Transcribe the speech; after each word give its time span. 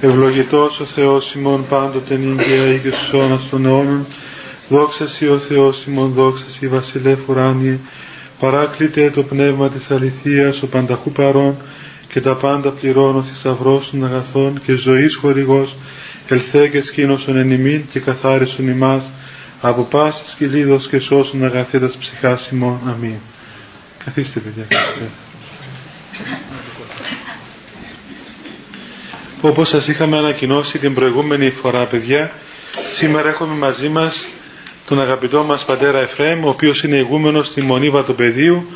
Ευλογητός 0.00 0.80
ο 0.80 0.84
Θεός 0.84 1.34
ημών 1.34 1.66
πάντοτε 1.68 2.16
νύγκαια 2.16 2.78
και 2.82 2.90
στους 2.90 3.12
αιώνας 3.12 3.40
των 3.50 3.66
αιώνων. 3.66 4.06
Δόξα 4.68 5.08
Σοι 5.08 5.26
ο 5.26 5.38
Θεός 5.38 5.84
ημών, 5.86 6.12
δόξα 6.12 6.44
Σοι 6.58 6.68
βασιλεύ 6.68 7.18
ουράνιε. 7.26 7.78
Παράκλητε 8.40 9.10
το 9.10 9.22
πνεύμα 9.22 9.68
της 9.68 9.90
αληθείας, 9.90 10.62
ο 10.62 10.66
πανταχού 10.66 11.10
παρών 11.10 11.56
και 12.08 12.20
τα 12.20 12.34
πάντα 12.34 12.70
πληρώνω 12.70 13.22
θησαυρός 13.22 13.90
των 13.90 14.04
αγαθών 14.04 14.60
και 14.66 14.72
ζωής 14.72 15.16
χορηγός. 15.16 15.74
Ελθέ 16.28 16.68
και 16.68 16.82
σκήνωσον 16.82 17.36
εν 17.36 17.50
ημίν 17.50 17.84
και 17.92 18.00
καθάρισον 18.00 18.68
ημάς 18.68 19.04
από 19.60 19.82
πάσης 19.82 20.34
κυλίδος 20.38 20.88
και 20.88 20.98
σώσον 20.98 21.44
αγαθέτας 21.44 21.96
ψυχάς 21.96 22.48
ημών. 22.48 22.78
Αμήν. 22.86 23.18
Καθίστε 24.04 24.40
παιδιά. 24.40 24.66
Όπως 29.40 29.68
σας 29.68 29.88
είχαμε 29.88 30.16
ανακοινώσει 30.16 30.78
την 30.78 30.94
προηγούμενη 30.94 31.50
φορά 31.50 31.84
παιδιά, 31.84 32.30
σήμερα 32.96 33.28
έχουμε 33.28 33.54
μαζί 33.54 33.88
μας 33.88 34.26
τον 34.88 35.00
αγαπητό 35.00 35.42
μας 35.44 35.64
πατέρα 35.64 35.98
Εφραίμ, 35.98 36.44
ο 36.44 36.48
οποίος 36.48 36.82
είναι 36.82 36.96
ηγούμενος 36.96 37.46
στη 37.46 37.62
Μονή 37.62 37.90
Βατοπεδίου 37.90 38.66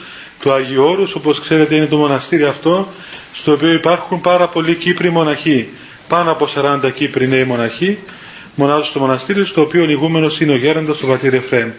του 0.41 0.53
Αγίου 0.53 0.85
Όρους, 0.85 1.15
όπως 1.15 1.41
ξέρετε 1.41 1.75
είναι 1.75 1.87
το 1.87 1.97
μοναστήρι 1.97 2.45
αυτό, 2.45 2.89
στο 3.33 3.53
οποίο 3.53 3.73
υπάρχουν 3.73 4.21
πάρα 4.21 4.47
πολλοί 4.49 4.75
Κύπροι 4.75 5.11
μοναχοί. 5.11 5.69
Πάνω 6.09 6.31
από 6.31 6.49
40 6.55 6.91
Κύπροι 6.95 7.29
νέοι 7.29 7.45
μοναχοί, 7.45 7.99
μονάζουν 8.55 8.85
στο 8.87 8.99
μοναστήρι, 9.01 9.45
στο 9.47 9.61
οποίο 9.61 9.83
ο 9.85 9.91
ηγούμενος 9.91 10.41
είναι 10.41 10.53
ο 10.53 10.57
γέροντας 10.57 11.03
ο 11.03 11.07
πατήρ 11.07 11.35
Εφραίμ. 11.35 11.71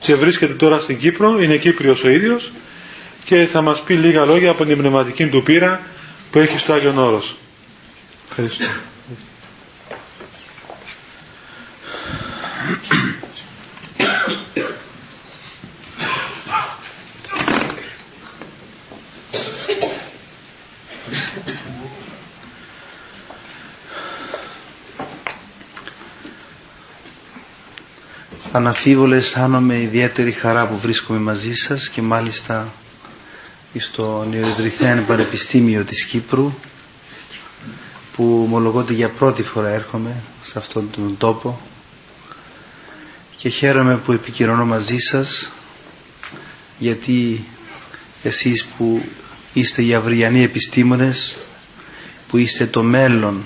Και 0.00 0.14
βρίσκεται 0.14 0.52
τώρα 0.52 0.80
στην 0.80 0.98
Κύπρο, 0.98 1.42
είναι 1.42 1.56
Κύπριος 1.56 2.02
ο 2.04 2.08
ίδιος 2.08 2.52
και 3.24 3.44
θα 3.52 3.62
μας 3.62 3.80
πει 3.80 3.94
λίγα 3.94 4.24
λόγια 4.24 4.50
από 4.50 4.64
την 4.64 4.76
πνευματική 4.78 5.26
του 5.26 5.42
πείρα 5.42 5.80
που 6.30 6.38
έχει 6.38 6.58
στο 6.58 6.72
Άγιον 6.72 6.98
Όρος. 6.98 7.36
Ευχαριστώ. 8.40 8.64
Αναφίβολα 28.52 29.16
αισθάνομαι 29.16 29.80
ιδιαίτερη 29.80 30.32
χαρά 30.32 30.66
που 30.66 30.78
βρίσκομαι 30.78 31.18
μαζί 31.18 31.54
σας 31.54 31.88
και 31.88 32.02
μάλιστα 32.02 32.72
στο 33.78 34.26
Νεοεδρυθέν 34.30 35.06
Πανεπιστήμιο 35.06 35.84
της 35.84 36.04
Κύπρου 36.04 36.52
που 38.18 38.42
ομολογώ 38.44 38.78
ότι 38.78 38.94
για 38.94 39.08
πρώτη 39.08 39.42
φορά 39.42 39.68
έρχομαι 39.68 40.14
σε 40.42 40.58
αυτόν 40.58 40.90
τον 40.90 41.16
τόπο 41.18 41.60
και 43.36 43.48
χαίρομαι 43.48 43.96
που 43.96 44.12
επικοινωνώ 44.12 44.64
μαζί 44.64 44.96
σας 44.96 45.52
γιατί 46.78 47.44
εσείς 48.22 48.64
που 48.64 49.02
είστε 49.52 49.82
οι 49.82 49.94
αυριανοί 49.94 50.42
επιστήμονες 50.42 51.36
που 52.28 52.36
είστε 52.36 52.66
το 52.66 52.82
μέλλον 52.82 53.44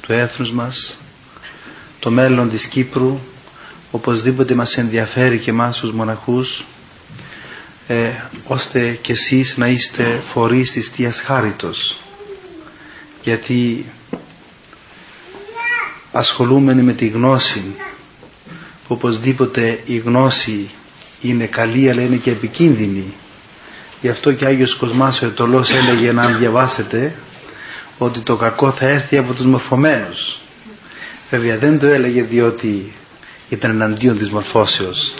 του 0.00 0.12
έθνους 0.12 0.52
μας 0.52 0.96
το 2.00 2.10
μέλλον 2.10 2.50
της 2.50 2.66
Κύπρου 2.66 3.18
οπωσδήποτε 3.90 4.54
μας 4.54 4.78
ενδιαφέρει 4.78 5.38
και 5.38 5.50
εμάς 5.50 5.78
τους 5.78 5.92
μοναχούς 5.92 6.64
ε, 7.88 8.10
ώστε 8.46 8.98
και 9.02 9.12
εσείς 9.12 9.56
να 9.56 9.68
είστε 9.68 10.22
φορείς 10.32 10.70
της 10.72 10.88
Θείας 10.88 11.20
Χάριτος. 11.20 11.98
Γιατί 13.22 13.84
ασχολούμενοι 16.16 16.82
με 16.82 16.92
τη 16.92 17.06
γνώση 17.06 17.62
που 18.88 18.94
οπωσδήποτε 18.94 19.78
η 19.84 19.96
γνώση 19.96 20.70
είναι 21.20 21.46
καλή 21.46 21.90
αλλά 21.90 22.02
είναι 22.02 22.16
και 22.16 22.30
επικίνδυνη. 22.30 23.04
Γι' 24.00 24.08
αυτό 24.08 24.32
και 24.32 24.44
Άγιος 24.46 24.74
Κοσμάς 24.76 25.22
ο 25.22 25.26
Ετωλός 25.26 25.70
έλεγε 25.70 26.12
να 26.12 26.26
διαβάσετε 26.26 27.14
ότι 27.98 28.20
το 28.20 28.36
κακό 28.36 28.70
θα 28.70 28.86
έρθει 28.86 29.16
από 29.16 29.32
τους 29.32 29.44
μορφωμένους 29.44 30.38
βέβαια 31.30 31.58
δεν 31.58 31.78
το 31.78 31.86
έλεγε 31.86 32.22
διότι 32.22 32.92
ήταν 33.48 33.70
εναντίον 33.70 34.18
της 34.18 34.30
μορφώσεως. 34.30 35.14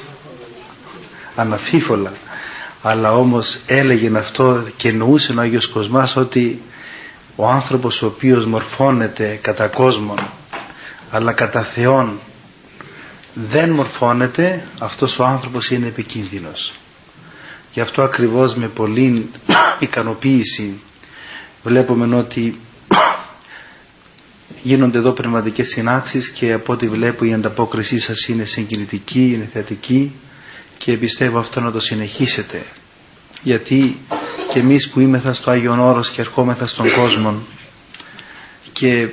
Αναφίφολα 1.36 2.12
αλλά 2.82 3.14
όμως 3.16 3.58
έλεγε 3.66 4.18
αυτό 4.18 4.64
και 4.76 4.88
εννοούσε 4.88 5.32
ο 5.32 5.40
Άγιος 5.40 5.68
Κοσμάς 5.68 6.16
ότι 6.16 6.62
ο 7.36 7.48
άνθρωπος 7.48 8.02
ο 8.02 8.06
οποίος 8.06 8.46
μορφώνεται 8.46 9.38
κατά 9.42 9.66
κόσμον 9.68 10.18
αλλά 11.14 11.32
κατά 11.32 11.62
Θεόν 11.62 12.18
δεν 13.34 13.70
μορφώνεται 13.70 14.66
αυτός 14.78 15.18
ο 15.18 15.24
άνθρωπος 15.24 15.70
είναι 15.70 15.86
επικίνδυνος. 15.86 16.72
Γι' 17.72 17.80
αυτό 17.80 18.02
ακριβώς 18.02 18.54
με 18.54 18.68
πολύ 18.68 19.30
ικανοποίηση 19.78 20.80
βλέπουμε 21.62 22.16
ότι 22.16 22.60
γίνονται 24.62 24.98
εδώ 24.98 25.12
πνευματικές 25.12 25.68
συνάξεις 25.68 26.30
και 26.30 26.52
από 26.52 26.72
ό,τι 26.72 26.88
βλέπω 26.88 27.24
η 27.24 27.34
ανταπόκρισή 27.34 27.98
σας 27.98 28.28
είναι 28.28 28.44
συγκινητική, 28.44 29.32
είναι 29.32 29.48
θετική 29.52 30.14
και 30.78 30.96
πιστεύω 30.96 31.38
αυτό 31.38 31.60
να 31.60 31.70
το 31.70 31.80
συνεχίσετε. 31.80 32.62
Γιατί 33.42 33.98
και 34.52 34.58
εμείς 34.58 34.88
που 34.88 35.00
είμεθα 35.00 35.32
στο 35.32 35.50
Άγιον 35.50 35.80
Όρος 35.80 36.10
και 36.10 36.20
ερχόμεθα 36.20 36.66
στον 36.66 36.92
κόσμο 36.92 37.42
και 38.72 39.08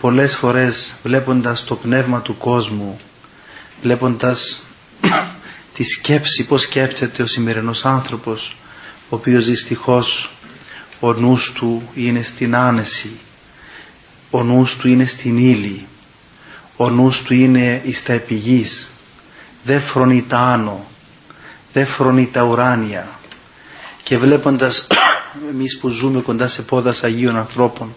πολλές 0.00 0.36
φορές 0.36 0.94
βλέποντας 1.02 1.64
το 1.64 1.74
πνεύμα 1.76 2.20
του 2.20 2.36
κόσμου 2.38 3.00
βλέποντας 3.82 4.62
τη 5.74 5.82
σκέψη 5.82 6.44
πως 6.46 6.62
σκέφτεται 6.62 7.22
ο 7.22 7.26
σημερινός 7.26 7.84
άνθρωπος 7.84 8.56
ο 9.08 9.16
οποίος 9.16 9.44
δυστυχώς 9.44 10.32
ο 11.00 11.12
νους 11.12 11.52
του 11.52 11.88
είναι 11.94 12.22
στην 12.22 12.54
άνεση 12.56 13.10
ο 14.30 14.42
νους 14.42 14.76
του 14.76 14.88
είναι 14.88 15.04
στην 15.04 15.38
ύλη 15.38 15.86
ο 16.76 16.90
νους 16.90 17.22
του 17.22 17.34
είναι 17.34 17.80
εις 17.84 18.02
τα 18.02 18.12
επιγείς 18.12 18.90
δεν 19.64 19.80
φρονεί 19.80 20.24
τα 20.28 20.38
άνω 20.38 20.90
δεν 21.72 21.86
φρονεί 21.86 22.26
τα 22.26 22.42
ουράνια. 22.42 23.08
Και 24.02 24.18
βλέποντας 24.18 24.86
εμείς 25.52 25.78
που 25.78 25.88
ζούμε 25.88 26.20
κοντά 26.20 26.48
σε 26.48 26.62
πόδας 26.62 27.02
Αγίων 27.02 27.36
ανθρώπων 27.36 27.94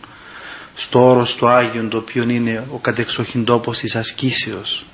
στο 0.75 1.09
όρος 1.09 1.35
του 1.35 1.47
Άγιον 1.47 1.89
το 1.89 1.97
οποίο 1.97 2.23
είναι 2.23 2.67
ο 2.73 2.77
κατεξοχήν 2.77 3.45
τόπος 3.45 3.77
της 3.77 3.95
ασκήσεως 3.95 4.85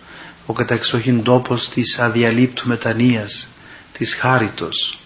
ο 0.45 0.53
κατεξοχήν 0.53 1.23
τόπος 1.23 1.69
της 1.69 1.99
αδιαλείπτου 1.99 2.67
μετανοίας 2.67 3.47
της 3.93 4.15
χάριτος 4.15 4.99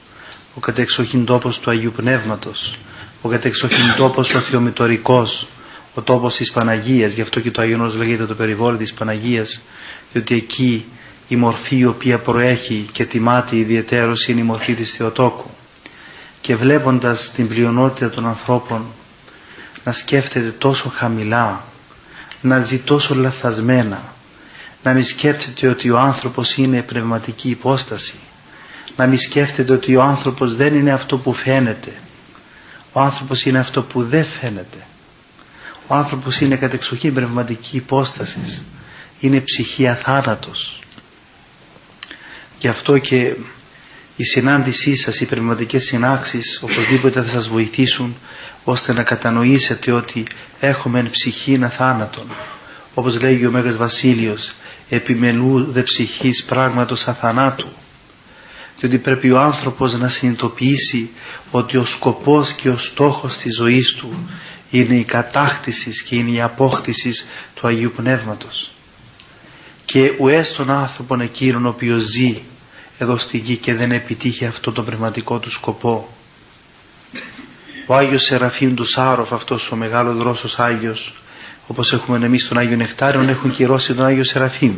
ο 0.56 0.59
κατεξοχήν 0.59 1.25
τόπος 1.25 1.59
του 1.59 1.69
Αγίου 1.69 1.91
Πνεύματος 1.95 2.75
ο 3.22 3.29
κατεξοχήν 3.29 3.94
τόπος 3.97 4.35
ο 4.35 4.39
θεομητορικός 4.39 5.47
ο 5.94 6.01
τόπος 6.01 6.35
της 6.35 6.51
Παναγίας. 6.51 7.13
Γι' 7.13 7.22
αυτό 7.22 7.40
και 7.40 7.51
το 7.51 7.61
Άγιον 7.61 7.95
λέγεται 7.97 8.25
το 8.25 8.35
περιβόλι 8.35 8.78
της 8.78 8.94
Παναγίας 8.94 9.61
διότι 10.11 10.35
εκεί 10.35 10.85
η 11.28 11.35
μορφή 11.35 11.78
η 11.78 11.85
οποία 11.85 12.19
προέχει 12.19 12.90
και 12.91 13.05
τιμάται 13.05 13.55
ιδιαίτερος 13.55 14.28
είναι 14.28 14.40
η 14.40 14.44
μορφή 14.44 14.73
της 14.73 14.91
Θεοτόκου. 14.91 15.50
Και 16.41 16.55
βλέποντας 16.55 17.31
την 17.35 17.47
πλειονότητα 17.47 18.09
των 18.09 18.28
ανθρώπων 18.28 18.85
να 19.84 19.92
σκέφτεται 19.92 20.52
τόσο 20.52 20.90
χαμηλά, 20.90 21.64
να 22.42 22.60
ζει 22.60 22.80
τόσο 22.80 23.16
λαθασμένα, 23.16 24.14
να 24.84 24.94
μην 24.94 25.04
σκέφτεται 25.04 25.68
ότι 25.68 25.90
ο 25.90 26.00
άνθρωπος 26.00 26.58
είναι 26.58 26.82
πνευματική 26.82 27.50
υπόσταση, 27.50 28.16
να 28.96 29.06
μην 29.06 29.18
σκέφτεται 29.18 29.74
ότι 29.74 29.96
ο 29.96 30.02
άνθρωπος 30.02 30.56
δεν 30.56 30.76
είναι 30.76 30.92
αυτό 30.92 31.18
που 31.18 31.34
φαίνεται, 31.34 31.94
ο 32.92 33.00
άνθρωπος 33.00 33.46
είναι 33.46 33.60
αυτό 33.60 33.82
που 33.82 34.04
δεν 34.04 34.26
φαίνεται. 34.26 34.78
Ο 35.88 35.96
άνθρωπος 35.96 36.40
είναι 36.40 36.56
κατεξοχή 36.56 37.12
πνευματική 37.12 37.76
υπόσταση, 37.78 38.62
είναι 39.20 39.40
ψυχή 39.40 39.88
αθάνατος. 39.88 40.79
Γι' 42.59 42.68
αυτό 42.68 42.97
και 42.97 43.36
η 44.16 44.24
συνάντησή 44.24 44.96
σας, 44.96 45.20
οι 45.20 45.26
πνευματικές 45.26 45.84
συνάξεις 45.84 46.59
οπωσδήποτε 46.62 47.22
θα 47.22 47.29
σας 47.29 47.47
βοηθήσουν 47.47 48.16
ώστε 48.64 48.94
να 48.94 49.04
κατανοήσετε 49.04 49.92
ότι 49.92 50.24
έχουμε 50.60 51.00
εν 51.00 51.10
ψυχή 51.10 51.64
αθάνατον. 51.64 52.26
Όπως 52.94 53.22
λέγει 53.22 53.46
ο 53.46 53.52
Μέγας 53.52 53.78
Βασίλειος, 53.78 54.54
επιμελού 54.90 55.72
δε 55.72 55.82
ψυχής 55.82 56.44
πράγματος 56.44 57.08
αθανάτου. 57.08 57.68
Διότι 58.80 58.98
πρέπει 58.98 59.32
ο 59.32 59.40
άνθρωπος 59.40 59.94
να 59.94 60.08
συνειδητοποιήσει 60.08 61.10
ότι 61.52 61.78
ο 61.78 61.86
σκοπός 61.86 62.52
και 62.52 62.70
ο 62.70 62.78
στόχος 62.78 63.38
της 63.38 63.56
ζωής 63.56 63.94
του 63.94 64.30
είναι 64.72 64.96
η 64.96 65.04
κατάκτησης 65.04 66.02
και 66.02 66.16
είναι 66.16 66.32
η 66.32 66.42
απόκτησης 66.42 67.28
του 67.56 67.68
Αγίου 67.68 67.92
Πνεύματος. 67.96 68.72
Και 69.86 70.14
ουέστον 70.20 70.70
άνθρωπον 70.70 71.22
εκείνον 71.22 71.66
ο 71.66 71.70
οποίος 71.70 72.02
ζει 72.02 72.42
εδώ 72.98 73.18
στη 73.18 73.38
γη 73.38 73.56
και 73.56 73.74
δεν 73.74 73.92
επιτύχει 73.92 74.46
αυτό 74.46 74.72
το 74.72 74.84
πνευματικό 74.84 75.40
του 75.40 75.52
σκοπό. 75.52 76.10
Ο 77.85 77.96
Άγιος 77.96 78.24
Σεραφείμ 78.24 78.74
του 78.74 78.85
Σάροφ, 78.85 79.34
αυτός 79.34 79.72
ο 79.72 79.76
μεγάλος 79.76 80.18
δρόσος 80.18 80.59
Άγιος, 80.59 81.14
όπως 81.68 81.94
έχουμε 81.94 82.26
εμείς 82.26 82.47
τον 82.47 82.58
Άγιο 82.58 82.76
Νεκτάριον 82.76 83.30
έχουν 83.30 83.52
κυρώσει 83.52 83.94
τον 83.94 84.06
Άγιο 84.06 84.24
Σεραφείμ. 84.24 84.74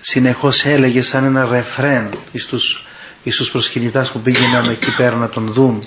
Συνεχώς 0.00 0.64
έλεγε 0.64 1.02
σαν 1.02 1.24
ένα 1.24 1.48
ρεφρέν 1.50 2.10
στους, 2.34 2.86
στους 3.26 3.50
προσκυνητάς 3.50 4.10
που 4.10 4.20
πήγαιναν 4.20 4.68
εκεί 4.68 4.94
πέρα 4.96 5.16
να 5.16 5.28
τον 5.28 5.52
δουν 5.52 5.84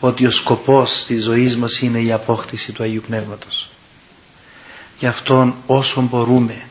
ότι 0.00 0.26
ο 0.26 0.30
σκοπός 0.30 1.04
της 1.06 1.22
ζωής 1.22 1.56
μας 1.56 1.80
είναι 1.80 2.00
η 2.00 2.12
απόκτηση 2.12 2.72
του 2.72 2.82
Αγίου 2.82 3.02
Πνεύματος. 3.06 3.68
Γι' 4.98 5.06
αυτόν 5.06 5.54
όσο 5.66 6.00
μπορούμε 6.00 6.62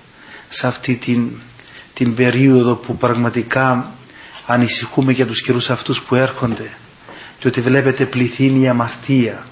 σε 0.47 0.67
αυτή 0.67 0.95
την, 0.95 1.29
την 1.93 2.15
περίοδο 2.15 2.75
που 2.75 2.97
πραγματικά 2.97 3.91
ανησυχούμε 4.45 5.11
για 5.11 5.25
τους 5.25 5.41
καιρούς 5.41 5.69
αυτούς 5.69 6.01
που 6.01 6.15
έρχονται 6.15 6.69
και 7.45 7.51
ότι 7.51 7.61
βλέπετε 7.61 8.05
πληθύνει 8.05 8.61
η 8.61 8.67
αμαρτία. 8.67 9.45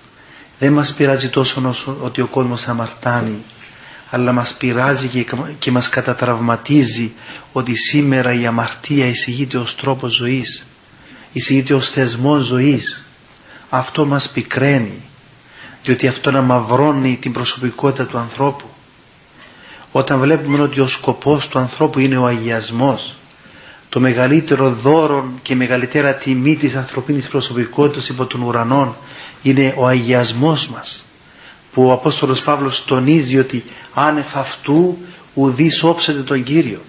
Δεν 0.60 0.74
μας 0.74 0.94
πειράζει 0.94 1.30
τόσο 1.30 1.68
όσο 1.68 1.98
ότι 2.02 2.22
ο 2.22 2.28
κόσμος 2.28 2.68
αμαρτάνει 2.68 3.44
αλλά 4.10 4.32
μας 4.32 4.54
πειράζει 4.54 5.08
και, 5.08 5.26
και 5.60 5.72
μας 5.72 5.90
κατατραυματίζει 5.90 7.12
ότι 7.52 7.76
σήμερα 7.76 8.34
η 8.34 8.46
αμαρτία 8.46 9.08
εισηγείται 9.08 9.58
ως 9.58 9.76
τρόπος 9.76 10.12
ζωής 10.14 10.66
εισηγείται 11.34 11.74
ως 11.74 11.90
θεσμός 11.90 12.44
ζωής. 12.44 13.04
Αυτό 13.70 14.06
μας 14.06 14.30
πικραίνει 14.30 15.02
διότι 15.84 16.08
αυτό 16.08 16.32
να 16.32 16.42
μαυρώνει 16.42 17.18
την 17.22 17.32
προσωπικότητα 17.32 18.06
του 18.06 18.18
ανθρώπου. 18.18 18.66
Όταν 19.92 20.20
βλέπουμε 20.20 20.62
ότι 20.62 20.80
ο 20.80 20.88
σκοπός 20.88 21.48
του 21.48 21.60
ανθρώπου 21.60 22.00
είναι 22.00 22.18
ο 22.18 22.26
αγιασμός 22.26 23.16
το 23.94 24.00
μεγαλύτερο 24.00 24.70
δώρο 24.70 25.32
και 25.42 25.56
μεγαλύτερα 25.56 26.14
τιμή 26.14 26.56
της 26.56 26.76
ανθρωπίνης 26.76 27.28
προσωπικότητας 27.28 28.10
υπό 28.10 28.26
των 28.26 28.42
ουρανών 28.42 28.96
είναι 29.42 29.74
ο 29.78 29.88
αγιασμός 29.88 30.68
μας 30.68 31.06
που 31.74 31.86
ο 31.86 31.92
Απόστολος 31.92 32.42
Παύλος 32.42 32.86
τονίζει 32.86 33.38
ότι 33.38 33.64
άνευ 33.94 34.38
αυτού 34.38 34.98
ουδείς 35.34 35.84
όψεται 35.84 36.22
τον 36.22 36.44
Κύριο. 36.44 36.80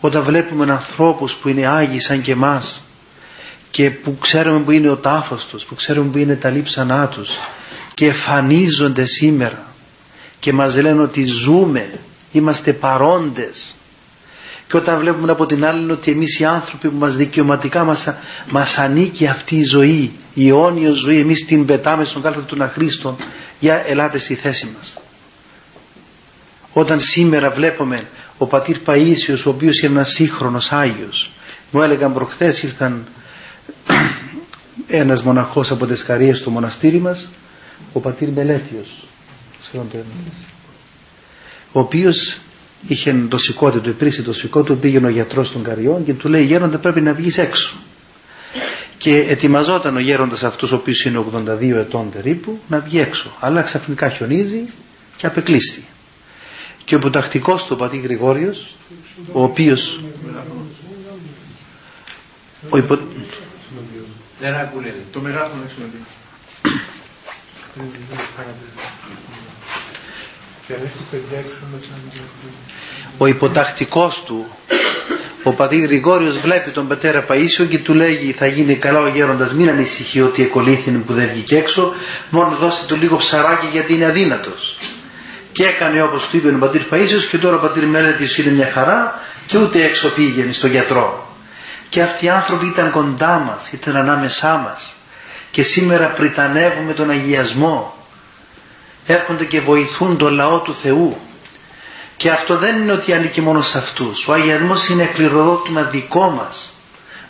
Όταν 0.00 0.22
βλέπουμε 0.22 0.72
ανθρώπους 0.72 1.34
που 1.34 1.48
είναι 1.48 1.66
άγιοι 1.66 2.00
σαν 2.00 2.22
και 2.22 2.32
εμάς 2.32 2.84
και 3.70 3.90
που 3.90 4.16
ξέρουμε 4.20 4.58
που 4.58 4.70
είναι 4.70 4.88
ο 4.88 4.96
τάφος 4.96 5.46
τους 5.46 5.64
που 5.64 5.74
ξέρουμε 5.74 6.10
που 6.10 6.18
είναι 6.18 6.34
τα 6.34 6.50
λείψανά 6.50 7.08
τους 7.08 7.30
και 7.94 8.06
εμφανίζονται 8.06 9.04
σήμερα 9.04 9.66
και 10.40 10.52
μας 10.52 10.76
λένε 10.80 11.00
ότι 11.00 11.24
ζούμε 11.24 11.90
είμαστε 12.32 12.72
παρόντες 12.72 13.74
και 14.72 14.78
όταν 14.78 14.98
βλέπουμε 14.98 15.32
από 15.32 15.46
την 15.46 15.64
άλλη 15.64 15.92
ότι 15.92 16.10
εμείς 16.10 16.38
οι 16.38 16.44
άνθρωποι 16.44 16.88
που 16.88 16.96
μας 16.96 17.16
δικαιωματικά 17.16 17.84
μας, 17.84 18.08
μας 18.50 18.78
ανήκει 18.78 19.26
αυτή 19.26 19.56
η 19.56 19.62
ζωή, 19.62 20.12
η 20.34 20.48
αιώνια 20.48 20.90
ζωή, 20.90 21.18
εμείς 21.18 21.44
την 21.44 21.66
πετάμε 21.66 22.04
στον 22.04 22.22
κάλθο 22.22 22.40
του 22.40 22.70
Χρήστο, 22.72 23.16
για 23.58 23.82
ελάτε 23.86 24.18
στη 24.18 24.34
θέση 24.34 24.68
μας. 24.76 24.98
Όταν 26.72 27.00
σήμερα 27.00 27.50
βλέπουμε 27.50 27.98
ο 28.38 28.46
πατήρ 28.46 28.76
Παΐσιος, 28.86 29.42
ο 29.46 29.48
οποίος 29.48 29.78
είναι 29.80 29.92
ένας 29.92 30.10
σύγχρονος 30.10 30.72
Άγιος, 30.72 31.30
μου 31.70 31.82
έλεγαν 31.82 32.14
προχθές 32.14 32.62
ήρθαν 32.62 33.06
ένας 34.86 35.22
μοναχός 35.22 35.70
από 35.70 35.86
τις 35.86 36.02
Καρίες 36.02 36.38
στο 36.38 36.50
μοναστήρι 36.50 36.98
μας, 36.98 37.30
ο 37.92 38.00
πατήρ 38.00 38.28
Μελέτιος, 38.28 39.04
ο 41.72 41.80
οποίος 41.80 42.36
είχε 42.86 43.14
το 43.28 43.38
του, 43.82 43.88
επρίσει 43.88 44.22
το 44.22 44.32
σηκώ 44.32 44.62
του, 44.62 44.78
πήγαινε 44.78 45.06
ο 45.06 45.10
γιατρός 45.10 45.52
των 45.52 45.62
Καριών 45.62 46.04
και 46.04 46.14
του 46.14 46.28
λέει 46.28 46.44
γέροντα 46.44 46.78
πρέπει 46.78 47.00
να 47.00 47.12
βγεις 47.12 47.38
έξω. 47.38 47.74
Και 48.98 49.16
ετοιμαζόταν 49.16 49.96
ο 49.96 49.98
γέροντας 50.00 50.42
αυτός 50.44 50.72
ο 50.72 50.76
οποίος 50.76 51.04
είναι 51.04 51.24
82 51.48 51.60
ετών 51.60 52.10
περίπου 52.10 52.58
να 52.68 52.78
βγει 52.78 52.98
έξω. 53.00 53.36
Αλλά 53.40 53.62
ξαφνικά 53.62 54.08
χιονίζει 54.10 54.64
και 55.16 55.26
απεκλείστη. 55.26 55.84
Και 56.84 56.94
ο 56.94 56.98
ποτακτικός 56.98 57.66
του 57.66 57.76
πατή 57.76 57.98
Γρηγόριος, 57.98 58.74
ο 59.32 59.42
οποίος... 59.42 60.00
Ο 62.68 62.76
υπο... 62.76 62.98
Το 65.12 65.20
μεγάφωνο 65.20 65.62
ο 73.18 73.26
υποτακτικός 73.26 74.22
του 74.24 74.46
ο 75.42 75.52
πατή 75.52 75.78
Γρηγόριος 75.78 76.38
βλέπει 76.38 76.70
τον 76.70 76.88
πατέρα 76.88 77.26
Παΐσιο 77.28 77.66
και 77.68 77.78
του 77.78 77.94
λέγει 77.94 78.32
θα 78.32 78.46
γίνει 78.46 78.76
καλά 78.76 78.98
ο 79.00 79.08
γέροντας 79.08 79.54
μην 79.54 79.68
ανησυχεί 79.68 80.20
ότι 80.20 80.42
εκολύθινε 80.42 80.98
που 80.98 81.12
δεν 81.12 81.28
βγήκε 81.32 81.56
έξω 81.56 81.92
μόνο 82.30 82.56
δώστε 82.56 82.86
του 82.86 82.96
λίγο 82.96 83.16
ψαράκι 83.16 83.66
γιατί 83.72 83.94
είναι 83.94 84.06
αδύνατος 84.06 84.76
και 85.52 85.64
έκανε 85.64 86.02
όπως 86.02 86.28
του 86.28 86.36
είπε 86.36 86.48
ο 86.48 86.58
πατήρ 86.58 86.82
Παΐσιος 86.90 87.28
και 87.30 87.38
τώρα 87.38 87.56
ο 87.56 87.58
πατήρ 87.58 87.86
Μέλετης 87.86 88.38
είναι 88.38 88.50
μια 88.50 88.70
χαρά 88.74 89.20
και 89.46 89.58
ούτε 89.58 89.84
έξω 89.84 90.08
πήγαινε 90.08 90.52
στο 90.52 90.66
γιατρό. 90.66 91.36
Και 91.88 92.02
αυτοί 92.02 92.24
οι 92.24 92.28
άνθρωποι 92.28 92.66
ήταν 92.66 92.90
κοντά 92.90 93.38
μας 93.38 93.72
ήταν 93.72 93.96
ανάμεσά 93.96 94.56
μας. 94.56 94.94
Και 95.50 95.62
σήμερα 95.62 96.06
πριτανεύουμε 96.06 96.92
τον 96.92 97.10
αγιασμό 97.10 98.01
έρχονται 99.06 99.44
και 99.44 99.60
βοηθούν 99.60 100.16
τον 100.16 100.34
λαό 100.34 100.58
του 100.58 100.74
Θεού. 100.74 101.16
Και 102.16 102.30
αυτό 102.30 102.56
δεν 102.56 102.80
είναι 102.80 102.92
ότι 102.92 103.12
ανήκει 103.12 103.40
μόνο 103.40 103.60
σε 103.60 103.78
αυτούς. 103.78 104.28
Ο 104.28 104.32
αγιασμός 104.32 104.88
είναι 104.88 105.04
κληροδότημα 105.04 105.82
δικό 105.82 106.30
μας. 106.30 106.72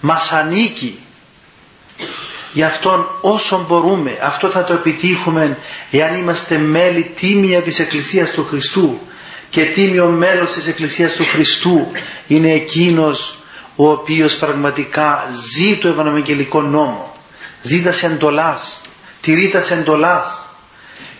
Μας 0.00 0.32
ανήκει. 0.32 0.98
Γι' 2.52 2.62
αυτόν 2.62 3.06
όσο 3.20 3.64
μπορούμε 3.68 4.18
αυτό 4.22 4.48
θα 4.48 4.64
το 4.64 4.72
επιτύχουμε 4.72 5.58
εάν 5.90 6.16
είμαστε 6.16 6.58
μέλη 6.58 7.12
τίμια 7.16 7.62
της 7.62 7.78
Εκκλησίας 7.78 8.30
του 8.30 8.44
Χριστού. 8.44 9.00
Και 9.50 9.64
τίμιο 9.64 10.06
μέλος 10.06 10.52
της 10.52 10.66
Εκκλησίας 10.66 11.12
του 11.12 11.24
Χριστού 11.24 11.86
είναι 12.26 12.52
εκείνος 12.52 13.36
ο 13.76 13.90
οποίος 13.90 14.36
πραγματικά 14.36 15.28
ζει 15.54 15.76
το 15.76 15.88
Ευαγγελικό 15.88 16.62
νόμο. 16.62 17.16
Ζει 17.62 17.82
τα 17.82 18.06
εντολάς 18.06 18.80
τηρεί 19.20 19.48
τα 19.48 19.74
εντολάς 19.74 20.41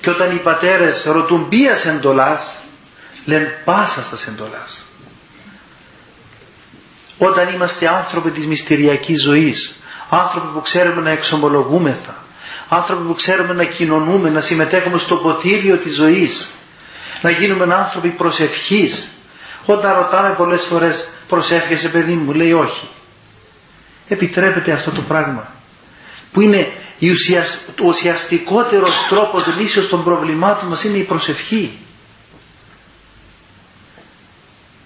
και 0.02 0.10
όταν 0.10 0.36
οι 0.36 0.38
πατέρες 0.38 1.04
ρωτούν 1.04 1.48
ποια 1.48 1.76
εντολάς, 1.86 2.56
λένε 3.24 3.60
πάσα 3.64 4.02
σας 4.02 4.26
εντολάς. 4.26 4.84
Όταν 7.18 7.48
είμαστε 7.54 7.88
άνθρωποι 7.88 8.30
της 8.30 8.46
μυστηριακής 8.46 9.22
ζωής, 9.22 9.74
άνθρωποι 10.10 10.46
που 10.52 10.60
ξέρουμε 10.60 11.00
να 11.02 11.10
εξομολογούμεθα, 11.10 12.16
άνθρωποι 12.68 13.02
που 13.06 13.14
ξέρουμε 13.14 13.54
να 13.54 13.64
κοινωνούμε, 13.64 14.30
να 14.30 14.40
συμμετέχουμε 14.40 14.98
στο 14.98 15.16
ποτήριο 15.16 15.76
της 15.76 15.94
ζωής, 15.94 16.48
να 17.22 17.30
γίνουμε 17.30 17.74
άνθρωποι 17.74 18.08
προσευχής. 18.08 19.08
Όταν 19.66 19.94
ρωτάμε 19.94 20.34
πολλές 20.34 20.62
φορές 20.62 21.08
προσεύχεσαι 21.28 21.88
παιδί 21.88 22.12
μου, 22.14 22.32
λέει 22.32 22.52
όχι. 22.52 22.88
Επιτρέπεται 24.08 24.72
αυτό 24.72 24.90
το 24.90 25.00
πράγμα 25.00 25.46
που 26.32 26.40
είναι 26.40 26.72
ο 27.10 27.84
ουσιαστικότερος 27.84 28.90
τρόπος 29.08 29.46
λύσεως 29.58 29.88
των 29.88 30.04
προβλημάτων 30.04 30.68
μας 30.68 30.84
είναι 30.84 30.96
η 30.98 31.02
προσευχή. 31.02 31.78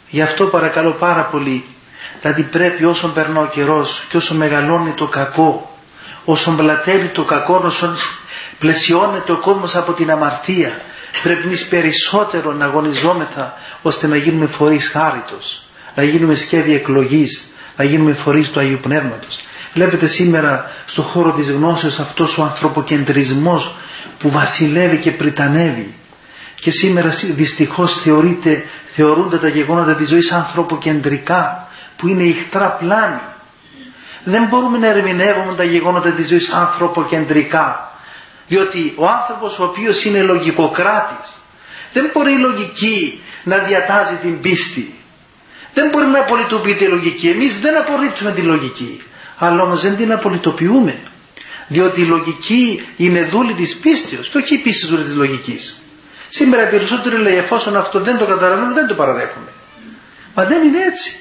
Γι' 0.08 0.22
αυτό 0.22 0.44
παρακαλώ 0.44 0.90
πάρα 0.90 1.22
πολύ, 1.24 1.64
δηλαδή 2.20 2.42
πρέπει 2.42 2.84
όσο 2.84 3.08
περνά 3.08 3.40
ο 3.40 3.46
καιρός 3.46 4.04
και 4.08 4.16
όσο 4.16 4.34
μεγαλώνει 4.34 4.90
το 4.92 5.06
κακό, 5.06 5.78
όσο 6.24 6.52
μπλατεύει 6.52 7.08
το 7.08 7.24
κακό, 7.24 7.60
όσο 7.64 7.96
πλαισιώνεται 8.58 9.32
ο 9.32 9.36
κόσμος 9.36 9.76
από 9.76 9.92
την 9.92 10.10
αμαρτία, 10.10 10.80
πρέπει 11.22 11.42
εμείς 11.46 11.68
περισσότερο 11.68 12.52
να 12.52 12.64
αγωνιζόμεθα 12.64 13.58
ώστε 13.82 14.06
να 14.06 14.16
γίνουμε 14.16 14.46
φορείς 14.46 14.88
χάριτος, 14.90 15.62
να 15.94 16.02
γίνουμε 16.02 16.34
σκεύη 16.34 16.74
εκλογής, 16.74 17.44
να 17.76 17.84
γίνουμε 17.84 18.12
φορείς 18.12 18.50
του 18.50 18.60
Αγίου 18.60 18.78
Πνεύματος. 18.82 19.38
Βλέπετε 19.76 20.06
σήμερα 20.06 20.70
στο 20.86 21.02
χώρο 21.02 21.30
της 21.30 21.50
γνώσεως 21.50 21.98
αυτός 21.98 22.38
ο 22.38 22.42
ανθρωποκεντρισμός 22.42 23.74
που 24.18 24.30
βασιλεύει 24.30 24.96
και 24.96 25.10
πριτανεύει. 25.10 25.94
Και 26.60 26.70
σήμερα 26.70 27.08
δυστυχώς 27.34 28.00
θεωρείται, 28.00 28.64
θεωρούνται 28.90 29.38
τα 29.38 29.48
γεγονότα 29.48 29.94
της 29.94 30.08
ζωής 30.08 30.32
ανθρωποκεντρικά 30.32 31.68
που 31.96 32.08
είναι 32.08 32.22
ηχτρά 32.22 32.68
πλάνη. 32.70 33.20
Δεν 34.24 34.44
μπορούμε 34.44 34.78
να 34.78 34.86
ερμηνεύουμε 34.86 35.54
τα 35.54 35.64
γεγονότα 35.64 36.10
της 36.10 36.28
ζωής 36.28 36.50
ανθρωποκεντρικά. 36.50 37.92
Διότι 38.48 38.94
ο 38.96 39.06
άνθρωπος 39.08 39.58
ο 39.58 39.64
οποίος 39.64 40.04
είναι 40.04 40.22
λογικοκράτης 40.22 41.36
δεν 41.92 42.10
μπορεί 42.12 42.32
η 42.32 42.38
λογική 42.38 43.22
να 43.44 43.58
διατάζει 43.58 44.14
την 44.14 44.40
πίστη. 44.40 44.94
Δεν 45.74 45.88
μπορεί 45.88 46.06
να 46.06 46.18
απολυτοποιείται 46.18 46.84
η 46.84 46.88
λογική. 46.88 47.28
Εμείς 47.28 47.60
δεν 47.60 47.76
απορρίπτουμε 47.76 48.32
τη 48.32 48.40
λογική 48.40 49.00
αλλά 49.38 49.62
όμως 49.62 49.80
δεν 49.80 49.96
την 49.96 50.12
απολυτοποιούμε. 50.12 50.98
Διότι 51.68 52.00
η 52.00 52.04
λογική 52.04 52.86
είναι 52.96 53.24
δούλη 53.24 53.54
της 53.54 53.76
πίστεως 53.76 54.28
και 54.28 54.38
όχι 54.38 54.54
η 54.54 54.58
πίστη 54.58 54.86
δούλη 54.86 55.02
της 55.02 55.14
λογικής. 55.14 55.80
Σήμερα 56.28 56.68
περισσότεροι 56.68 57.16
λέει 57.16 57.36
εφόσον 57.36 57.76
αυτό 57.76 58.00
δεν 58.00 58.18
το 58.18 58.26
καταλαβαίνουμε 58.26 58.74
δεν 58.74 58.86
το 58.86 58.94
παραδέχομαι 58.94 59.50
μα 60.36 60.44
δεν 60.44 60.62
είναι 60.62 60.82
έτσι. 60.82 61.16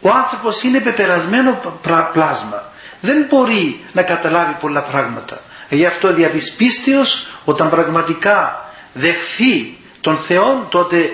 Ο 0.00 0.10
άνθρωπος 0.10 0.62
είναι 0.62 0.80
πεπερασμένο 0.80 1.78
πλάσμα. 2.12 2.62
Δεν 3.00 3.26
μπορεί 3.28 3.80
να 3.92 4.02
καταλάβει 4.02 4.56
πολλά 4.60 4.80
πράγματα. 4.80 5.40
Γι' 5.68 5.86
αυτό 5.86 6.14
διαπισπίστεως 6.14 7.26
όταν 7.44 7.70
πραγματικά 7.70 8.70
δεχθεί 8.92 9.76
τον 10.00 10.16
Θεό 10.16 10.66
τότε 10.68 11.10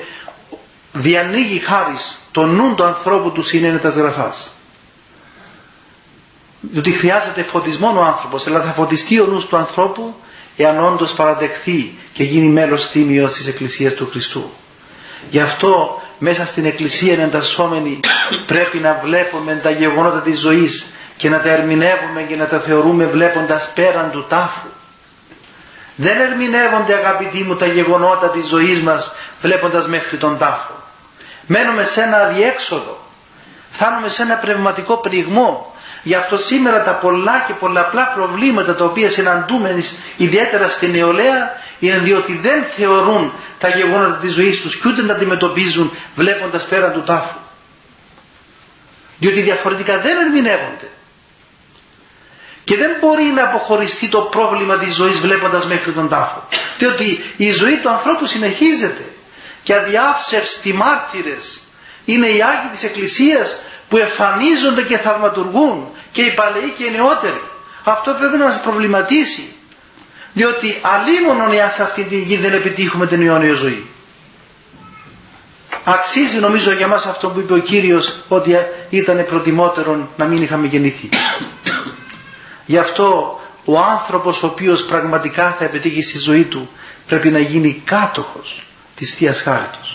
διανοίγει 0.92 1.58
χάρις 1.58 2.18
το 2.32 2.46
νου 2.46 2.74
του 2.74 2.84
ανθρώπου 2.84 3.32
του 3.32 3.42
συνένετας 3.42 3.94
γραφάς. 3.94 4.52
Διότι 6.60 6.90
χρειάζεται 6.90 7.42
φωτισμό 7.42 7.94
ο 7.96 8.02
άνθρωπος, 8.02 8.46
αλλά 8.46 8.60
θα 8.60 8.70
φωτιστεί 8.72 9.20
ο 9.20 9.26
νους 9.26 9.46
του 9.46 9.56
ανθρώπου 9.56 10.14
εάν 10.56 10.84
όντως 10.84 11.12
παραδεχθεί 11.12 11.94
και 12.12 12.24
γίνει 12.24 12.48
μέλος 12.48 12.88
τίμιος 12.88 13.32
της 13.32 13.46
Εκκλησίας 13.46 13.94
του 13.94 14.08
Χριστού. 14.10 14.50
Γι' 15.30 15.40
αυτό 15.40 16.02
μέσα 16.18 16.46
στην 16.46 16.64
Εκκλησία 16.64 17.22
εντασσόμενη 17.22 18.00
πρέπει 18.46 18.78
να 18.78 19.00
βλέπουμε 19.04 19.60
τα 19.62 19.70
γεγονότα 19.70 20.20
της 20.20 20.38
ζωής 20.38 20.86
και 21.16 21.28
να 21.28 21.40
τα 21.40 21.48
ερμηνεύουμε 21.50 22.22
και 22.22 22.36
να 22.36 22.46
τα 22.46 22.58
θεωρούμε 22.58 23.06
βλέποντας 23.06 23.72
πέραν 23.74 24.10
του 24.10 24.24
τάφου. 24.28 24.68
Δεν 25.96 26.20
ερμηνεύονται 26.20 26.94
αγαπητοί 26.94 27.42
μου 27.42 27.54
τα 27.56 27.66
γεγονότα 27.66 28.28
της 28.30 28.46
ζωής 28.46 28.80
μας 28.80 29.12
βλέποντας 29.42 29.88
μέχρι 29.88 30.16
τον 30.16 30.38
τάφο. 30.38 30.72
Μένουμε 31.46 31.84
σε 31.84 32.02
ένα 32.02 32.16
αδιέξοδο. 32.16 32.98
Φτάνουμε 33.68 34.08
σε 34.08 34.22
ένα 34.22 34.34
πνευματικό 34.34 34.96
πνιγμό. 34.96 35.74
Γι' 36.02 36.14
αυτό 36.14 36.36
σήμερα 36.36 36.82
τα 36.84 36.90
πολλά 36.92 37.44
και 37.46 37.52
πολλαπλά 37.52 38.12
προβλήματα 38.14 38.74
τα 38.74 38.84
οποία 38.84 39.10
συναντούμε 39.10 39.82
ιδιαίτερα 40.16 40.68
στην 40.68 40.90
νεολαία 40.90 41.50
είναι 41.78 41.98
διότι 41.98 42.38
δεν 42.42 42.64
θεωρούν 42.76 43.32
τα 43.58 43.68
γεγονότα 43.68 44.14
της 44.14 44.32
ζωής 44.32 44.60
τους 44.60 44.76
και 44.76 44.88
ούτε 44.88 45.02
να 45.02 45.12
αντιμετωπίζουν 45.12 45.92
βλέποντας 46.14 46.64
πέραν 46.64 46.92
του 46.92 47.02
τάφου. 47.02 47.36
Διότι 49.18 49.40
διαφορετικά 49.42 49.98
δεν 49.98 50.18
ερμηνεύονται. 50.18 50.88
Και 52.64 52.76
δεν 52.76 52.96
μπορεί 53.00 53.22
να 53.24 53.42
αποχωριστεί 53.42 54.08
το 54.08 54.20
πρόβλημα 54.20 54.76
της 54.76 54.94
ζωής 54.94 55.18
βλέποντας 55.18 55.66
μέχρι 55.66 55.92
τον 55.92 56.08
τάφο. 56.08 56.42
Διότι 56.78 57.24
η 57.36 57.52
ζωή 57.52 57.76
του 57.76 57.88
ανθρώπου 57.90 58.26
συνεχίζεται. 58.26 59.04
Και 59.62 59.74
αδιάψευστη 59.74 60.72
μάρτυρες 60.72 61.60
είναι 62.04 62.26
οι 62.26 62.42
Άγιοι 62.42 62.70
της 62.72 62.82
Εκκλησίας 62.82 63.56
που 63.88 63.96
εμφανίζονται 63.96 64.82
και 64.82 64.98
θαυματουργούν 64.98 65.86
και 66.12 66.22
οι 66.22 66.34
παλαιοί 66.34 66.74
και 66.76 66.84
οι 66.84 66.90
νεότεροι. 66.90 67.40
Αυτό 67.84 68.12
πρέπει 68.18 68.36
να 68.36 68.44
μας 68.44 68.60
προβληματίσει. 68.60 69.52
Διότι 70.32 70.78
αλίμονον 70.82 71.52
εάν 71.52 71.70
σε 71.70 71.82
αυτή 71.82 72.02
την 72.04 72.22
γη 72.22 72.36
δεν 72.36 72.52
επιτύχουμε 72.52 73.06
την 73.06 73.22
αιώνια 73.26 73.54
ζωή. 73.54 73.86
Αξίζει 75.84 76.38
νομίζω 76.38 76.72
για 76.72 76.86
μας 76.88 77.06
αυτό 77.06 77.28
που 77.28 77.40
είπε 77.40 77.52
ο 77.52 77.58
Κύριος 77.58 78.18
ότι 78.28 78.56
ήταν 78.90 79.26
προτιμότερο 79.28 80.08
να 80.16 80.24
μην 80.24 80.42
είχαμε 80.42 80.66
γεννηθεί. 80.66 81.08
Γι' 82.66 82.78
αυτό 82.78 83.40
ο 83.64 83.78
άνθρωπος 83.78 84.42
ο 84.42 84.46
οποίος 84.46 84.84
πραγματικά 84.84 85.54
θα 85.58 85.64
επιτύχει 85.64 86.02
στη 86.02 86.18
ζωή 86.18 86.44
του 86.44 86.68
πρέπει 87.06 87.28
να 87.30 87.38
γίνει 87.38 87.82
κάτοχος 87.84 88.66
της 88.96 89.14
Θείας 89.14 89.40
Χάριτος. 89.42 89.87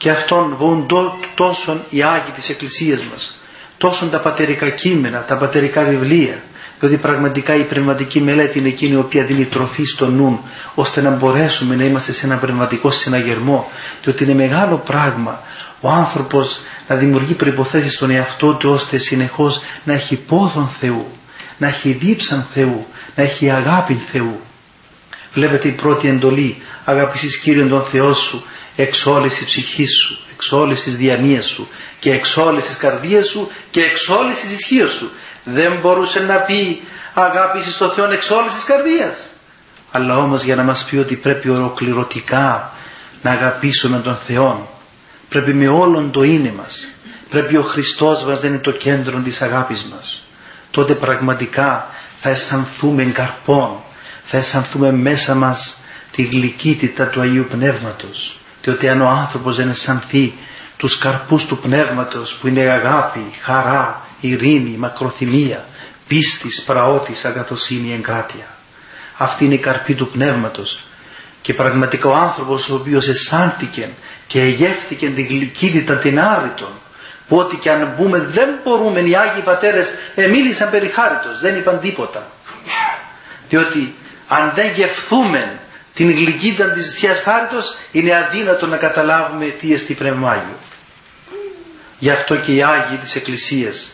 Και 0.00 0.10
αυτόν 0.10 0.54
βοούν 0.58 0.86
τόσο 1.34 1.84
οι 1.90 2.02
Άγιοι 2.02 2.30
της 2.34 2.48
Εκκλησίας 2.48 3.00
μας, 3.12 3.40
τόσο 3.78 4.06
τα 4.06 4.18
πατερικά 4.18 4.68
κείμενα, 4.68 5.24
τα 5.28 5.36
πατερικά 5.36 5.82
βιβλία, 5.82 6.42
διότι 6.80 6.96
πραγματικά 6.96 7.54
η 7.54 7.62
πνευματική 7.62 8.20
μελέτη 8.20 8.58
είναι 8.58 8.68
εκείνη 8.68 8.92
η 8.92 8.96
οποία 8.96 9.24
δίνει 9.24 9.44
τροφή 9.44 9.84
στο 9.84 10.06
νου, 10.06 10.44
ώστε 10.74 11.00
να 11.00 11.10
μπορέσουμε 11.10 11.76
να 11.76 11.84
είμαστε 11.84 12.12
σε 12.12 12.26
ένα 12.26 12.36
πνευματικό 12.36 12.90
συναγερμό, 12.90 13.70
διότι 14.02 14.24
είναι 14.24 14.34
μεγάλο 14.34 14.76
πράγμα 14.76 15.42
ο 15.80 15.88
άνθρωπος 15.88 16.60
να 16.88 16.96
δημιουργεί 16.96 17.34
προϋποθέσεις 17.34 17.92
στον 17.92 18.10
εαυτό 18.10 18.54
του 18.54 18.70
ώστε 18.70 18.98
συνεχώς 18.98 19.60
να 19.84 19.92
έχει 19.92 20.16
πόδον 20.16 20.68
Θεού, 20.80 21.06
να 21.58 21.66
έχει 21.66 21.92
δίψαν 21.92 22.46
Θεού, 22.54 22.86
να 23.14 23.22
έχει 23.22 23.50
αγάπη 23.50 23.94
Θεού. 24.12 24.40
Βλέπετε 25.32 25.68
η 25.68 25.72
πρώτη 25.72 26.08
εντολή, 26.08 26.62
αγαπησείς 26.84 27.38
Κύριον 27.38 27.68
τον 27.68 27.82
Θεό 27.82 28.12
σου, 28.12 28.44
εξ 28.76 29.06
όλης 29.06 29.34
της 29.34 29.44
ψυχής 29.44 29.90
σου, 29.98 30.18
εξ 30.32 30.52
όλης 30.52 30.82
της 30.82 30.96
διανοίας 30.96 31.46
σου 31.46 31.68
και 31.98 32.12
εξ 32.12 32.36
όλης 32.36 32.66
της 32.66 32.76
καρδίας 32.76 33.26
σου 33.26 33.50
και 33.70 33.82
εξ 33.82 34.08
όλης 34.08 34.40
της 34.40 34.52
ισχύως 34.52 34.90
σου. 34.90 35.10
Δεν 35.44 35.78
μπορούσε 35.82 36.20
να 36.20 36.36
πει 36.36 36.82
αγάπησης 37.14 37.76
τον 37.76 37.90
Θεό 37.90 38.10
εξ 38.10 38.30
όλης 38.30 38.54
της 38.54 38.64
καρδίας. 38.64 39.28
Αλλά 39.90 40.18
όμως 40.18 40.42
για 40.42 40.56
να 40.56 40.62
μας 40.62 40.84
πει 40.84 40.96
ότι 40.96 41.16
πρέπει 41.16 41.48
ολοκληρωτικά 41.48 42.72
να 43.22 43.30
αγαπήσουμε 43.30 43.98
τον 43.98 44.16
Θεό 44.16 44.78
Πρέπει 45.30 45.54
με 45.54 45.68
όλον 45.68 46.10
το 46.10 46.22
είναι 46.22 46.52
μας. 46.56 46.88
Πρέπει 47.30 47.56
ο 47.56 47.62
Χριστός 47.62 48.24
μας 48.24 48.42
να 48.42 48.48
είναι 48.48 48.58
το 48.58 48.70
κέντρο 48.70 49.18
της 49.18 49.42
αγάπης 49.42 49.86
μας. 49.90 50.22
Τότε 50.70 50.94
πραγματικά 50.94 51.90
θα 52.20 52.28
αισθανθούμε 52.28 53.04
καρπών. 53.04 53.70
Θα 54.24 54.36
αισθανθούμε 54.36 54.92
μέσα 54.92 55.34
μας 55.34 55.76
τη 56.12 56.22
γλυκύτητα 56.22 57.06
του 57.06 57.20
Αγίου 57.20 57.46
Πνεύματος. 57.50 58.39
Διότι 58.62 58.88
αν 58.88 59.00
ο 59.00 59.08
άνθρωπος 59.08 59.56
δεν 59.56 59.68
αισθανθεί 59.68 60.34
τους 60.76 60.98
καρπούς 60.98 61.44
του 61.44 61.58
Πνεύματος 61.58 62.34
που 62.34 62.46
είναι 62.46 62.60
αγάπη, 62.60 63.30
χαρά, 63.40 64.06
ειρήνη, 64.20 64.76
μακροθυμία, 64.78 65.64
πίστης, 66.08 66.62
πραότης, 66.62 67.24
αγαθοσύνη, 67.24 67.92
εγκράτεια. 67.92 68.46
Αυτή 69.16 69.44
είναι 69.44 69.54
η 69.54 69.58
καρπή 69.58 69.94
του 69.94 70.08
Πνεύματος. 70.08 70.80
Και 71.42 71.54
πραγματικά 71.54 72.08
ο 72.08 72.14
άνθρωπος 72.14 72.68
ο 72.68 72.74
οποίος 72.74 73.08
αισθάνθηκε 73.08 73.88
και 74.26 74.40
εγεύθηκε 74.40 75.10
την 75.10 75.26
γλυκύτητα 75.26 75.94
την 75.94 76.20
άρρητον 76.20 76.72
που 77.28 77.36
ό,τι 77.36 77.56
και 77.56 77.70
αν 77.70 77.94
μπούμε 77.96 78.18
δεν 78.18 78.48
μπορούμε 78.64 79.00
οι 79.00 79.16
Άγιοι 79.16 79.42
Πατέρες 79.44 79.94
εμίλησαν 80.14 80.70
περί 80.70 80.88
χάριτος, 80.88 81.40
δεν 81.40 81.56
είπαν 81.56 81.78
τίποτα 81.78 82.26
διότι 83.50 83.94
αν 84.28 84.52
δεν 84.54 84.72
γευθούμε 84.72 85.59
την 85.94 86.10
γλυκύτητα 86.10 86.70
της 86.70 86.92
Θείας 86.92 87.20
Χάριτος 87.20 87.76
είναι 87.92 88.16
αδύνατο 88.16 88.66
να 88.66 88.76
καταλάβουμε 88.76 89.44
τι 89.44 89.72
εστί 89.72 89.94
Πνεύμα 89.94 90.30
Άγιο. 90.30 90.58
Γι' 91.98 92.10
αυτό 92.10 92.36
και 92.36 92.54
οι 92.54 92.62
Άγιοι 92.62 92.96
της 92.96 93.16
Εκκλησίας 93.16 93.92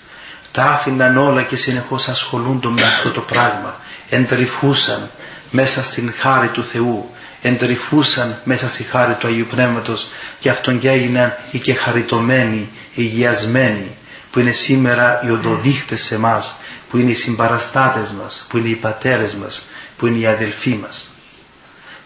τα 0.53 0.63
άφηναν 0.63 1.17
όλα 1.17 1.43
και 1.43 1.57
συνεχώς 1.57 2.09
ασχολούνται 2.09 2.69
με 2.69 2.83
αυτό 2.83 3.11
το 3.11 3.21
πράγμα. 3.21 3.81
Εντρυφούσαν 4.11 5.11
μέσα 5.51 5.83
στην 5.83 6.13
χάρη 6.17 6.49
του 6.49 6.65
Θεού 6.65 7.11
εντρυφούσαν 7.47 8.41
μέσα 8.45 8.69
στη 8.69 8.83
χάρη 8.83 9.15
του 9.15 9.27
Αγίου 9.27 9.47
Πνεύματος. 9.51 10.11
Και 10.39 10.51
αυτόν 10.51 10.79
και 10.79 10.91
έγιναν 10.91 11.37
οι 11.51 11.59
και 11.59 11.75
χαριτωμένοι, 11.75 12.69
υγιασμένοι 12.95 13.97
που 14.31 14.41
είναι 14.41 14.53
σήμερα 14.53 15.21
οι 15.27 15.31
οδοδείχτες 15.31 16.03
σε 16.03 16.15
εμά, 16.15 16.45
που 16.91 16.99
είναι 16.99 17.11
οι 17.11 17.15
συμπαραστάτες 17.15 18.11
μας, 18.11 18.47
που 18.49 18.57
είναι 18.57 18.69
οι 18.69 18.75
πατέρες 18.75 19.35
μας, 19.35 19.67
που 19.97 20.07
είναι 20.07 20.19
οι 20.19 20.27
αδελφοί 20.27 20.79
μας. 20.83 21.09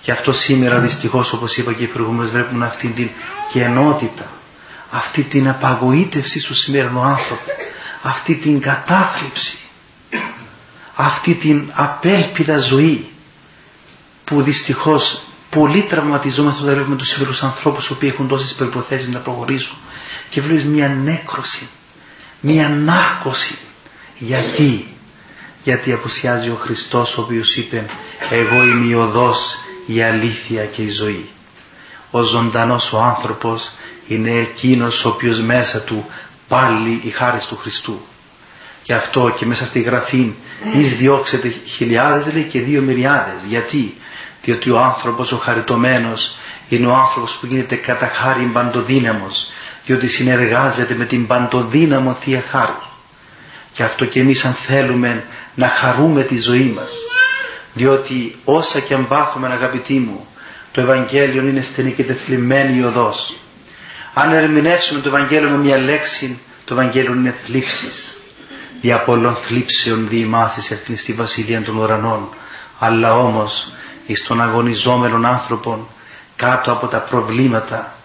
Και 0.00 0.12
αυτό 0.12 0.32
σήμερα 0.32 0.78
δυστυχώς 0.78 1.32
όπως 1.32 1.56
είπα 1.56 1.72
και 1.72 1.88
προηγούμενος 1.88 2.30
βλέπουμε 2.30 2.66
αυτή 2.66 2.88
την 2.88 3.08
κενότητα, 3.52 4.30
αυτή 4.90 5.22
την 5.22 5.48
απαγοήτευση 5.48 6.40
στο 6.40 6.54
σημερινό 6.54 7.02
άνθρωπο, 7.02 7.42
αυτή 8.02 8.34
την 8.34 8.60
κατάθλιψη, 8.60 9.58
αυτή 10.94 11.34
την 11.34 11.70
απέλπιδα 11.72 12.58
ζωή 12.58 13.08
που 14.24 14.42
δυστυχώς 14.42 15.22
πολύ 15.50 15.82
τραυματιζόμαστε 15.82 16.62
όταν 16.62 16.74
βλέπουμε 16.74 16.96
τους 16.96 17.08
σύμβερους 17.08 17.42
ανθρώπους 17.42 17.88
οι 17.88 17.92
οποίοι 17.92 18.10
έχουν 18.12 18.28
τόσες 18.28 18.54
προϋποθέσεις 18.54 19.08
να 19.08 19.18
προχωρήσουν 19.18 19.76
και 20.30 20.40
βλέπεις 20.40 20.64
μια 20.64 20.88
νέκρωση, 20.88 21.68
μια 22.40 22.68
νάρκωση. 22.68 23.58
Γιατί, 24.18 24.94
γιατί 25.62 25.92
απουσιάζει 25.92 26.48
ο 26.48 26.54
Χριστός 26.54 27.18
ο 27.18 27.20
οποίος 27.20 27.56
είπε 27.56 27.86
εγώ 28.30 28.64
είμαι 28.64 28.86
η 28.86 28.94
οδός, 28.94 29.56
η 29.94 30.02
αλήθεια 30.02 30.64
και 30.64 30.82
η 30.82 30.90
ζωή. 30.90 31.28
Ο 32.10 32.20
ζωντανός 32.20 32.92
ο 32.92 33.00
άνθρωπος 33.00 33.70
είναι 34.06 34.30
εκείνος 34.30 35.04
ο 35.04 35.08
οποίος 35.08 35.40
μέσα 35.40 35.80
του 35.80 36.06
πάλι 36.48 37.00
η 37.04 37.10
χάρη 37.10 37.38
του 37.48 37.56
Χριστού. 37.56 38.00
Γι' 38.84 38.92
αυτό 38.92 39.34
και 39.36 39.46
μέσα 39.46 39.66
στη 39.66 39.80
γραφή 39.80 40.32
μη 40.74 40.82
διώξετε 40.82 41.48
χιλιάδες 41.48 42.32
λέει 42.32 42.42
και 42.42 42.60
δύο 42.60 42.80
μυριάδες. 42.80 43.40
Γιατί; 43.48 43.94
Διότι 44.42 44.70
ο 44.70 44.78
άνθρωπος 44.78 45.32
ο 45.32 45.36
χαριτωμένος 45.36 46.34
είναι 46.68 46.86
ο 46.86 46.94
άνθρωπος 46.94 47.36
που 47.36 47.46
γίνεται 47.46 47.76
κατά 47.76 48.06
χάρη 48.06 48.42
παντοδύναμος 48.52 49.50
διότι 49.84 50.06
συνεργάζεται 50.06 50.94
με 50.94 51.04
την 51.04 51.26
παντοδύναμο 51.26 52.16
Θεία 52.20 52.44
Χάρη 52.50 52.72
και 53.72 53.82
αυτό 53.82 54.04
και 54.04 54.20
εμείς 54.20 54.44
αν 54.44 54.52
θέλουμε 54.52 55.24
να 55.54 55.68
χαρούμε 55.68 56.22
τη 56.22 56.38
ζωή 56.38 56.72
μας 56.76 56.92
διότι 57.74 58.36
όσα 58.44 58.80
και 58.80 58.94
αν 58.94 59.08
πάθουμε 59.08 59.48
αγαπητοί 59.48 59.98
μου 59.98 60.26
το 60.72 60.80
Ευαγγέλιο 60.80 61.42
είναι 61.42 61.60
στενή 61.60 61.92
και 61.92 62.04
τεθλιμμένη 62.04 62.78
η 62.78 62.84
οδός. 62.84 63.34
Αν 64.14 64.32
ερμηνεύσουμε 64.32 65.00
το 65.00 65.08
Ευαγγέλιο 65.08 65.48
με 65.48 65.56
μια 65.56 65.76
λέξη 65.78 66.38
το 66.64 66.74
Ευαγγέλιο 66.74 67.12
είναι 67.12 67.34
θλίψεις 67.44 68.14
δια 68.80 68.98
πολλών 69.02 69.34
θλίψεων 69.34 70.08
διημάσεις 70.08 70.70
έρθει 70.70 70.96
στη 70.96 71.12
Βασιλεία 71.12 71.62
των 71.62 71.76
Ουρανών. 71.76 72.28
Αλλά 72.78 73.16
όμως 73.16 73.72
εις 74.06 74.22
των 74.22 74.40
αγωνιζόμενων 74.40 75.26
άνθρωπων 75.26 75.88
κάτω 76.36 76.72
από 76.72 76.86
τα 76.86 76.98
προβλήματα 76.98 77.96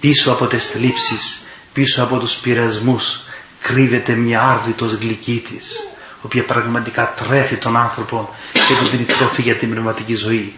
πίσω 0.00 0.32
από 0.32 0.46
τις 0.46 0.66
θλίψεις 0.66 1.42
πίσω 1.72 2.02
από 2.02 2.18
τους 2.18 2.34
πειρασμούς 2.34 3.20
κρύβεται 3.60 4.14
μια 4.14 4.42
άρδιτος 4.42 4.92
γλυκύτης 4.92 5.70
η 5.70 5.97
οποία 6.22 6.44
πραγματικά 6.44 7.12
τρέφει 7.12 7.56
τον 7.56 7.76
άνθρωπο 7.76 8.34
και 8.52 8.74
του 8.78 8.88
δίνει 8.88 9.04
τροφή 9.04 9.42
για 9.42 9.54
την 9.54 9.70
πνευματική 9.70 10.14
ζωή. 10.14 10.56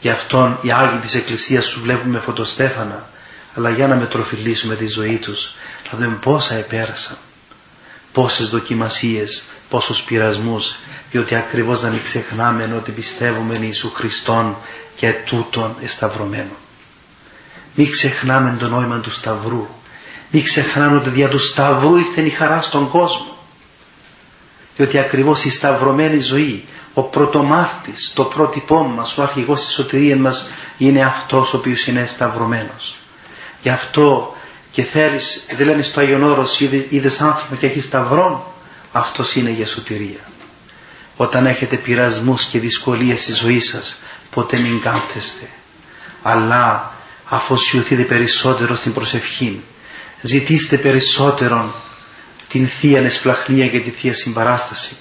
Γι' 0.00 0.10
αυτόν 0.10 0.58
οι 0.62 0.72
Άγιοι 0.72 0.98
της 0.98 1.14
Εκκλησίας 1.14 1.66
τους 1.66 1.82
βλέπουμε 1.82 2.18
φωτοστέφανα, 2.18 3.08
αλλά 3.54 3.70
για 3.70 3.86
να 3.86 3.94
μετροφιλήσουμε 3.96 4.74
τη 4.74 4.86
ζωή 4.86 5.16
τους, 5.16 5.54
θα 5.90 5.96
δούμε 5.96 6.16
πόσα 6.20 6.54
επέρασαν, 6.54 7.16
πόσες 8.12 8.48
δοκιμασίες, 8.48 9.44
πόσους 9.68 10.02
πειρασμούς, 10.02 10.76
διότι 11.10 11.34
ακριβώς 11.34 11.82
να 11.82 11.88
μην 11.88 12.02
ξεχνάμε 12.02 12.74
ότι 12.76 12.90
πιστεύουμε 12.90 13.54
εν 13.54 13.62
Ιησού 13.62 13.90
Χριστόν 13.94 14.56
και 14.96 15.12
τούτον 15.26 15.76
εσταυρωμένο. 15.82 16.52
Μην 17.74 17.90
ξεχνάμε 17.90 18.56
το 18.58 18.68
νόημα 18.68 18.98
του 18.98 19.10
Σταυρού. 19.10 19.66
Μην 20.30 20.42
ξεχνάμε 20.42 20.96
ότι 20.96 21.10
δια 21.10 21.28
του 21.28 21.38
Σταυρού 21.38 21.96
ήρθε 21.96 22.20
η 22.20 22.30
χαρά 22.30 22.62
στον 22.62 22.90
κόσμο. 22.90 23.29
Διότι 24.76 24.98
ακριβώς 24.98 25.44
η 25.44 25.50
σταυρωμένη 25.50 26.18
ζωή, 26.18 26.64
ο 26.94 27.02
πρωτομάρτης, 27.02 28.12
το 28.14 28.24
πρότυπό 28.24 28.82
μας, 28.82 29.18
ο 29.18 29.22
αρχηγός 29.22 29.64
της 29.64 29.74
σωτηρίας 29.74 30.18
μας 30.18 30.46
είναι 30.78 31.04
αυτός 31.04 31.54
ο 31.54 31.56
οποίος 31.56 31.86
είναι 31.86 32.06
σταυρωμένος. 32.06 32.96
Γι' 33.62 33.70
αυτό 33.70 34.36
και 34.72 34.82
θέλεις, 34.82 35.44
δεν 35.56 35.66
λένε 35.66 35.82
στο 35.82 36.00
Άγιον 36.00 36.22
Όρος, 36.22 36.60
είδες 36.88 37.20
άνθρωπο 37.20 37.54
και 37.54 37.66
έχεις 37.66 37.84
σταυρόν, 37.84 38.42
αυτός 38.92 39.34
είναι 39.34 39.50
για 39.50 39.66
σωτηρία. 39.66 40.28
Όταν 41.16 41.46
έχετε 41.46 41.76
πειρασμούς 41.76 42.44
και 42.44 42.58
δυσκολίες 42.58 43.20
στη 43.20 43.32
ζωή 43.32 43.60
σας, 43.60 43.96
ποτέ 44.30 44.58
μην 44.58 44.80
κάθεστε. 44.80 45.48
Αλλά 46.22 46.92
αφοσιωθείτε 47.28 48.02
περισσότερο 48.02 48.74
στην 48.74 48.92
προσευχή. 48.92 49.60
Ζητήστε 50.20 50.76
περισσότερο 50.76 51.74
την 52.50 52.68
Θεία 52.68 53.00
Εσπλαχνία 53.00 53.68
και 53.68 53.80
τη 53.80 53.90
Θεία 53.90 54.14
Συμπαράσταση. 54.14 54.96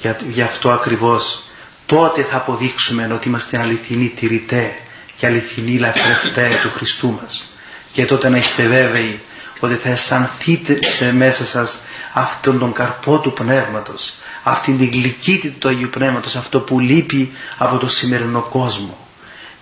Για, 0.00 0.18
γι' 0.30 0.42
αυτό 0.42 0.70
ακριβώς 0.70 1.42
τότε 1.86 2.22
θα 2.22 2.36
αποδείξουμε 2.36 3.10
ότι 3.12 3.28
είμαστε 3.28 3.60
αληθινοί 3.60 4.08
τηρητέ 4.08 4.74
και 5.16 5.26
αληθινοί 5.26 5.78
λαθρευτέ 5.78 6.48
του 6.62 6.70
Χριστού 6.70 7.18
μας. 7.20 7.50
Και 7.92 8.06
τότε 8.06 8.28
να 8.28 8.36
είστε 8.36 8.62
βέβαιοι 8.66 9.20
ότι 9.60 9.74
θα 9.74 9.88
αισθανθείτε 9.88 10.78
μέσα 11.12 11.44
σας 11.46 11.78
αυτόν 12.12 12.58
τον 12.58 12.72
καρπό 12.72 13.18
του 13.18 13.32
Πνεύματος, 13.32 14.14
αυτήν 14.42 14.78
την 14.78 14.90
γλυκύτητα 14.90 15.58
του 15.58 15.68
Αγίου 15.68 15.88
Πνεύματος, 15.88 16.36
αυτό 16.36 16.60
που 16.60 16.80
λείπει 16.80 17.32
από 17.58 17.76
το 17.76 17.86
σημερινό 17.86 18.40
κόσμο. 18.40 18.98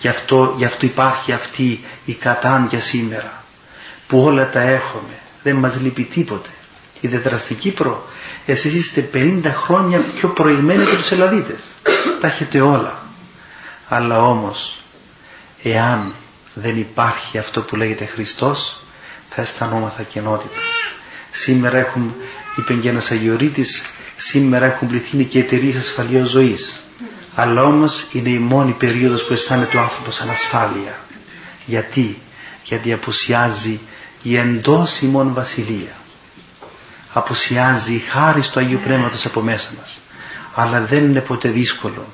Γι' 0.01 0.09
αυτό, 0.09 0.55
γι 0.57 0.65
αυτό 0.65 0.87
υπάρχει 0.87 1.33
αυτή 1.33 1.85
η 2.05 2.13
κατάντια 2.13 2.81
σήμερα, 2.81 3.45
που 4.07 4.23
όλα 4.23 4.51
τα 4.51 4.61
έχουμε, 4.61 5.19
δεν 5.43 5.57
μας 5.57 5.81
λείπει 5.81 6.03
τίποτε. 6.03 6.49
Ιδιαίτερα 7.05 7.39
στην 7.39 7.57
Κύπρο, 7.57 8.09
εσείς 8.47 8.75
είστε 8.75 9.09
50 9.13 9.41
χρόνια 9.45 9.99
πιο 10.17 10.29
προηγμένοι 10.29 10.83
από 10.83 10.97
τους 10.97 11.11
Ελλαδίτες. 11.11 11.63
Τα 12.21 12.27
έχετε 12.27 12.61
όλα. 12.61 13.03
Αλλά 13.89 14.23
όμως, 14.23 14.79
εάν 15.63 16.13
δεν 16.55 16.79
υπάρχει 16.79 17.39
αυτό 17.39 17.61
που 17.63 17.77
λέγεται 17.77 18.05
Χριστός, 18.05 18.81
θα 19.31 19.43
αισθανόμαθα 19.43 20.03
κενότητα. 20.03 20.59
Σήμερα 21.31 21.79
έχουν, 21.79 22.15
είπε 22.57 22.75
και 22.75 22.89
ένας 22.89 23.11
Αγιορείτης, 23.11 23.85
σήμερα 24.17 24.67
έχουν 24.67 24.89
πληθύνει 24.89 25.25
και 25.25 25.39
εταιρείε 25.39 25.77
ασφαλείας 25.77 26.29
ζωής. 26.29 26.81
Αλλά 27.35 27.63
όμως 27.63 28.07
είναι 28.13 28.29
η 28.29 28.39
μόνη 28.39 28.73
περίοδος 28.73 29.25
που 29.25 29.33
αισθάνεται 29.33 29.77
ο 29.77 29.81
άνθρωπος 29.81 30.21
ανασφάλεια. 30.21 30.99
Γιατί, 31.67 32.19
γιατί 32.65 32.93
απουσιάζει 32.93 33.81
η 34.23 34.37
εντός 34.37 35.01
ημών 35.01 35.35
βασιλεία. 35.35 36.03
Απουσιάζει 37.17 37.95
η 37.95 37.99
χάρη 37.99 38.41
του 38.41 38.61
Αγίου 38.61 38.81
Πνεύματος 38.85 39.27
από 39.27 39.41
μέσα 39.41 39.71
μας. 39.79 39.99
Αλλά 40.55 40.81
δεν 40.81 41.05
είναι 41.05 41.21
ποτέ 41.21 41.49
δύσκολο. 41.49 42.07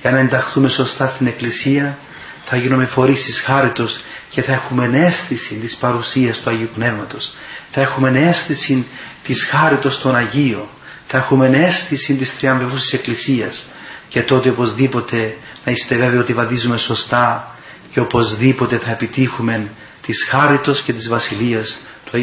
Για 0.00 0.10
να 0.10 0.18
ενταχθούμε 0.18 0.68
σωστά 0.68 1.06
στην 1.06 1.26
Εκκλησία 1.26 1.98
θα 2.44 2.56
γίνουμε 2.56 2.84
φορείς 2.84 3.24
της 3.24 3.40
χάριτος 3.40 4.00
και 4.30 4.42
θα 4.42 4.52
έχουμε 4.52 4.90
αίσθηση 4.92 5.54
της 5.54 5.76
παρουσίας 5.76 6.38
του 6.38 6.50
Αγίου 6.50 6.68
Πνεύματος. 6.74 7.34
Θα 7.70 7.80
έχουμε 7.80 8.20
αίσθηση 8.28 8.86
της 9.24 9.44
χάριτος 9.44 10.00
των 10.00 10.16
Αγίων. 10.16 10.68
Θα 11.06 11.16
έχουμε 11.16 11.46
αίσθηση 11.46 12.14
της 12.14 12.32
θριαμβευγούς 12.32 12.80
της 12.80 12.92
Εκκλησίας. 12.92 13.66
Και 14.08 14.22
τότε 14.22 14.48
οπωσδήποτε 14.48 15.36
να 15.64 15.72
είστε 15.72 15.96
βέβαιοι 15.96 16.18
ότι 16.18 16.32
βαδίζουμε 16.32 16.76
σωστά 16.76 17.56
και 17.90 18.00
οπωσδήποτε 18.00 18.76
θα 18.76 18.90
επιτύχουμε 18.90 19.66
της 20.06 20.26
χάριτος 20.28 20.82
και 20.82 20.92
της 20.92 21.08
βασιλείας 21.08 21.78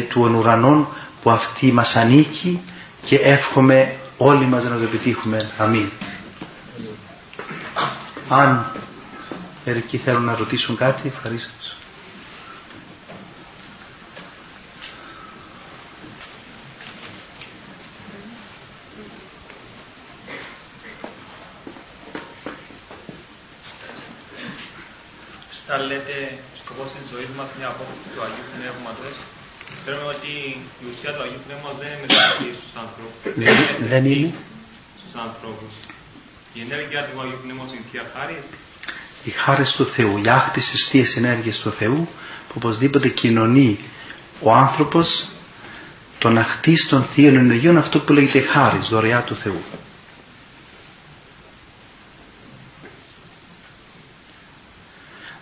του 0.08 0.34
ουρανών 0.38 0.88
που 1.24 1.30
αυτή 1.30 1.72
μας 1.72 1.96
ανήκει 1.96 2.60
και 3.04 3.16
εύχομαι 3.16 3.96
όλοι 4.18 4.44
μας 4.44 4.64
να 4.64 4.76
το 4.76 4.82
επιτύχουμε. 4.82 5.50
Αμήν. 5.58 5.90
Αν 8.28 8.66
μερικοί 9.64 9.96
θέλουν 9.96 10.24
να 10.24 10.34
ρωτήσουν 10.34 10.76
κάτι, 10.76 11.08
ευχαριστώ. 11.08 11.50
Όταν 25.68 25.86
λέτε 25.86 26.38
σκοπός 26.54 26.92
της 26.92 27.08
ζωής 27.10 27.26
μας 27.36 27.48
είναι 27.54 27.64
η 27.64 27.66
απόκτηση 27.66 28.08
του 28.14 28.22
Αγίου 28.22 28.46
Πνεύματος, 28.56 29.14
ξέρουμε 29.84 30.10
ότι 30.16 30.32
η 30.82 30.84
ουσία 30.90 31.10
του 31.14 31.22
Αγίου 31.22 31.42
Πνεύματος 31.46 31.78
δεν 31.80 31.88
είναι 31.92 32.00
μεταξύ 32.06 32.46
στους 32.58 32.72
ανθρώπους. 32.84 33.20
Δεν 33.92 34.04
είναι; 34.12 34.32
Στους 35.00 35.14
ανθρώπους. 35.26 35.72
Η 36.56 36.60
ενέργεια 36.66 37.00
του 37.06 37.20
Αγίου 37.22 37.40
Πνεύματος 37.42 37.72
είναι 37.74 37.84
Θεία 37.90 38.06
Χάρις. 38.14 38.44
Η 39.24 39.30
χάρη 39.30 39.64
του 39.76 39.86
Θεού, 39.86 40.20
η 40.24 40.28
άκτηση 40.28 40.72
της 40.72 40.86
Θείας 40.88 41.16
ενέργειας 41.16 41.56
του 41.58 41.70
Θεού 41.70 42.08
που 42.48 42.54
οπωσδήποτε 42.56 43.08
κοινωνεί 43.08 43.78
ο 44.40 44.52
άνθρωπος 44.52 45.28
το 46.18 46.30
να 46.30 46.44
χτίσει 46.44 46.88
των 46.88 47.04
Θείων 47.14 47.36
Ενεργειών 47.36 47.76
αυτό 47.76 48.00
που 48.00 48.12
λέγεται 48.12 48.40
χάρις, 48.40 48.88
δωρεά 48.88 49.20
του 49.22 49.36
Θεού. 49.36 49.62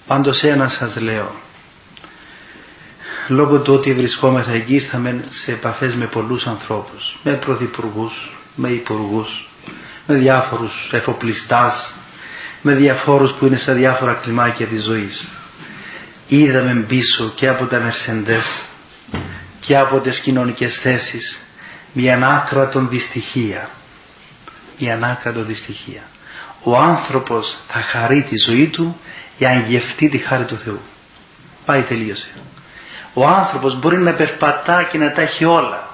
Πάντως 0.06 0.44
ένα 0.44 0.68
σας 0.68 1.00
λέω, 1.00 1.34
λόγω 3.32 3.58
του 3.58 3.74
ότι 3.74 3.94
βρισκόμεθα 3.94 4.52
εκεί 4.52 4.74
ήρθαμε 4.74 5.20
σε 5.30 5.52
επαφές 5.52 5.94
με 5.94 6.06
πολλούς 6.06 6.46
ανθρώπους, 6.46 7.18
με 7.22 7.32
πρωθυπουργούς, 7.32 8.30
με 8.54 8.68
υπουργούς, 8.68 9.48
με 10.06 10.14
διάφορους 10.14 10.90
εφοπλιστάς, 10.92 11.94
με 12.62 12.74
διαφόρους 12.74 13.32
που 13.32 13.46
είναι 13.46 13.56
στα 13.56 13.72
διάφορα 13.72 14.12
κλιμάκια 14.12 14.66
της 14.66 14.82
ζωής. 14.82 15.28
Είδαμε 16.28 16.80
πίσω 16.80 17.32
και 17.34 17.48
από 17.48 17.64
τα 17.64 17.78
μερσεντές 17.78 18.68
και 19.60 19.76
από 19.78 20.00
τις 20.00 20.20
κοινωνικές 20.20 20.78
θέσεις 20.78 21.40
μια 21.92 22.14
ανάκρατον 22.14 22.88
δυστυχία. 22.88 23.70
Μια 24.78 24.94
ανάκρατον 24.94 25.46
δυστυχία. 25.46 26.02
Ο 26.62 26.76
άνθρωπος 26.76 27.58
θα 27.68 27.80
χαρεί 27.80 28.22
τη 28.22 28.36
ζωή 28.36 28.66
του 28.66 28.96
για 29.38 29.48
να 29.54 29.60
γευτεί 29.60 30.08
τη 30.08 30.18
χάρη 30.18 30.44
του 30.44 30.56
Θεού. 30.56 30.80
Πάει 31.64 31.82
τελείωσε. 31.82 32.30
Ο 33.14 33.26
άνθρωπος 33.26 33.78
μπορεί 33.78 33.96
να 33.98 34.12
περπατά 34.12 34.82
και 34.82 34.98
να 34.98 35.12
τα 35.12 35.20
έχει 35.20 35.44
όλα. 35.44 35.88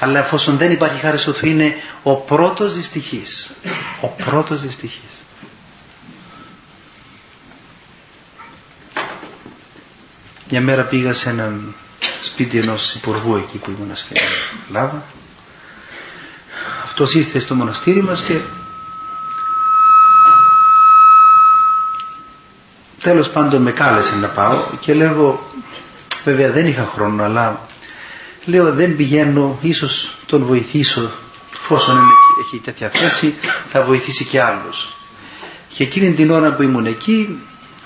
Αλλά 0.00 0.18
εφόσον 0.18 0.56
δεν 0.56 0.70
υπάρχει 0.72 1.00
χάρης 1.00 1.22
του 1.22 1.34
Θεού 1.34 1.48
είναι 1.50 1.76
ο 2.02 2.14
πρώτος 2.14 2.74
δυστυχής. 2.74 3.50
Ο 4.00 4.06
πρώτος 4.06 4.60
δυστυχής. 4.60 5.22
Μια 10.48 10.60
μέρα 10.60 10.82
πήγα 10.82 11.12
σε 11.12 11.28
έναν 11.28 11.74
σπίτι 12.20 12.58
ενός 12.58 12.94
υπουργού 12.94 13.36
εκεί 13.36 13.58
που 13.58 13.70
ήμουν 13.70 13.96
στην 13.96 14.16
Ελλάδα. 14.68 15.02
Αυτός 16.84 17.14
ήρθε 17.14 17.38
στο 17.38 17.54
μοναστήρι 17.54 18.02
μας 18.02 18.22
και 18.22 18.40
Τέλος 23.04 23.28
πάντων 23.30 23.62
με 23.62 23.72
κάλεσε 23.72 24.14
να 24.16 24.28
πάω 24.28 24.62
και 24.80 24.94
λέω 24.94 25.50
βέβαια 26.24 26.50
δεν 26.50 26.66
είχα 26.66 26.90
χρόνο 26.94 27.22
αλλά 27.22 27.68
λέω 28.44 28.72
δεν 28.72 28.96
πηγαίνω 28.96 29.58
ίσως 29.62 30.14
τον 30.26 30.44
βοηθήσω 30.44 31.10
εφόσον 31.54 31.98
έχει 32.44 32.62
τέτοια 32.64 32.88
θέση 32.88 33.34
θα 33.70 33.82
βοηθήσει 33.82 34.24
και 34.24 34.40
άλλους. 34.40 34.88
Και 35.68 35.82
εκείνη 35.82 36.12
την 36.12 36.30
ώρα 36.30 36.54
που 36.54 36.62
ήμουν 36.62 36.86
εκεί 36.86 37.38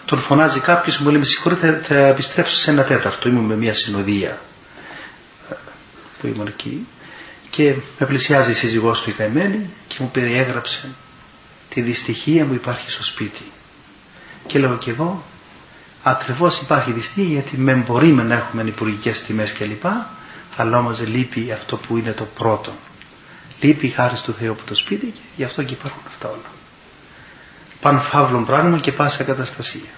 τον 0.05 0.18
φωνάζει 0.18 0.61
κάποιος 0.61 0.98
μου 0.98 1.09
λέει 1.09 1.18
με 1.18 1.24
συγχωρείτε 1.24 1.83
θα, 1.85 1.94
επιστρέψω 1.94 2.57
σε 2.57 2.70
ένα 2.70 2.83
τέταρτο 2.83 3.29
ήμουν 3.29 3.44
με 3.44 3.57
μια 3.57 3.74
συνοδεία 3.74 4.38
που 6.20 6.27
ήμουν 6.27 6.46
εκεί 6.46 6.87
και 7.51 7.74
με 7.98 8.07
πλησιάζει 8.07 8.51
η 8.51 8.55
σύζυγός 8.55 9.01
του 9.01 9.11
η 9.11 9.12
καημένη 9.12 9.70
και 9.88 9.96
μου 9.98 10.11
περιέγραψε 10.11 10.88
τη 11.68 11.81
δυστυχία 11.81 12.44
που 12.44 12.55
υπάρχει 12.55 12.90
στο 12.90 13.05
σπίτι 13.05 13.53
και 14.46 14.59
λέω 14.59 14.77
και 14.77 14.90
εγώ, 14.90 15.24
ακριβώς 16.02 16.61
υπάρχει 16.61 16.92
δυστυχία 16.92 17.24
γιατί 17.24 17.56
με 17.56 17.74
μπορούμε 17.74 18.22
να 18.22 18.34
έχουμε 18.34 18.62
υπουργικές 18.62 19.22
τιμές 19.22 19.52
κλπ. 19.52 19.84
Αλλά 20.56 20.78
όμως 20.78 21.06
λείπει 21.06 21.52
αυτό 21.52 21.76
που 21.76 21.96
είναι 21.96 22.12
το 22.12 22.24
πρώτο. 22.24 22.72
Λείπει 23.61 23.87
η 23.87 23.90
χάρη 23.90 24.14
του 24.24 24.32
Θεού 24.32 24.52
από 24.52 24.62
το 24.66 24.74
σπίτι 24.74 25.06
και 25.06 25.20
γι' 25.37 25.44
αυτό 25.44 25.62
και 25.62 25.72
υπάρχουν 25.72 26.02
αυτά 26.06 26.28
όλα. 26.28 26.50
Παν 27.80 28.00
φαύλων 28.00 28.44
πράγμα 28.46 28.78
και 28.78 28.92
πάσα 28.92 29.24
καταστασία. 29.24 29.90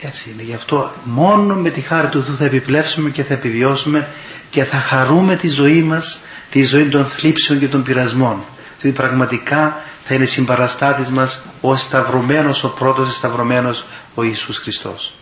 Έτσι 0.00 0.30
είναι. 0.30 0.42
Γι' 0.42 0.54
αυτό 0.54 0.92
μόνο 1.04 1.54
με 1.54 1.70
τη 1.70 1.80
χάρη 1.80 2.08
του 2.08 2.22
Θεού 2.24 2.36
θα 2.36 2.44
επιπλέψουμε 2.44 3.10
και 3.10 3.24
θα 3.24 3.34
επιβιώσουμε 3.34 4.08
και 4.50 4.64
θα 4.64 4.76
χαρούμε 4.76 5.36
τη 5.36 5.48
ζωή 5.48 5.82
μας, 5.82 6.18
τη 6.50 6.62
ζωή 6.62 6.88
των 6.88 7.04
θλίψεων 7.04 7.58
και 7.58 7.68
των 7.68 7.82
πειρασμών. 7.82 8.44
Δηλαδή 8.80 8.98
πραγματικά 8.98 9.76
θα 10.04 10.14
είναι 10.14 10.24
συμπαραστάτης 10.24 11.10
μας 11.10 11.42
ο 11.60 11.76
σταυρωμένος, 11.76 12.64
ο 12.64 12.68
πρώτος 12.68 13.16
σταυρωμένος 13.16 13.84
ο 14.14 14.22
Ιησούς 14.22 14.58
Χριστός. 14.58 15.12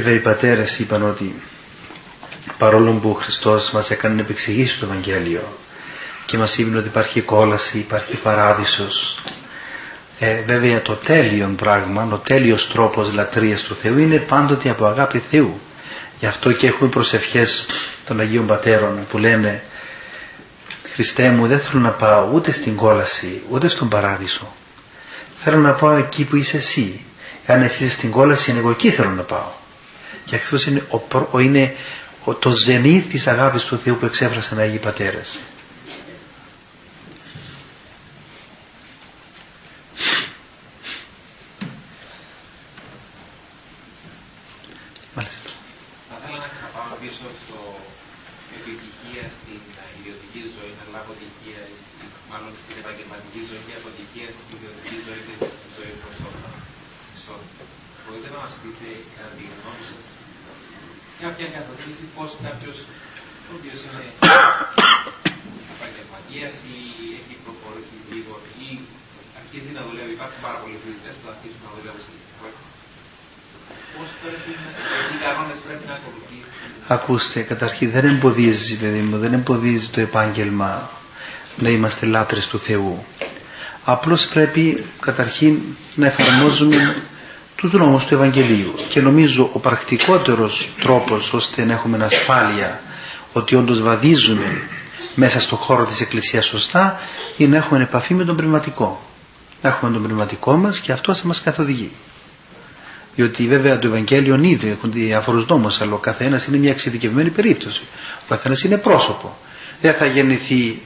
Βέβαια 0.00 0.18
οι 0.18 0.22
πατέρες 0.22 0.78
είπαν 0.78 1.02
ότι 1.02 1.34
παρόλο 2.58 2.92
που 2.92 3.10
ο 3.10 3.12
Χριστός 3.12 3.70
μας 3.70 3.90
έκανε 3.90 4.14
να 4.14 4.20
επεξηγήσει 4.20 4.78
το 4.78 4.86
Ευαγγέλιο 4.86 5.58
και 6.26 6.36
μας 6.36 6.58
είπε 6.58 6.76
ότι 6.76 6.86
υπάρχει 6.86 7.20
κόλαση, 7.20 7.78
υπάρχει 7.78 8.16
παράδεισος 8.16 9.22
ε, 10.18 10.42
βέβαια 10.46 10.82
το 10.82 10.92
τέλειο 10.92 11.54
πράγμα, 11.56 12.08
ο 12.12 12.16
τέλειος 12.16 12.68
τρόπος 12.68 13.12
λατρείας 13.12 13.62
του 13.62 13.74
Θεού 13.74 13.98
είναι 13.98 14.16
πάντοτε 14.16 14.70
από 14.70 14.84
αγάπη 14.86 15.22
Θεού. 15.30 15.60
Γι' 16.18 16.26
αυτό 16.26 16.52
και 16.52 16.66
έχουμε 16.66 16.88
προσευχές 16.88 17.66
των 18.06 18.20
Αγίων 18.20 18.46
Πατέρων 18.46 19.06
που 19.10 19.18
λένε 19.18 19.62
Χριστέ 20.92 21.30
μου 21.30 21.46
δεν 21.46 21.60
θέλω 21.60 21.80
να 21.82 21.90
πάω 21.90 22.28
ούτε 22.32 22.52
στην 22.52 22.76
κόλαση 22.76 23.42
ούτε 23.48 23.68
στον 23.68 23.88
παράδεισο. 23.88 24.54
Θέλω 25.42 25.58
να 25.58 25.72
πάω 25.72 25.96
εκεί 25.96 26.24
που 26.24 26.36
είσαι 26.36 26.56
εσύ. 26.56 27.00
Αν 27.46 27.62
εσύ 27.62 27.84
είσαι 27.84 27.94
στην 27.94 28.10
κόλαση 28.10 28.54
εγώ 28.58 28.70
εκεί 28.70 28.90
θέλω 28.90 29.10
να 29.10 29.22
πάω 29.22 29.58
και 30.30 30.36
αυτός 30.36 30.66
είναι, 30.66 30.82
ο, 31.32 31.38
είναι 31.40 31.64
ο, 32.24 32.34
το 32.34 32.50
ζενήθ 32.50 33.04
της 33.12 33.26
αγάπης 33.26 33.62
του 33.68 33.78
Θεού 33.82 33.96
που 33.98 34.06
εξέφρασαν 34.10 34.58
οι 34.58 34.62
Άγιοι 34.62 34.78
Πατέρες. 34.88 35.28
Μάλιστα. 45.16 45.48
Θα 46.08 46.14
ήθελα 46.18 46.38
να 46.44 46.48
ξαναπάω 46.54 46.94
πίσω 47.02 47.26
στο 47.42 47.58
επιτυχία 48.58 49.24
στην 49.38 49.60
ιδιωτική 50.00 50.40
ζωή, 50.56 50.72
να 50.80 50.84
λάβω 50.94 51.10
επιτυχία, 51.18 51.62
μάλλον 52.30 52.52
στην 52.62 52.76
επαγγελματική 52.82 53.40
ζωή 53.48 53.62
και 53.66 53.74
αποτυχία 53.80 54.28
στην 54.36 54.48
ιδιωτική 54.56 54.96
ζωή 55.06 55.20
και 55.26 55.34
στην 55.58 55.70
ζωή 55.76 55.92
προσώπων. 56.02 56.52
Μπορείτε 58.04 58.28
να 58.34 58.38
μας 58.44 58.52
πείτε 58.60 58.88
κατά 59.14 59.30
τη 59.36 59.42
γνώμη 59.58 59.84
σας 59.90 60.06
κάποια 61.24 61.46
καθοδήγηση 61.56 62.04
πώς 62.16 62.30
κάποιος 62.46 62.78
ο 63.48 63.52
οποίος 63.58 63.78
είναι 63.86 64.04
επαγγελματίας 65.76 66.54
ή 66.74 66.76
έχει 67.20 67.34
προχωρήσει 67.44 67.96
λίγο 68.12 68.32
ή 68.66 68.68
αρχίζει 69.40 69.70
να 69.78 69.82
δουλεύει, 69.86 70.12
υπάρχουν 70.18 70.40
πάρα 70.46 70.58
πολλοί 70.62 70.76
φοιτητές 70.84 71.14
που 71.20 71.26
αρχίζουν 71.32 71.60
να 71.66 71.70
δουλεύουν 71.76 72.02
στην 72.06 72.18
Πώς 73.96 74.10
πρέπει 74.22 74.50
να, 74.62 74.68
τι 75.08 75.16
κανόνες 75.24 75.60
πρέπει 75.66 75.84
να 75.90 75.94
ακολουθήσει. 76.00 76.50
Ακούστε, 77.20 77.40
καταρχήν 77.40 77.90
δεν 77.90 78.04
εμποδίζει, 78.04 78.76
παιδί 78.76 78.98
μου, 78.98 79.18
δεν 79.18 79.32
εμποδίζει 79.32 79.88
το 79.88 80.00
επάγγελμα 80.00 80.90
να 81.56 81.68
είμαστε 81.68 82.06
λάτρες 82.06 82.46
του 82.46 82.58
Θεού. 82.58 83.04
Απλώς 83.84 84.26
πρέπει 84.28 84.84
καταρχήν 85.00 85.58
να 85.94 86.06
εφαρμόζουμε 86.06 86.96
τους 87.56 87.70
δρόμους 87.70 88.04
του 88.04 88.14
Ευαγγελίου. 88.14 88.74
Και 88.88 89.00
νομίζω 89.00 89.50
ο 89.52 89.58
πρακτικότερος 89.58 90.68
τρόπος 90.82 91.32
ώστε 91.32 91.64
να 91.64 91.72
έχουμε 91.72 92.04
ασφάλεια 92.04 92.80
ότι 93.32 93.54
όντως 93.54 93.82
βαδίζουμε 93.82 94.62
μέσα 95.14 95.40
στον 95.40 95.58
χώρο 95.58 95.84
της 95.84 96.00
Εκκλησίας 96.00 96.44
σωστά 96.46 97.00
είναι 97.36 97.50
να 97.50 97.56
έχουμε 97.56 97.82
επαφή 97.82 98.14
με 98.14 98.24
τον 98.24 98.36
πνευματικό. 98.36 99.02
Να 99.62 99.68
έχουμε 99.68 99.92
τον 99.92 100.02
πνευματικό 100.02 100.56
μας 100.56 100.78
και 100.78 100.92
αυτό 100.92 101.14
θα 101.14 101.26
μας 101.26 101.40
καθοδηγεί 101.40 101.90
διότι 103.20 103.46
βέβαια 103.46 103.78
το 103.78 103.86
Ευαγγέλιο 103.86 104.38
ήδη 104.42 104.68
έχουν 104.68 104.92
διάφορους 104.92 105.46
νόμους 105.46 105.80
αλλά 105.80 105.92
ο 105.92 105.96
καθένας 105.96 106.46
είναι 106.46 106.56
μια 106.56 106.70
εξειδικευμένη 106.70 107.30
περίπτωση 107.30 107.82
ο 108.22 108.24
καθένας 108.28 108.62
είναι 108.62 108.76
πρόσωπο 108.76 109.36
δεν 109.80 109.94
θα 109.94 110.06
γεννηθεί 110.06 110.78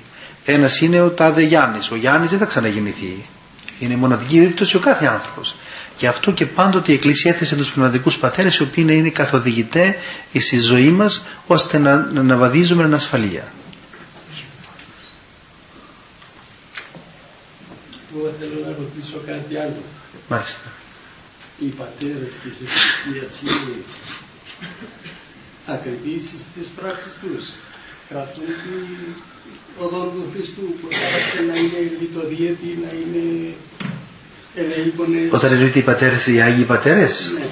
ένας 0.45 0.81
είναι 0.81 1.01
ο 1.01 1.11
τάδε 1.11 1.43
Γιάννης 1.43 1.91
ο 1.91 1.97
Γιάννης 1.97 2.31
δεν 2.31 2.39
θα 2.39 2.45
ξαναγεννηθεί 2.45 3.25
είναι 3.79 3.97
μοναδική 3.97 4.39
περίπτωση 4.39 4.77
ο 4.77 4.81
κάθε 4.81 5.07
άνθρωπος 5.07 5.57
Γι' 5.99 6.07
αυτό 6.07 6.31
και 6.33 6.47
πάντοτε 6.47 6.93
η 6.93 6.95
Εκκλησία 6.95 7.31
έθεσε 7.31 7.57
τους 7.57 7.73
πνευματικούς 7.73 8.19
πατέρες 8.19 8.57
οι 8.57 8.63
οποίοι 8.63 8.87
είναι 8.89 9.11
καθοδηγητέ 9.11 9.97
στη 10.39 10.59
ζωή 10.59 10.91
μας 10.91 11.23
ώστε 11.47 11.79
να, 11.79 11.97
να 11.97 12.21
αναβαδίζουμε 12.21 12.85
εν 12.85 12.95
ασφαλεία. 12.95 13.45
Εγώ 18.17 18.33
θέλω 18.39 18.67
να 18.67 18.75
ρωτήσω 18.79 19.21
κάτι 19.27 19.57
άλλο. 19.57 19.83
Μάλιστα. 20.29 20.84
Οι 21.59 21.65
πατέρες 21.81 22.33
της 22.43 22.55
Εκκλησίας 22.65 23.41
είναι 23.43 23.77
ακριβείς 25.67 26.25
στις 26.51 26.69
πράξεις 26.69 27.13
τους. 27.23 27.45
Κρατούν 28.09 28.45
την 28.65 29.23
οδό 29.79 30.03
του 30.05 30.25
Χριστού 30.33 30.61
που 30.81 30.89
θα 30.91 31.43
να 31.49 31.57
είναι 31.57 31.81
λιτοδιέτη, 32.01 32.79
να 32.85 32.91
είναι 33.01 33.55
όταν 35.31 35.53
εννοείται 35.53 35.79
οι 35.79 35.83
πατέρες, 35.83 36.27
οι 36.27 36.41
Άγιοι 36.41 36.65
πατέρες; 36.65 37.31
Ναι. 37.39 37.47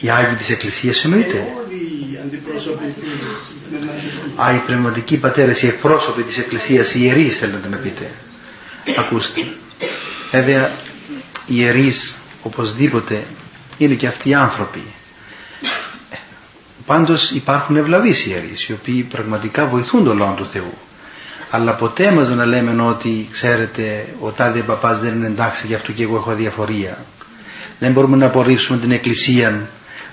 Οι 0.00 0.10
Άγιοι 0.10 0.34
της 0.34 0.50
Εκκλησίας 0.50 1.04
εννοείται; 1.04 1.46
Α, 4.36 4.54
οι 4.54 4.58
πνευματικοί 4.66 5.16
πατέρες, 5.16 5.62
οι 5.62 5.66
εκπρόσωποι 5.66 6.22
της 6.22 6.38
Εκκλησίας, 6.38 6.94
οι 6.94 6.98
ιερείς 7.02 7.38
θέλετε 7.38 7.68
να 7.68 7.76
πείτε. 7.76 8.10
Ακούστε. 8.98 9.46
Βέβαια, 10.30 10.70
οι 11.46 11.54
ιερείς 11.54 12.14
οπωσδήποτε 12.44 13.24
είναι 13.78 13.94
και 13.94 14.06
αυτοί 14.06 14.28
οι 14.28 14.34
άνθρωποι. 14.34 14.82
Πάντως 16.86 17.30
υπάρχουν 17.30 17.76
ευλαβείς 17.76 18.26
ιερείς, 18.26 18.68
οι 18.68 18.72
οποίοι 18.72 19.02
πραγματικά 19.02 19.66
βοηθούν 19.66 20.04
τον 20.04 20.16
λόγο 20.16 20.34
του 20.36 20.46
Θεού. 20.46 20.72
Αλλά 21.50 21.72
ποτέ 21.72 22.10
μας 22.10 22.28
να 22.28 22.44
λέμε 22.44 22.82
ότι 22.82 23.28
ξέρετε 23.30 24.06
ο 24.20 24.30
τάδε 24.30 24.60
παπάς 24.60 25.00
δεν 25.00 25.14
είναι 25.14 25.26
εντάξει 25.26 25.66
γι' 25.66 25.74
αυτό 25.74 25.92
και 25.92 26.02
εγώ 26.02 26.16
έχω 26.16 26.34
διαφορία 26.34 26.98
δεν 27.78 27.92
μπορούμε 27.92 28.16
να 28.16 28.26
απορρίψουμε 28.26 28.78
την 28.78 28.90
εκκλησία 28.90 29.68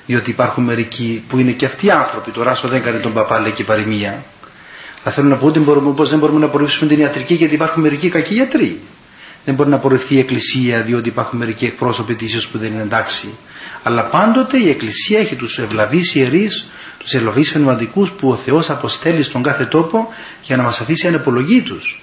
διότι 0.05 0.29
υπάρχουν 0.29 0.63
μερικοί 0.63 1.23
που 1.27 1.37
είναι 1.37 1.51
και 1.51 1.65
αυτοί 1.65 1.91
άνθρωποι. 1.91 2.31
Το 2.31 2.43
ράσο 2.43 2.67
δεν 2.67 2.81
κάνει 2.81 2.99
τον 2.99 3.13
παπά 3.13 3.39
λέει 3.39 3.51
και 3.51 3.63
παροιμία. 3.63 4.23
Θα 5.03 5.11
θέλω 5.11 5.27
να 5.27 5.35
πω 5.35 5.45
ότι 5.45 5.59
μπορούμε, 5.59 5.93
πως 5.93 6.09
δεν 6.09 6.19
μπορούμε 6.19 6.39
να 6.39 6.45
απορρίψουμε 6.45 6.89
την 6.89 6.99
ιατρική 6.99 7.33
γιατί 7.33 7.53
υπάρχουν 7.53 7.81
μερικοί 7.81 8.09
κακοί 8.09 8.33
γιατροί 8.33 8.79
δεν 9.45 9.55
μπορεί 9.55 9.69
να 9.69 9.75
απορριφθεί 9.75 10.15
η 10.15 10.19
εκκλησία 10.19 10.81
διότι 10.81 11.09
υπάρχουν 11.09 11.39
μερικοί 11.39 11.65
εκπρόσωποι 11.65 12.13
της 12.15 12.47
που 12.47 12.57
δεν 12.57 12.71
είναι 12.71 12.81
εντάξει 12.81 13.29
αλλά 13.83 14.05
πάντοτε 14.05 14.57
η 14.57 14.69
εκκλησία 14.69 15.19
έχει 15.19 15.35
τους 15.35 15.57
ευλαβείς 15.59 16.15
ιερείς 16.15 16.67
τους 16.97 17.13
ευλαβείς 17.13 17.51
πνευματικούς 17.51 18.11
που 18.11 18.29
ο 18.29 18.35
Θεός 18.35 18.69
αποστέλει 18.69 19.23
στον 19.23 19.43
κάθε 19.43 19.65
τόπο 19.65 20.13
για 20.41 20.57
να 20.57 20.63
μας 20.63 20.81
αφήσει 20.81 21.07
ανεπολογή 21.07 21.61
τους. 21.61 22.01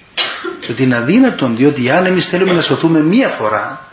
ότι 0.69 0.83
είναι 0.83 0.95
αδύνατον 0.95 1.55
διότι 1.55 1.89
αν 1.89 2.05
εμείς 2.05 2.27
θέλουμε 2.27 2.53
να 2.53 2.61
σωθούμε 2.61 3.01
μία 3.01 3.27
φορά 3.27 3.87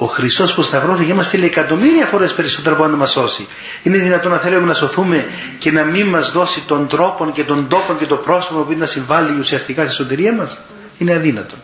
ο 0.00 0.06
Χριστός 0.06 0.54
που 0.54 0.62
σταυρώθηκε 0.62 1.14
μας 1.14 1.28
θέλει 1.28 1.44
εκατομμύρια 1.44 2.06
φορές 2.06 2.34
περισσότερο 2.34 2.74
από 2.74 2.86
να 2.86 2.96
μας 2.96 3.10
σώσει. 3.10 3.46
Είναι 3.82 3.96
δυνατόν 3.98 4.30
να 4.30 4.38
θέλουμε 4.38 4.66
να 4.66 4.74
σωθούμε 4.74 5.24
και 5.58 5.70
να 5.70 5.84
μην 5.84 6.06
μας 6.06 6.32
δώσει 6.32 6.60
τον 6.66 6.88
τρόπο 6.88 7.30
και 7.30 7.44
τον 7.44 7.68
τόπο 7.68 7.94
και 7.98 8.06
το 8.06 8.16
πρόσωπο 8.16 8.60
που 8.60 8.74
να 8.78 8.86
συμβάλλει 8.86 9.38
ουσιαστικά 9.38 9.84
στη 9.84 9.94
σωτηρία 9.94 10.32
μας; 10.32 10.60
Είναι 10.98 11.12
αδύνατο. 11.14 11.54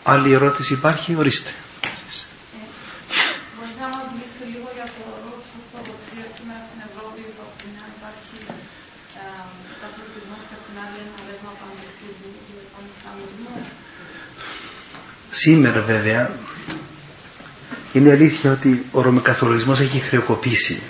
ρεύμα 11.27 11.51
πανδευτισμού 11.61 12.31
και 12.47 12.55
πανισλαμισμού. 12.73 13.53
Σήμερα 15.31 15.81
βέβαια 15.81 16.31
Είναι 17.93 18.11
αλήθεια 18.11 18.51
ότι 18.51 18.85
ο 18.91 19.01
Ρωμαϊκαθολισμός 19.01 19.79
έχει 19.79 19.99
χρεοκοπήσει. 19.99 20.81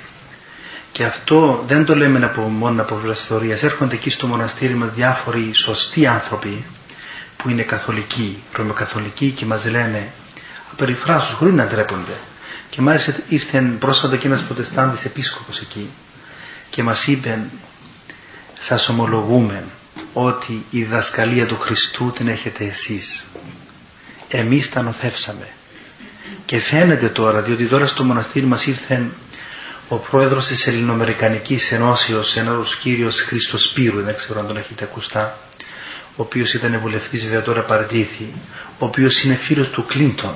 Και 0.92 1.04
αυτό 1.04 1.64
δεν 1.68 1.86
το 1.86 1.96
λέμε 1.96 2.26
από 2.26 2.42
μόνο 2.42 2.82
από 2.82 3.02
ιστορία. 3.12 3.58
Έρχονται 3.62 3.96
εκεί 3.96 4.10
στο 4.10 4.28
μοναστήρι 4.28 4.74
μας 4.74 4.94
διάφοροι 4.94 5.54
σωστοί 5.54 6.08
άνθρωποι 6.08 6.64
που 7.44 7.50
είναι 7.50 7.62
καθολικοί, 7.62 8.44
ρωμαιοκαθολικοί 8.54 9.32
και 9.32 9.46
μας 9.46 9.66
λένε 9.66 10.12
απεριφράσους 10.72 11.34
χωρίς 11.36 11.54
να 11.54 11.66
ντρέπονται. 11.66 12.18
Και 12.70 12.82
μάλιστα 12.82 13.14
ήρθε 13.28 13.60
πρόσφατα 13.80 14.18
και 14.18 14.28
ένας 14.28 14.42
προτεστάντης 14.42 15.06
επίσκοπος 15.06 15.60
εκεί 15.60 15.90
και 16.70 16.84
μας 16.84 17.08
είπε 17.08 17.40
σας 18.60 18.90
ομολογούμε 18.90 19.64
ότι 20.14 20.66
η 20.70 20.84
δασκαλία 20.84 21.46
του 21.46 21.60
Χριστού 21.60 22.12
την 22.12 22.28
έχετε 22.28 22.66
εσείς. 22.66 23.24
Εμείς 24.28 24.70
τα 24.70 24.82
νοθεύσαμε. 24.82 25.48
Και 26.46 26.58
φαίνεται 26.60 27.10
τώρα, 27.10 27.42
διότι 27.42 27.66
τώρα 27.66 27.88
στο 27.88 28.04
μοναστήρι 28.04 28.46
μας 28.46 28.66
ήρθε 28.66 29.06
ο 29.88 29.96
πρόεδρος 29.96 30.48
της 30.48 30.68
Ελληνοαμερικανικής 30.68 31.72
Ενώσεως, 31.72 32.38
ένας 32.38 32.76
κύριος 32.76 33.22
Χρήστος 33.22 33.64
Σπύρου, 33.64 34.02
δεν 34.02 34.16
ξέρω 34.16 34.40
αν 34.40 34.48
τον 34.48 34.58
έχετε 34.58 34.84
ακουστά, 34.84 35.38
ο 36.16 36.22
οποίος 36.22 36.54
ήταν 36.54 36.80
βουλευτής 36.82 37.24
βέβαια 37.24 37.42
τώρα 37.42 37.62
παραιτήθη, 37.62 38.28
ο 38.80 38.86
οποίος 38.86 39.24
είναι 39.24 39.36
φίλος 39.36 39.70
του 39.70 39.86
Κλίντον 39.86 40.34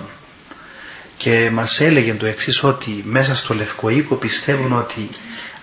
και 1.17 1.49
μας 1.53 1.79
έλεγε 1.79 2.13
το 2.13 2.25
εξής 2.25 2.63
ότι 2.63 3.03
μέσα 3.05 3.35
στο 3.35 3.53
Λευκό 3.53 3.89
Οίκο 3.89 4.15
πιστεύουν 4.15 4.73
ότι 4.77 5.09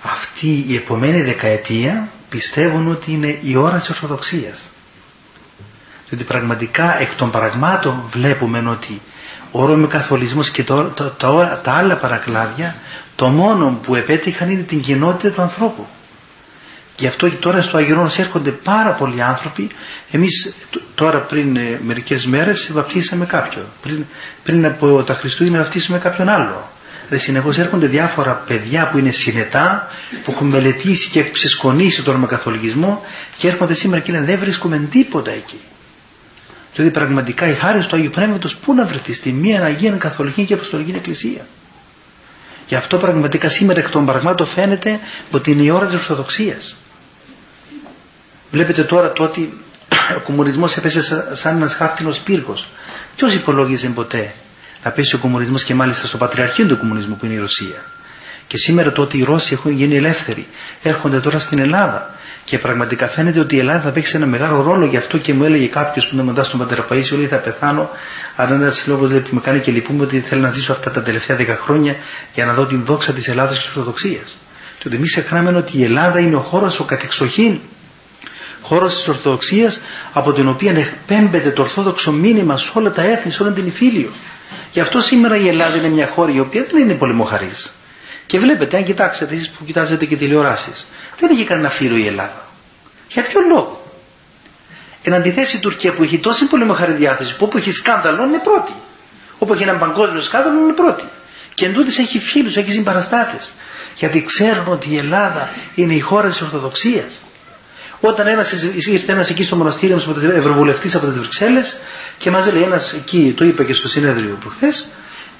αυτή 0.02 0.64
η 0.68 0.76
επομένη 0.76 1.22
δεκαετία 1.22 2.08
πιστεύουν 2.28 2.90
ότι 2.90 3.12
είναι 3.12 3.38
η 3.42 3.56
ώρα 3.56 3.78
της 3.78 3.88
Ορθοδοξίας. 3.88 4.68
Διότι 6.08 6.24
πραγματικά 6.24 7.00
εκ 7.00 7.14
των 7.14 7.30
πραγμάτων 7.30 8.02
βλέπουμε 8.12 8.62
ότι 8.68 9.00
ο 9.50 9.66
Ρωμαιοκαθολισμός 9.66 10.50
και 10.50 10.64
το, 10.64 10.84
το, 10.84 11.04
το, 11.04 11.60
τα 11.62 11.72
άλλα 11.72 11.96
παρακλάδια 11.96 12.76
το 13.16 13.26
μόνο 13.28 13.78
που 13.82 13.94
επέτυχαν 13.94 14.50
είναι 14.50 14.62
την 14.62 14.80
κοινότητα 14.80 15.30
του 15.30 15.42
ανθρώπου. 15.42 15.86
Γι' 17.02 17.08
αυτό 17.08 17.28
και 17.28 17.36
τώρα 17.36 17.60
στο 17.60 17.76
Αγιορώνος 17.76 18.18
έρχονται 18.18 18.50
πάρα 18.50 18.90
πολλοί 18.90 19.22
άνθρωποι. 19.22 19.68
Εμείς 20.10 20.54
τώρα 20.94 21.18
πριν 21.18 21.56
ε, 21.56 21.80
μερικές 21.84 22.26
μέρες 22.26 22.70
βαπτίσαμε 22.72 23.26
κάποιον. 23.26 23.64
Πριν, 23.82 24.04
πριν 24.42 24.66
από 24.66 25.02
τα 25.02 25.14
Χριστούγεννα 25.14 25.58
βαπτίσαμε 25.58 25.98
κάποιον 25.98 26.28
άλλο. 26.28 26.70
Δηλαδή 27.08 27.24
συνεχώς 27.24 27.58
έρχονται 27.58 27.86
διάφορα 27.86 28.32
παιδιά 28.46 28.88
που 28.88 28.98
είναι 28.98 29.10
συνετά, 29.10 29.88
που 30.24 30.30
έχουν 30.30 30.46
μελετήσει 30.48 31.08
και 31.08 31.22
ξεσκονίσει 31.22 32.02
τον 32.02 32.26
καθολικισμό 32.26 33.04
και 33.36 33.48
έρχονται 33.48 33.74
σήμερα 33.74 34.02
και 34.02 34.12
λένε 34.12 34.24
δεν 34.24 34.38
βρίσκουμε 34.38 34.88
τίποτα 34.90 35.30
εκεί. 35.30 35.60
Δηλαδή 36.74 36.92
πραγματικά 36.92 37.48
η 37.48 37.54
χάρη 37.54 37.84
του 37.84 37.96
Αγίου 37.96 38.10
Πνεύματος 38.10 38.56
πού 38.56 38.74
να 38.74 38.84
βρεθεί 38.84 39.14
στη 39.14 39.32
μία 39.32 39.64
Αγία 39.64 39.90
Καθολική 39.90 40.44
και 40.44 40.54
Αποστολική 40.54 40.90
Εκκλησία. 40.90 41.46
Γι' 42.66 42.74
αυτό 42.74 42.98
πραγματικά 42.98 43.48
σήμερα 43.48 43.78
εκ 43.80 43.90
των 43.90 44.06
πραγμάτων 44.06 44.46
φαίνεται 44.46 45.00
ότι 45.30 45.50
είναι 45.50 45.62
η 45.62 45.70
ώρα 45.70 45.86
της 45.86 45.94
Ορθοδοξίας. 45.94 46.76
Βλέπετε 48.52 48.82
τώρα 48.82 49.12
το 49.12 49.22
ότι 49.22 49.52
ο 50.16 50.20
κομμουνισμός 50.20 50.76
έπεσε 50.76 51.34
σαν 51.34 51.56
ένας 51.56 51.74
χάρτινος 51.74 52.18
πύργος. 52.18 52.68
Ποιος 53.16 53.34
υπολόγιζε 53.34 53.88
ποτέ 53.88 54.32
να 54.84 54.90
πέσει 54.90 55.14
ο 55.14 55.18
κομμουνισμός 55.18 55.64
και 55.64 55.74
μάλιστα 55.74 56.06
στο 56.06 56.16
πατριαρχείο 56.16 56.66
του 56.66 56.78
κομμουνισμού 56.78 57.16
που 57.16 57.24
είναι 57.24 57.34
η 57.34 57.38
Ρωσία; 57.38 57.84
Και 58.46 58.56
σήμερα 58.56 58.92
το 58.92 59.02
ότι 59.02 59.18
οι 59.18 59.22
Ρώσοι 59.22 59.54
έχουν 59.54 59.70
γίνει 59.72 59.96
ελεύθεροι 59.96 60.46
έρχονται 60.82 61.20
τώρα 61.20 61.38
στην 61.38 61.58
Ελλάδα 61.58 62.14
και 62.44 62.58
πραγματικά 62.58 63.06
φαίνεται 63.06 63.40
ότι 63.40 63.56
η 63.56 63.58
Ελλάδα 63.58 63.80
θα 63.80 63.90
παίξει 63.90 64.16
ένα 64.16 64.26
μεγάλο 64.26 64.62
ρόλο 64.62 64.86
γι' 64.86 64.96
αυτό 64.96 65.18
και 65.18 65.34
μου 65.34 65.44
έλεγε 65.44 65.66
κάποιος 65.66 66.08
που 66.08 66.14
είναι 66.14 66.24
μετά 66.24 66.44
στον 66.44 66.58
Πατέρα 66.58 66.86
Παΐσιο 66.90 67.16
λέει 67.16 67.26
θα 67.26 67.36
πεθάνω 67.36 67.90
αλλά 68.36 68.54
ένας 68.54 68.86
λόγος 68.86 69.12
που 69.12 69.28
με 69.30 69.40
κάνει 69.40 69.60
και 69.60 69.70
λυπούμε 69.70 70.02
ότι 70.02 70.20
θέλω 70.20 70.40
να 70.40 70.50
ζήσω 70.50 70.72
αυτά 70.72 70.90
τα 70.90 71.02
τελευταία 71.02 71.36
δέκα 71.36 71.56
χρόνια 71.56 71.96
για 72.34 72.46
να 72.46 72.52
δω 72.52 72.66
την 72.66 72.84
δόξα 72.84 73.12
της 73.12 73.28
Ελλάδας 73.28 73.52
και 73.52 73.66
της 73.66 73.68
Ορθοδοξίας. 73.68 74.36
Και 74.78 74.84
ότι 74.86 74.96
εμεί 74.96 75.06
ξεχνάμε 75.06 75.56
ότι 75.56 75.78
η 75.78 75.84
Ελλάδα 75.84 76.18
είναι 76.18 76.36
ο 76.36 76.40
χώρος 76.40 76.80
ο 76.80 76.84
κατεξοχήν 76.84 77.58
χώρος 78.62 78.94
της 78.94 79.08
Ορθοδοξίας 79.08 79.80
από 80.12 80.32
την 80.32 80.48
οποία 80.48 80.70
εκπέμπεται 80.70 81.50
το 81.50 81.62
Ορθόδοξο 81.62 82.12
μήνυμα 82.12 82.56
σε 82.56 82.70
όλα 82.74 82.90
τα 82.90 83.02
έθνη, 83.02 83.32
σε 83.32 83.42
όλη 83.42 83.52
την 83.52 83.66
Ιφίλιο. 83.66 84.10
Γι' 84.72 84.80
αυτό 84.80 85.00
σήμερα 85.00 85.36
η 85.36 85.48
Ελλάδα 85.48 85.76
είναι 85.76 85.88
μια 85.88 86.10
χώρα 86.14 86.32
η 86.32 86.40
οποία 86.40 86.66
δεν 86.70 86.80
είναι 86.80 86.94
πολεμοχαρή. 86.94 87.50
Και 88.26 88.38
βλέπετε, 88.38 88.76
αν 88.76 88.84
κοιτάξετε 88.84 89.34
εσείς 89.34 89.50
που 89.50 89.64
κοιτάζετε 89.64 90.04
και 90.04 90.16
τηλεοράσεις, 90.16 90.86
δεν 91.18 91.30
έχει 91.30 91.44
κανένα 91.44 91.68
φίλο 91.68 91.96
η 91.96 92.06
Ελλάδα. 92.06 92.46
Για 93.08 93.22
ποιο 93.22 93.40
λόγο; 93.48 93.82
Εν 95.02 95.14
αντιθέσει 95.14 95.56
η 95.56 95.58
Τουρκία 95.58 95.92
που 95.92 96.02
έχει 96.02 96.18
τόση 96.18 96.44
πολεμοχαρή 96.44 96.92
διάθεση, 96.92 97.36
που 97.36 97.44
όπου 97.44 97.56
έχει 97.56 97.70
σκάνδαλο 97.70 98.24
είναι 98.24 98.38
πρώτη. 98.38 98.72
Όπου 99.38 99.52
έχει 99.52 99.62
έναν 99.62 99.78
παγκόσμιο 99.78 100.20
σκάνδαλο 100.20 100.58
είναι 100.58 100.72
πρώτη. 100.72 101.02
Και 101.54 101.64
εν 101.64 101.74
έχει 101.98 102.18
φίλους, 102.18 102.56
έχει 102.56 102.72
συμπαραστάτες. 102.72 103.52
Γιατί 103.96 104.22
ξέρουν 104.22 104.66
ότι 104.68 104.90
η 104.90 104.96
Ελλάδα 104.96 105.50
είναι 105.74 105.94
η 105.94 106.00
χώρα 106.00 106.28
της 106.28 106.40
Ορθοδοξίας. 106.40 107.22
Όταν 108.04 108.26
ένας, 108.26 108.52
ήρθε 108.86 109.12
ένας 109.12 109.30
εκεί 109.30 109.42
στο 109.44 109.56
μοναστήρι 109.56 109.94
μας, 109.94 110.06
ευρωβουλευτή 110.36 110.96
από 110.96 111.06
τις 111.06 111.18
Βρυξέλλες 111.18 111.78
και 112.18 112.30
μας 112.30 112.52
λέει 112.52 112.62
ένας 112.62 112.92
εκεί, 112.92 113.34
το 113.36 113.44
είπε 113.44 113.64
και 113.64 113.72
στο 113.72 113.88
συνέδριο 113.88 114.36
προχθές, 114.40 114.88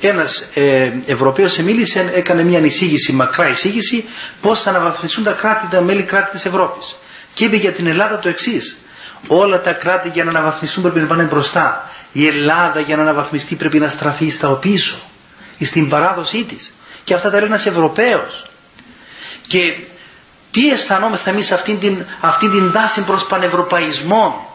ένας 0.01 0.47
ε, 0.55 0.93
Ευρωπαίος 1.07 1.57
μίλησε, 1.57 2.11
έκανε 2.15 2.43
μια 2.43 2.59
εισήγηση, 2.59 3.13
μακρά 3.13 3.49
εισήγηση, 3.49 4.05
πώς 4.41 4.63
θα 4.63 4.71
αναβαθμιστούν 4.71 5.25
τα 5.25 5.31
κράτη, 5.33 5.67
τα 5.71 5.81
μέλη 5.81 6.03
κράτη 6.03 6.31
της 6.31 6.45
Ευρώπης. 6.45 6.97
Και 7.35 7.45
είπε 7.45 7.57
για 7.57 7.73
την 7.73 7.87
Ελλάδα 7.87 8.19
το 8.19 8.29
εξής. 8.29 8.77
Όλα 9.27 9.61
τα 9.61 9.73
κράτη 9.73 10.09
για 10.09 10.25
να 10.25 10.31
αναβαθμιστούν 10.31 10.83
πρέπει 10.83 10.99
να 11.01 11.07
πάνε 11.07 11.23
μπροστά. 11.23 11.91
Η 12.13 12.27
Ελλάδα 12.27 12.81
για 12.81 12.97
να 12.97 13.03
αναβαθμιστεί 13.03 13.55
πρέπει 13.55 13.79
να 13.79 13.89
στραφεί 13.89 14.29
στα 14.29 14.49
πίσω, 14.49 14.99
στην 15.61 15.89
παράδοσή 15.89 16.45
της. 16.45 16.75
Και 17.05 17.15
αυτά 17.15 17.31
τα 17.31 17.37
λέει 17.39 17.47
ένας 17.47 17.67
Ευρωπαίος. 17.67 18.47
Και 19.47 19.75
τι 20.53 20.71
αισθανόμεθα 20.71 21.31
εμείς 21.31 21.53
αυτήν 21.53 21.79
την, 21.81 22.05
αυτήν 22.21 22.51
την 22.51 22.73
τάση 22.73 23.03
προς 23.03 23.27
πανευρωπαϊσμό, 23.27 24.47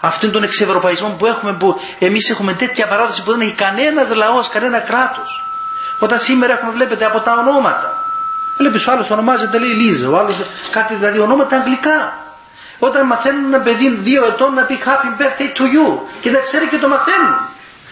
αυτόν 0.00 0.32
τον 0.32 0.42
εξευρωπαϊσμό 0.42 1.08
που 1.18 1.26
έχουμε, 1.26 1.52
που 1.52 1.80
εμείς 1.98 2.30
έχουμε 2.30 2.52
τέτοια 2.52 2.86
παράδοση 2.86 3.22
που 3.22 3.30
δεν 3.30 3.40
έχει 3.40 3.52
κανένας 3.52 4.14
λαός, 4.14 4.48
κανένα 4.48 4.78
κράτος. 4.78 5.44
Όταν 5.98 6.18
σήμερα 6.18 6.52
έχουμε, 6.52 6.72
βλέπετε, 6.72 7.04
από 7.04 7.20
τα 7.20 7.32
ονόματα. 7.32 8.04
Βλέπεις 8.58 8.86
ο 8.86 8.92
άλλος 8.92 9.10
ονομάζεται, 9.10 9.58
λέει 9.58 9.70
Λίζα, 9.70 10.08
ο 10.08 10.18
άλλος 10.18 10.36
κάτι 10.70 10.94
δηλαδή 10.94 11.18
ονόματα 11.18 11.56
αγγλικά. 11.56 12.16
Όταν 12.78 13.06
μαθαίνουν 13.06 13.44
ένα 13.44 13.62
παιδί 13.62 13.88
δύο 13.88 14.24
ετών 14.24 14.54
να 14.54 14.62
πει 14.62 14.78
Happy 14.84 15.20
birthday 15.20 15.58
to 15.58 15.62
you 15.62 15.98
και 16.20 16.30
δεν 16.30 16.42
ξέρει 16.42 16.66
και 16.66 16.78
το 16.78 16.88
μαθαίνουν. 16.88 17.34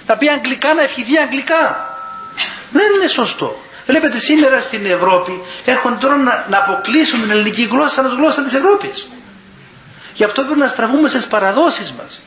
Θα 0.06 0.16
πει 0.16 0.28
αγγλικά 0.28 0.74
να 0.74 0.82
ευχηθεί 0.82 1.18
αγγλικά. 1.18 1.94
Δεν 2.70 2.86
είναι 2.96 3.08
σωστό. 3.08 3.56
Βλέπετε 3.90 4.18
σήμερα 4.18 4.60
στην 4.60 4.86
Ευρώπη 4.86 5.40
έρχονται 5.64 5.96
τώρα 6.00 6.16
να, 6.16 6.46
να 6.48 6.58
αποκλείσουν 6.58 7.20
την 7.20 7.30
ελληνική 7.30 7.62
γλώσσα 7.62 7.88
σαν 8.02 8.06
γλώσσα 8.16 8.42
της 8.42 8.52
Ευρώπης. 8.54 9.08
Γι' 10.14 10.24
αυτό 10.24 10.42
πρέπει 10.42 10.58
να 10.58 10.66
στραφούμε 10.66 11.08
στις 11.08 11.26
παραδόσεις 11.26 11.92
μας. 11.92 12.22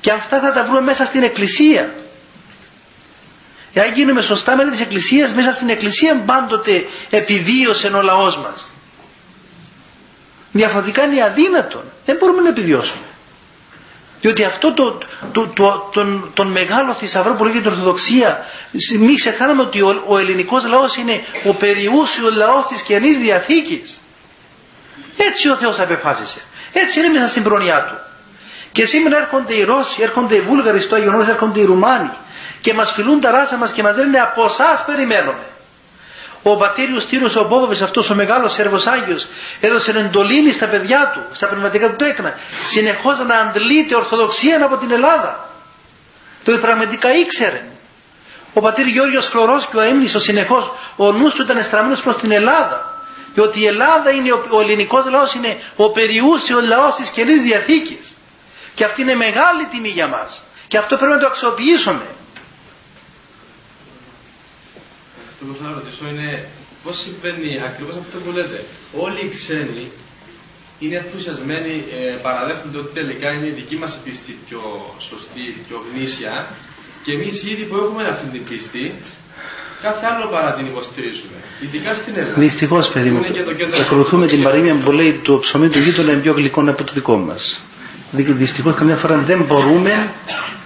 Και 0.00 0.10
αυτά 0.10 0.40
θα 0.40 0.52
τα 0.52 0.62
βρούμε 0.64 0.80
μέσα 0.80 1.04
στην 1.04 1.22
Εκκλησία. 1.22 1.94
Εάν 3.72 3.92
γίνουμε 3.92 4.20
σωστά 4.20 4.56
μέλη 4.56 4.70
της 4.70 4.80
Εκκλησίας, 4.80 5.34
μέσα 5.34 5.52
στην 5.52 5.68
Εκκλησία 5.68 6.16
πάντοτε 6.26 6.86
επιβίωσε 7.10 7.86
ο 7.88 8.02
λαός 8.02 8.38
μας. 8.38 8.70
Διαφορετικά 10.52 11.02
είναι 11.04 11.22
αδύνατον. 11.22 11.82
Δεν 12.04 12.16
μπορούμε 12.16 12.42
να 12.42 12.48
επιβιώσουμε. 12.48 13.04
Διότι 14.26 14.44
αυτό 14.44 14.72
το, 14.72 14.98
το, 15.32 15.46
το, 15.46 15.88
τον, 15.92 16.30
τον 16.34 16.46
μεγάλο 16.46 16.94
θησαυρό 16.94 17.34
που 17.34 17.44
λέγεται 17.44 17.68
Ορθοδοξία, 17.68 18.46
μην 18.98 19.14
ξεχνάμε 19.14 19.62
ότι 19.62 19.80
ο, 19.80 20.02
ο 20.06 20.18
ελληνικός 20.18 20.66
λαός 20.66 20.96
είναι 20.96 21.24
ο 21.44 21.52
περιούσιος 21.54 22.34
λαός 22.34 22.66
της 22.66 22.82
Καινής 22.82 23.18
Διαθήκης. 23.18 24.00
Έτσι 25.16 25.48
ο 25.48 25.56
Θεός 25.56 25.80
απεφάσισε. 25.80 26.40
Έτσι 26.72 26.98
είναι 26.98 27.08
μέσα 27.08 27.26
στην 27.26 27.42
πρόνοιά 27.42 27.84
του. 27.84 27.94
Και 28.72 28.86
σήμερα 28.86 29.16
έρχονται 29.16 29.54
οι 29.54 29.64
Ρώσοι, 29.64 30.02
έρχονται 30.02 30.34
οι 30.34 30.40
Βούλγαροι 30.40 30.80
στο 30.80 30.94
Άγιο 30.94 31.26
έρχονται 31.28 31.60
οι 31.60 31.64
Ρουμάνοι 31.64 32.10
και 32.60 32.74
μας 32.74 32.92
φιλούν 32.92 33.20
τα 33.20 33.30
ράσα 33.30 33.56
μας 33.56 33.72
και 33.72 33.82
μας 33.82 33.96
λένε 33.96 34.18
από 34.18 34.44
εσάς 34.44 34.84
περιμένουμε. 34.84 35.46
Ο 36.48 36.56
πατήριος 36.56 37.06
Τύρος 37.06 37.36
ο 37.36 37.44
Μπόβοβης 37.44 37.82
αυτός 37.82 38.10
ο 38.10 38.14
μεγάλος 38.14 38.52
Σέρβος 38.52 38.86
Άγιος 38.86 39.26
έδωσε 39.60 39.90
εντολή 39.90 40.52
στα 40.52 40.66
παιδιά 40.66 41.10
του, 41.14 41.20
στα 41.36 41.46
πνευματικά 41.46 41.90
του 41.90 41.96
τέκνα 41.96 42.34
συνεχώς 42.64 43.18
να 43.18 43.36
αντλείται 43.36 43.94
ορθοδοξία 43.94 44.64
από 44.64 44.76
την 44.76 44.90
Ελλάδα. 44.90 45.50
Το 46.44 46.58
πραγματικά 46.58 47.12
ήξερε. 47.12 47.64
Ο 48.54 48.60
πατήρ 48.60 48.86
Γιώργος 48.86 49.26
Φλωρός 49.26 49.66
και 49.66 49.76
ο 49.76 49.80
Αίμνησος 49.80 50.22
συνεχώς 50.22 50.72
ο 50.96 51.12
νους 51.12 51.34
του 51.34 51.42
ήταν 51.42 51.62
στραμμένος 51.62 52.00
προς 52.00 52.16
την 52.16 52.32
Ελλάδα. 52.32 53.00
Διότι 53.34 53.60
η 53.60 53.66
Ελλάδα 53.66 54.10
είναι, 54.10 54.32
ο, 54.32 54.46
ο 54.50 54.60
ελληνικός 54.60 55.06
λαός 55.06 55.34
είναι 55.34 55.58
ο 55.76 55.90
περιούσιος 55.90 56.64
λαός 56.64 56.94
της 56.94 57.08
Καινής 57.08 57.42
Διαθήκης. 57.42 58.16
Και 58.74 58.84
αυτή 58.84 59.02
είναι 59.02 59.14
μεγάλη 59.14 59.66
τιμή 59.70 59.88
για 59.88 60.06
μας. 60.06 60.42
Και 60.68 60.78
αυτό 60.78 60.96
πρέπει 60.96 61.12
να 61.12 61.18
το 61.18 61.26
αξιοποιήσουμε. 61.26 62.06
Αυτό 65.35 65.35
που 65.35 65.35
θέλω 65.58 65.68
να 65.72 65.76
ρωτήσω 65.80 66.04
είναι 66.12 66.28
πώς 66.84 66.94
συμβαίνει 67.04 67.50
ακριβώς 67.68 67.94
αυτό 68.02 68.16
που 68.24 68.30
λέτε. 68.36 68.58
Όλοι 69.04 69.20
οι 69.26 69.30
ξένοι 69.36 69.84
είναι 70.82 70.96
ενθουσιασμένοι, 71.02 71.74
ε, 71.96 71.96
παραδέχονται 72.26 72.78
ότι 72.82 72.90
τελικά 73.00 73.28
είναι 73.34 73.46
η 73.52 73.54
δική 73.60 73.76
μας 73.82 73.92
πίστη 74.04 74.32
πιο 74.46 74.60
σωστή, 75.08 75.44
πιο 75.66 75.76
γνήσια 75.88 76.32
και 77.04 77.12
εμείς 77.16 77.34
ήδη 77.52 77.62
που 77.68 77.76
έχουμε 77.82 78.02
αυτή 78.14 78.26
την 78.34 78.42
πίστη 78.48 78.84
κάθε 79.82 80.04
άλλο 80.12 80.26
παρά 80.34 80.50
την 80.54 80.66
υποστηρίζουμε. 80.66 81.38
Ειδικά 81.64 81.94
στην 81.94 82.14
Ελλάδα. 82.16 82.40
Δυστυχώς, 82.40 82.88
παιδί 82.92 83.10
μου, 83.10 83.18
Είναι 83.18 83.28
και 83.38 83.42
το 83.42 83.54
κέντρο- 83.54 83.80
ακολουθούμε 83.80 84.26
την 84.26 84.42
παροιμία 84.42 84.74
που 84.84 84.90
λέει 84.92 85.12
το 85.24 85.38
ψωμί 85.38 85.68
του 85.68 85.78
γείτονα 85.78 86.12
είναι 86.12 86.20
πιο 86.20 86.32
γλυκό 86.32 86.60
από 86.60 86.84
το 86.84 86.92
δικό 86.92 87.16
μας. 87.16 87.60
Δυστυχώς, 88.12 88.74
καμιά 88.74 88.96
φορά 88.96 89.16
δεν 89.16 89.42
μπορούμε, 89.42 90.10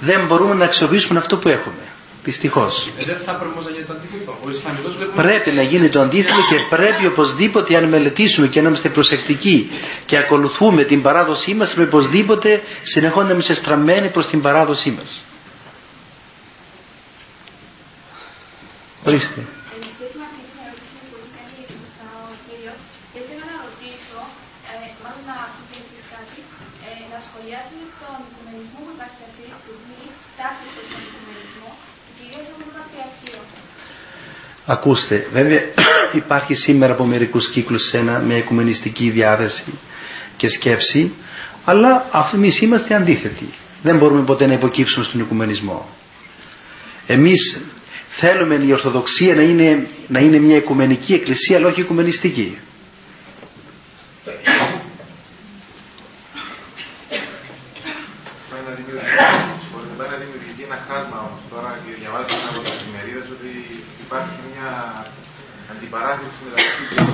δεν 0.01 0.27
μπορούμε 0.27 0.55
να 0.55 0.65
αξιοποιήσουμε 0.65 1.19
αυτό 1.19 1.37
που 1.37 1.49
έχουμε. 1.49 1.83
Δυστυχώς. 2.25 2.91
Ε, 2.99 3.05
δεν 3.05 3.17
θα 3.27 3.33
πρέπει 3.33 3.51
όμως 3.53 3.65
να 3.65 3.71
γίνει 3.71 3.85
το 3.85 3.93
αντίθετο. 3.93 4.39
Ο 4.45 4.51
Ισλαμικός 4.51 4.97
βλέπουμε 4.97 5.23
Πρέπει 5.23 5.51
να 5.51 5.63
γίνει 5.63 5.89
το 5.89 6.01
αντίθετο 6.01 6.41
και 6.51 6.57
πρέπει 6.77 7.07
οπωσδήποτε 7.07 7.77
αν 7.77 7.85
μελετήσουμε 7.89 8.47
και 8.49 8.61
να 8.61 8.69
είμαστε 8.69 8.89
προσεκτικοί 8.89 9.71
και 10.05 10.17
ακολουθούμε 10.17 10.85
την 10.85 11.03
παράδοσή 11.03 11.55
μας 11.55 11.75
πρέπει 11.75 11.89
οπωσδήποτε 11.95 12.63
συνεχώς 12.83 13.25
να 13.25 13.33
είμαστε 13.33 13.55
στραμμένοι 13.55 14.09
προς 14.09 14.27
την 14.27 14.41
παράδοσή 14.47 14.91
μας. 14.91 15.11
Ορίστε. 19.07 19.41
Εν 19.75 19.83
σχέση 19.95 20.15
με 20.21 20.25
αυτή 20.29 20.41
την 20.49 20.59
ερώτηση 20.65 20.97
που 21.09 21.17
έχει 21.21 21.31
κάνει 21.39 21.63
σωστά 21.75 22.09
ο 22.29 22.33
κύριος, 22.47 22.79
ήθελα 23.19 23.45
να 23.53 23.57
ρωτήσω, 23.67 24.19
ε, 24.71 24.75
μάλλον 25.03 25.23
να 25.31 25.37
πείτε 25.57 25.77
εσείς 25.83 26.05
κάτι, 26.15 26.39
ε, 26.89 26.91
να 27.13 27.19
σχολιάσετε 27.27 27.85
τον 28.01 28.17
οικουμενισμό 28.29 28.79
που 28.87 28.93
υπάρχει 28.97 29.21
αυτή 29.29 29.43
τη 29.51 29.57
στιγμή, 29.63 30.03
τάσης 30.39 30.69
προς 30.75 30.87
τον 30.93 31.01
οικουμενισμό, 31.07 31.71
και 32.21 32.27
κυρίως 32.27 32.47
από 32.55 32.63
το 32.65 32.73
πατριαρχείο. 32.79 33.41
Ακούστε, 34.67 35.27
βέβαια 35.33 35.61
υπάρχει 36.23 36.55
σήμερα 36.55 36.93
από 36.93 37.05
μερικούς 37.05 37.49
κύκλους 37.51 37.93
ένα 37.93 38.19
με 38.19 38.35
οικουμενιστική 38.37 39.11
διάθεση 39.11 39.65
και 40.37 40.49
σκέψη, 40.49 41.13
αλλά 41.65 42.07
αφού 42.11 42.37
εμείς 42.37 42.61
είμαστε 42.61 42.95
αντίθετοι. 42.95 43.49
Δεν 43.83 43.97
μπορούμε 43.97 44.23
ποτέ 44.23 44.47
να 44.47 44.53
υποκύψουμε 44.53 45.05
στον 45.05 45.21
οικουμενισμό. 45.21 45.89
Εμείς 47.07 47.61
θέλουμε 48.09 48.55
η 48.55 48.73
Ορθοδοξία 48.73 49.35
να 49.35 49.43
είναι, 49.43 49.87
να 50.09 50.21
είναι 50.21 50.39
μια 50.39 50.57
οικουμενική 50.57 51.13
εκκλησία, 51.15 51.57
αλλά 51.57 51.67
όχι 51.69 51.81
οικουμενιστική. 51.81 52.59
Πάει 58.51 58.63
να 58.69 58.73
δημιουργήσει, 58.79 59.97
πάει 59.99 60.09
να 60.15 60.19
δημιουργηθεί 60.23 60.63
ένα 60.69 60.79
χάσμα 60.89 61.19
όμως 61.27 61.41
τώρα 61.53 61.71
και 61.85 61.91
διαβάζω 62.01 62.35
από 62.51 62.59
τις 62.65 62.73
εφημερίδες 62.79 63.27
ότι 63.37 63.51
υπάρχει 64.07 64.39
μια 64.51 64.71
αντιπαράθεση 65.73 66.39
μεταξύ 66.47 66.83
του 66.91 67.05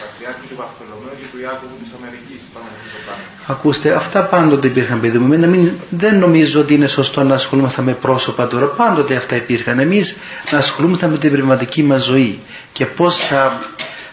Πατριάρχη 0.00 0.44
του 0.50 0.56
Βαρθολομαίου 0.60 1.16
και 1.20 1.28
του 1.32 1.38
Ιάκωβου 1.44 1.76
της 1.82 1.90
Αμερικής 1.98 2.40
πάνω 2.52 2.66
σε 2.72 2.78
αυτό 2.80 2.90
το 2.96 3.00
πράγμα. 3.06 3.37
Ακούστε, 3.50 3.92
αυτά 3.94 4.24
πάντοτε 4.24 4.66
υπήρχαν 4.66 5.00
παιδί 5.00 5.18
μου. 5.18 5.24
Εμένα 5.32 5.46
μην, 5.46 5.72
δεν 5.90 6.18
νομίζω 6.18 6.60
ότι 6.60 6.74
είναι 6.74 6.86
σωστό 6.86 7.22
να 7.22 7.34
ασχολούμαστε 7.34 7.82
με 7.82 7.92
πρόσωπα 7.92 8.46
τώρα. 8.46 8.66
Πάντοτε 8.66 9.16
αυτά 9.16 9.36
υπήρχαν. 9.36 9.78
Εμείς 9.78 10.16
να 10.50 10.58
ασχολούμαστε 10.58 11.06
με 11.08 11.18
την 11.18 11.30
πνευματική 11.30 11.82
μας 11.82 12.04
ζωή 12.04 12.38
και 12.72 12.86
πώς 12.86 13.16
θα, 13.16 13.60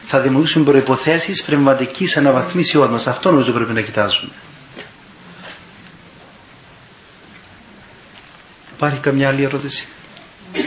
θα 0.06 0.20
δημιουργήσουμε 0.20 0.66
προποθέσει 0.72 1.44
πνευματικής 1.46 2.18
αναβαθμίσεώ 2.18 2.88
μας. 2.90 3.08
Αυτό 3.08 3.32
νομίζω 3.32 3.52
πρέπει 3.52 3.74
να 3.74 3.82
κοιτάζουμε. 3.82 4.32
Υπάρχει 8.76 9.00
καμιά 9.00 9.28
άλλη 9.30 9.44
ερώτηση; 9.44 9.88
Θα 10.54 10.60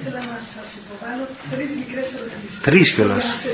ήθελα 0.00 0.18
να 0.32 0.38
σας 0.54 0.76
υποβάλω 0.76 1.28
τρεις 1.50 1.70
μικρές 1.76 2.14
ερωτήσεις. 2.14 2.60
Τρεις 2.60 2.92
κιόλας. 2.92 3.22
Για 3.22 3.28
να 3.30 3.36
σε- 3.36 3.48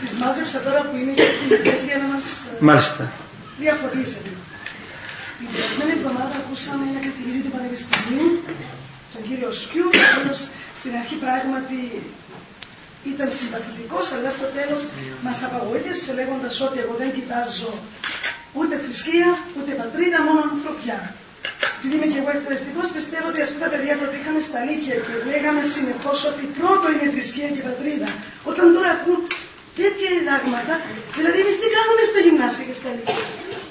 Τις 0.00 0.03
μάζεψα 0.22 0.58
τώρα 0.66 0.80
που 0.86 0.94
είναι 1.00 1.12
και 1.18 1.26
κοινικές 1.38 1.78
για 1.88 1.96
να 2.02 2.06
μας 2.12 2.26
ε, 2.48 2.64
Μάλιστα. 2.68 3.02
διαφωτίσετε. 3.62 4.30
Την 5.38 5.46
περασμένη 5.52 5.92
εβδομάδα 5.98 6.34
ακούσαμε 6.42 6.82
ένα 6.90 7.00
καθηγητή 7.06 7.40
του 7.44 7.52
Πανεπιστημίου, 7.56 8.28
τον 9.14 9.22
κύριο 9.28 9.50
Σκιού, 9.62 9.86
ο 9.98 10.00
οποίος 10.16 10.38
στην 10.78 10.92
αρχή 11.00 11.16
πράγματι 11.24 11.80
ήταν 13.12 13.28
συμπαθητικός, 13.38 14.04
αλλά 14.14 14.30
στο 14.36 14.46
τέλος 14.58 14.82
μας 15.26 15.38
απαγοήτευσε 15.48 16.10
λέγοντας 16.18 16.54
ότι 16.66 16.76
εγώ 16.84 16.94
δεν 17.02 17.10
κοιτάζω 17.16 17.72
ούτε 18.58 18.74
θρησκεία, 18.84 19.28
ούτε 19.56 19.70
πατρίδα, 19.80 20.18
μόνο 20.28 20.40
ανθρωπιά. 20.52 20.98
Επειδή 21.76 21.94
είμαι 21.96 22.08
και 22.12 22.20
εγώ 22.22 22.30
εκπαιδευτικός, 22.36 22.86
πιστεύω 22.96 23.26
ότι 23.32 23.40
αυτά 23.46 23.56
τα 23.62 23.68
παιδιά 23.72 23.94
που 23.98 24.04
είχαμε 24.18 24.40
στα 24.48 24.58
Νίκια 24.66 24.94
και 25.06 25.14
λέγαμε 25.30 25.60
συνεχώ 25.74 26.12
ότι 26.30 26.42
πρώτο 26.58 26.84
είναι 26.92 27.04
η 27.08 27.12
θρησκεία 27.14 27.48
και 27.52 27.60
η 27.62 27.66
πατρίδα, 27.68 28.08
όταν 28.50 28.64
τώρα 28.76 28.90
ακούν 28.96 29.18
τέτοια 29.76 30.08
διδάγματα, 30.16 30.74
δηλαδή 31.16 31.38
εμείς 31.44 31.56
τι 31.60 31.66
κάνουμε 31.76 32.02
στα 32.10 32.18
γυμνάσια 32.26 32.64
και 32.68 32.74
στα 32.80 32.88
Νίκια. 32.96 33.14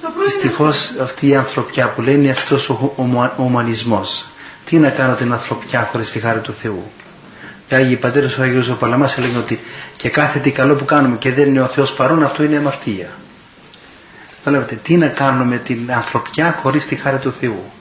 Το 0.01 0.07
πρώτο 0.13 0.19
είναι 0.21 0.25
Δυστυχώς 0.31 0.77
αυτή 1.01 1.27
η 1.27 1.35
ανθρωπιά 1.35 1.85
που 1.93 2.01
λένε 2.01 2.17
είναι 2.21 2.31
αυτός 2.31 2.69
ο 2.69 2.93
ομα- 2.95 3.33
ομανισμό. 3.37 4.01
Τι 4.65 4.75
να 4.77 4.89
κάνω 4.89 5.13
την 5.15 5.31
ανθρωπιά 5.33 5.89
χωρίς 5.91 6.11
τη 6.11 6.19
χάρη 6.19 6.39
του 6.39 6.53
Θεού; 6.61 6.91
Οι 7.69 7.75
Άγιοι 7.75 7.95
Πατέρες, 7.95 8.37
ο 8.37 8.41
Άγιος 8.41 8.69
ο 8.69 8.75
Παλαμάς 8.75 9.17
έλεγε 9.17 9.37
ότι 9.37 9.59
και 9.97 10.09
κάθε 10.09 10.39
τι 10.39 10.51
καλό 10.51 10.75
που 10.75 10.85
κάνουμε 10.85 11.17
και 11.17 11.31
δεν 11.33 11.47
είναι 11.47 11.61
ο 11.61 11.65
Θεός 11.65 11.93
παρόν, 11.93 12.23
αυτό 12.23 12.43
είναι 12.43 12.57
αμαρτία. 12.57 13.09
Βλέπετε, 14.45 14.75
τι 14.83 14.95
να 14.97 15.07
κάνουμε 15.07 15.57
την 15.57 15.91
ανθρωπιά 15.93 16.59
χωρίς 16.61 16.85
τη 16.85 16.95
χάρη 16.95 17.17
του 17.17 17.31
Θεού; 17.31 17.71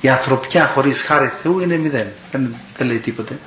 Η 0.00 0.08
ανθρωπιά 0.08 0.70
χωρίς 0.74 1.02
χάρη 1.02 1.32
Θεού 1.42 1.60
είναι 1.60 1.76
μηδέν. 1.76 2.06
Δεν, 2.30 2.54
δεν 2.78 2.86
λέει 2.86 2.96
τίποτε. 2.98 3.38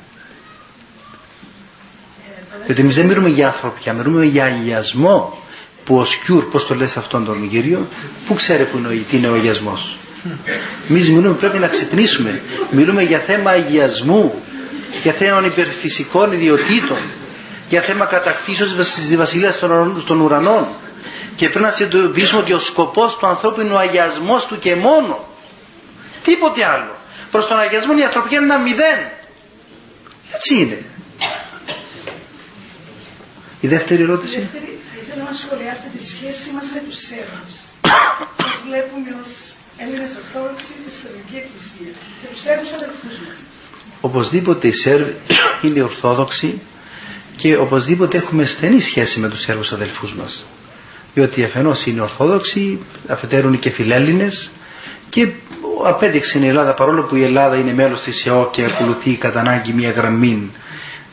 Διότι 2.66 2.82
εμείς 2.82 2.96
δεν 2.96 3.06
μιλούμε 3.06 3.30
για 3.30 3.46
ανθρωπιά, 3.48 3.94
μιλούμε 3.94 4.26
για 4.26 4.44
αγιασμό 4.46 5.44
που 5.86 5.98
ο 5.98 6.06
Σκιούρ, 6.06 6.44
πώς 6.44 6.68
το 6.68 6.76
λες 6.76 6.98
αυτόν 6.98 7.26
τον 7.26 7.50
κύριο, 7.50 7.88
πού 8.28 8.34
ξέρει 8.34 8.64
που 8.64 8.78
είναι, 8.78 8.88
ο- 8.88 8.92
τι 9.10 9.18
είναι 9.18 9.28
ο 9.28 9.34
αγιασμός. 9.34 9.98
Εμείς 10.90 11.10
μιλούμε 11.12 11.34
πρέπει 11.36 11.58
να 11.58 11.68
ξυπνήσουμε. 11.68 12.42
Μιλούμε 12.72 13.02
για 13.04 13.20
θέμα 13.20 13.52
αγιασμού, 13.52 14.44
για 15.04 15.12
θέμα 15.12 15.46
υπερφυσικών 15.46 16.32
ιδιωτήτων, 16.32 16.98
για 17.70 17.82
θέμα 17.82 18.06
κατακτήσεως 18.06 18.74
της 18.94 19.16
βασιλείας 19.16 19.60
των 19.60 19.70
ουρανών- 19.72 20.04
των 20.08 20.20
ουρανών. 20.22 20.66
Και 21.36 21.50
πρέπει 21.50 21.66
να 21.66 21.72
συνειδητοποιήσουμε 21.72 22.42
ότι 22.42 22.54
ο 22.54 22.60
σκοπός 22.60 23.18
του 23.18 23.28
ανθρώπου 23.28 23.62
είναι 23.62 23.74
ο 23.74 23.78
αγιασμός 23.78 24.46
του 24.46 24.60
και 24.60 24.76
μόνο. 24.76 25.28
Τίποτε 26.24 26.66
άλλο. 26.66 26.96
Προς 27.32 27.48
τον 27.48 27.60
αγιασμό 27.60 27.94
η 28.00 28.04
ανθρωπιά 28.04 28.38
είναι 28.38 28.54
ένα 28.54 28.64
μηδέν. 28.64 29.00
Έτσι 30.36 30.54
είναι. 30.60 30.84
Η 33.66 33.68
δεύτερη 33.68 34.02
ερώτηση. 34.04 34.40
Δεύτερη, 34.40 34.80
θα 34.90 34.96
ήθελα 35.02 35.24
να 35.30 35.34
σχολιάσετε 35.34 35.90
τη 35.96 36.04
σχέση 36.12 36.48
μας 36.56 36.66
με 36.74 36.80
τους 36.88 36.98
Σέρβους. 37.08 37.56
Πώς 38.38 38.54
βλέπουμε 38.68 39.10
ως 39.22 39.32
Έλληνες 39.84 40.12
Ορθόδοξοι 40.22 40.74
της 40.86 40.94
Σερβική 41.02 41.36
Εκκλησία 41.44 41.92
και 42.22 42.28
τους 42.32 42.42
Σέρβους 42.46 42.72
αδελφούς 42.80 43.16
μας. 43.26 43.38
Οπωσδήποτε 44.02 44.68
οι 44.68 44.72
Σέρβοι 44.72 45.16
είναι 45.66 45.82
Ορθόδοξοι 45.82 46.62
και 47.36 47.56
οπωσδήποτε 47.56 48.18
έχουμε 48.18 48.44
στενή 48.46 48.80
σχέση 48.80 49.20
με 49.20 49.28
τους 49.30 49.42
Σέρβους 49.42 49.74
αδελφούς 49.74 50.12
μας. 50.16 50.46
Διότι 51.14 51.44
αφενός 51.44 51.86
είναι 51.86 52.02
Ορθόδοξοι, 52.02 52.80
αφετέρου 53.08 53.48
είναι 53.48 53.58
και 53.58 53.70
Φιλέλληνες 53.70 54.52
και 55.10 55.30
απέδειξε 55.86 56.40
η 56.40 56.48
Ελλάδα 56.48 56.74
παρόλο 56.74 57.04
που 57.04 57.16
η 57.16 57.24
Ελλάδα 57.24 57.56
είναι 57.56 57.74
μέλος 57.74 58.02
της 58.02 58.26
ΕΟ 58.26 58.50
και 58.52 58.64
ακολουθεί 58.66 59.16
κατά 59.16 59.40
ανάγκη 59.40 59.74
μια 59.74 59.92
γραμμή 59.92 60.52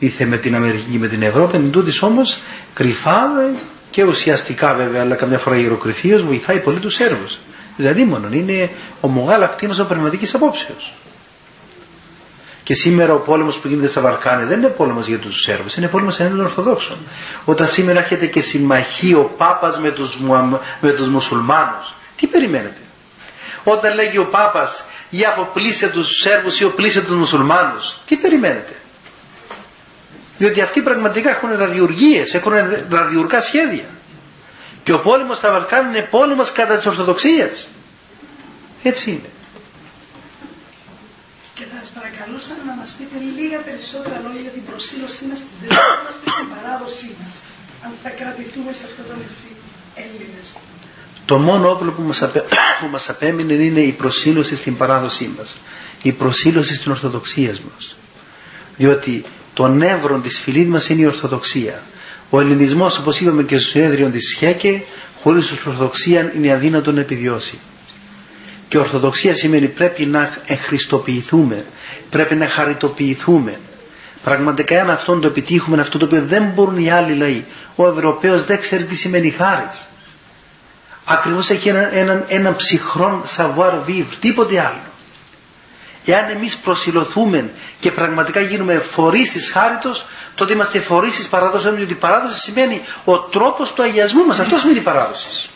ήθε 0.05 0.25
με 0.25 0.37
την 0.37 0.55
Αμερική 0.55 0.91
και 0.91 0.97
με 0.97 1.07
την 1.07 1.21
Ευρώπη, 1.21 1.55
εν 1.55 1.71
τούτης 1.71 2.01
όμως 2.01 2.39
κρυφά 2.73 3.15
ε, 3.15 3.55
και 3.89 4.03
ουσιαστικά 4.03 4.73
βέβαια 4.73 5.01
αλλά 5.01 5.15
καμιά 5.15 5.37
φορά 5.37 5.55
ιεροκριθίως 5.55 6.21
βοηθάει 6.23 6.59
πολύ 6.59 6.79
τους 6.79 6.93
Σέρβους. 6.93 7.39
Δηλαδή 7.77 8.03
μόνο 8.03 8.27
είναι 8.31 8.69
ομογάλακτη 9.01 9.67
μας 9.67 9.79
από 9.79 9.89
πνευματικής 9.89 10.33
απόψεως. 10.33 10.93
Και 12.63 12.73
σήμερα 12.73 13.13
ο 13.13 13.17
πόλεμος 13.17 13.57
που 13.57 13.67
γίνεται 13.67 13.87
στα 13.87 14.01
Βαλκάνια 14.01 14.45
δεν 14.45 14.59
είναι 14.59 14.67
πόλεμος 14.67 15.07
για 15.07 15.17
τους 15.17 15.41
Σέρβους, 15.41 15.75
είναι 15.75 15.87
πόλεμος 15.87 16.19
ενάντια 16.19 16.37
των 16.37 16.45
Ορθοδόξων. 16.45 16.97
Όταν 17.45 17.67
σήμερα 17.67 17.99
έρχεται 17.99 18.25
και 18.25 18.41
συμμαχεί 18.41 19.13
ο 19.13 19.31
Πάπας 19.37 19.79
με 19.79 19.91
τους, 19.91 20.15
Μουαμ- 20.15 20.59
με 20.81 20.91
τους 20.91 21.07
Μουσουλμάνους, 21.07 21.93
τι 22.15 22.27
περιμένετε; 22.27 22.77
Όταν 23.63 23.95
λέγει 23.95 24.17
ο 24.17 24.25
Πάπας 24.25 24.85
ή 25.09 25.23
αφοπλήσε 25.23 25.89
τους 25.89 26.07
Σέρβους 26.21 26.59
ή 26.59 26.63
οπλήσε 26.63 27.01
τους 27.01 27.15
Μουσουλμάνους, 27.15 27.97
τι 28.05 28.15
περιμένετε; 28.15 28.75
Διότι 30.43 30.61
αυτοί 30.61 30.81
πραγματικά 30.81 31.29
έχουν 31.29 31.49
ραδιουργίες, 31.57 32.33
έχουν 32.33 32.51
ραδιουργά 32.89 33.41
σχέδια. 33.41 33.85
Και 34.83 34.93
ο 34.93 34.99
πόλεμος 34.99 35.37
στα 35.37 35.51
Βαλκάνια 35.51 35.89
είναι 35.89 36.07
πόλεμος 36.11 36.51
κατά 36.51 36.75
της 36.77 36.85
Ορθοδοξίας. 36.85 37.67
Έτσι 38.83 39.09
είναι. 39.09 39.29
Και 41.55 41.63
θα 41.71 41.77
σας 41.81 41.89
παρακαλούσα 41.97 42.53
να 42.67 42.73
μας 42.79 42.89
πείτε 42.97 43.15
λίγα 43.37 43.57
περισσότερα 43.67 44.15
λόγια 44.25 44.41
για 44.41 44.51
την 44.57 44.65
προσήλωσή 44.69 45.23
μας 45.29 45.37
στις 45.43 45.55
δεσμές 45.61 45.99
μας 46.05 46.15
και 46.23 46.29
στην 46.35 46.47
παράδοσή 46.55 47.09
μας. 47.21 47.33
Αν 47.85 47.91
θα 48.03 48.09
κρατηθούμε 48.19 48.71
σε 48.79 48.83
αυτό 48.89 49.01
το 49.09 49.13
νησί 49.21 49.51
Έλληνες. 50.05 50.47
Το 51.25 51.37
μόνο 51.37 51.65
όπλο 51.71 51.91
που 51.91 52.01
μας, 52.01 52.21
απέ... 52.21 52.39
που 52.79 52.87
μας 52.95 53.09
απέμεινε 53.09 53.53
είναι 53.53 53.81
η 53.81 53.91
προσήλωση 53.91 54.55
στην 54.55 54.77
παράδοσή 54.77 55.27
μας. 55.37 55.49
Η 56.01 56.11
προσήλωση 56.11 56.73
στην 56.75 56.91
Ορθοδοξία 56.91 57.53
μας. 57.71 57.95
Διότι 58.77 59.23
το 59.53 59.67
νεύρο 59.67 60.17
της 60.17 60.39
φυλής 60.39 60.67
μας 60.67 60.89
είναι 60.89 61.01
η 61.01 61.05
Ορθοδοξία. 61.05 61.81
Ο 62.29 62.39
ελληνισμός 62.39 62.97
όπως 62.97 63.19
είπαμε 63.19 63.43
και 63.43 63.57
στο 63.57 63.67
συνέδριο 63.69 64.07
της 64.09 64.27
ΣΧΕΚΕ 64.29 64.83
χωρίς 65.23 65.51
Ορθοδοξία 65.51 66.31
είναι 66.35 66.51
αδύνατο 66.51 66.91
να 66.91 66.99
επιβιώσει. 66.99 67.59
Και 68.67 68.77
Ορθοδοξία 68.77 69.33
σημαίνει 69.33 69.67
πρέπει 69.67 70.05
να 70.05 70.37
εχριστοποιηθούμε, 70.45 71.65
πρέπει 72.09 72.35
να 72.35 72.47
χαριτοποιηθούμε, 72.47 73.59
Πραγματικά 74.23 74.81
αν 74.81 74.89
αυτόν 74.89 75.21
το 75.21 75.27
επιτύχουμε, 75.27 75.81
αυτό 75.81 75.97
το 75.97 76.05
οποίο 76.05 76.21
δεν 76.25 76.43
μπορούν 76.43 76.77
οι 76.77 76.91
άλλοι 76.91 77.13
λαοί. 77.13 77.43
Ο 77.75 77.87
Ευρωπαίος 77.87 78.45
δεν 78.45 78.59
ξέρει 78.59 78.83
τι 78.83 78.95
σημαίνει 78.95 79.29
χάρης. 79.29 79.87
Ακριβώς 81.05 81.49
έχει 81.49 81.69
έναν 81.69 81.89
ένα, 81.93 82.23
ένα 82.27 82.51
ψυχρό 82.51 83.23
savoir 83.37 83.73
vivre, 83.87 84.15
τίποτε 84.19 84.59
άλλο. 84.59 84.92
Εάν 86.05 86.29
εμείς 86.29 86.57
προσιλωθούμε 86.57 87.49
και 87.79 87.91
πραγματικά 87.91 88.39
γίνουμε 88.39 88.77
φορείς 88.77 89.31
της 89.31 89.51
χάριτος, 89.51 90.05
τότε 90.35 90.53
είμαστε 90.53 90.79
φορείς 90.79 91.15
της 91.15 91.27
παράδοσης, 91.27 91.71
διότι 91.71 91.91
η 91.91 91.95
παράδοση 91.95 92.39
σημαίνει 92.39 92.81
ο 93.05 93.19
τρόπος 93.19 93.73
του 93.73 93.83
αγιασμού 93.83 94.25
μας. 94.25 94.39
Αυτός 94.39 94.59
σημαίνει 94.59 94.79
η 94.79 94.81
παράδοση. 94.81 95.49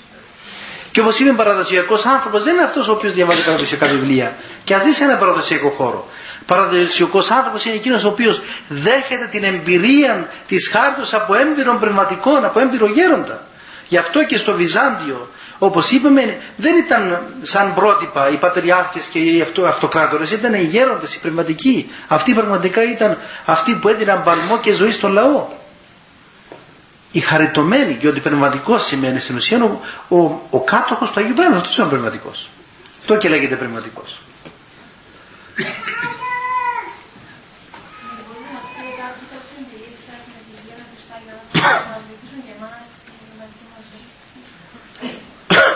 Και 0.92 1.00
όπως 1.00 1.20
είπε, 1.20 1.32
παραδοσιακός 1.32 2.06
άνθρωπος 2.06 2.44
δεν 2.44 2.54
είναι 2.54 2.64
αυτός 2.64 2.88
ο 2.88 2.92
οποίος 2.92 3.14
διαβάζει 3.14 3.44
παραδοσιακά 3.44 3.88
βιβλία 3.88 4.36
και 4.64 4.74
ας 4.74 4.84
ζει 4.84 4.92
σε 4.92 5.04
ένα 5.04 5.16
παραδοσιακό 5.16 5.70
χώρο. 5.70 6.08
Παραδοσιακός 6.46 7.32
άνθρωπος 7.32 7.66
είναι 7.66 7.76
εκείνος 7.76 8.04
ο 8.04 8.08
οποίος 8.08 8.42
δέχεται 8.68 9.28
την 9.32 9.44
εμπειρία 9.44 10.30
της 10.48 10.70
χάρτη 10.72 11.16
από 11.16 11.36
έμπειρων 11.36 11.80
πνευματικών, 11.80 12.46
από 12.46 12.60
έμπειρο 12.60 12.88
γέροντα. 12.88 13.42
Γι' 13.88 13.98
αυτό 13.98 14.26
και 14.26 14.38
στο 14.38 14.54
Βυζάντιο, 14.54 15.30
όπως 15.60 15.92
είπαμε, 15.92 16.38
δεν 16.58 16.76
ήταν 16.76 17.22
σαν 17.42 17.74
πρότυπα 17.74 18.30
οι 18.30 18.36
πατριάρχες 18.36 19.06
και 19.08 19.20
οι 19.20 19.46
αυτοκράτορες, 19.68 20.32
ήταν 20.32 20.54
οι 20.54 20.64
γέροντες, 20.64 21.16
οι 21.16 21.20
πνευματικοί. 21.20 21.90
Αυτοί 22.08 22.34
πραγματικά 22.34 22.84
ήταν 22.92 23.18
αυτοί 23.46 23.76
που 23.76 23.88
έδιναν 23.88 24.24
παλμό 24.24 24.58
και 24.60 24.74
ζωή 24.74 24.92
στον 24.92 25.12
λαό 25.12 25.48
η 27.12 27.20
χαριτωμένη 27.20 27.94
και 27.94 28.08
ότι 28.08 28.20
πνευματικός 28.20 28.86
σημαίνει 28.86 29.20
στην 29.20 29.36
ουσία 29.36 29.64
ο, 29.64 29.80
ο, 30.18 30.42
ο 30.50 30.60
κάτοχος 30.64 31.12
του 31.12 31.20
Αγίου 31.20 31.34
Πνεύματος. 31.34 31.60
Αυτός 31.62 31.78
είναι 31.78 31.86
ο 31.86 31.90
πνευματικός. 31.90 32.50
Αυτό 33.00 33.18
και 33.18 33.30
λέγεται 33.30 33.56
πνευματικός. 33.56 34.20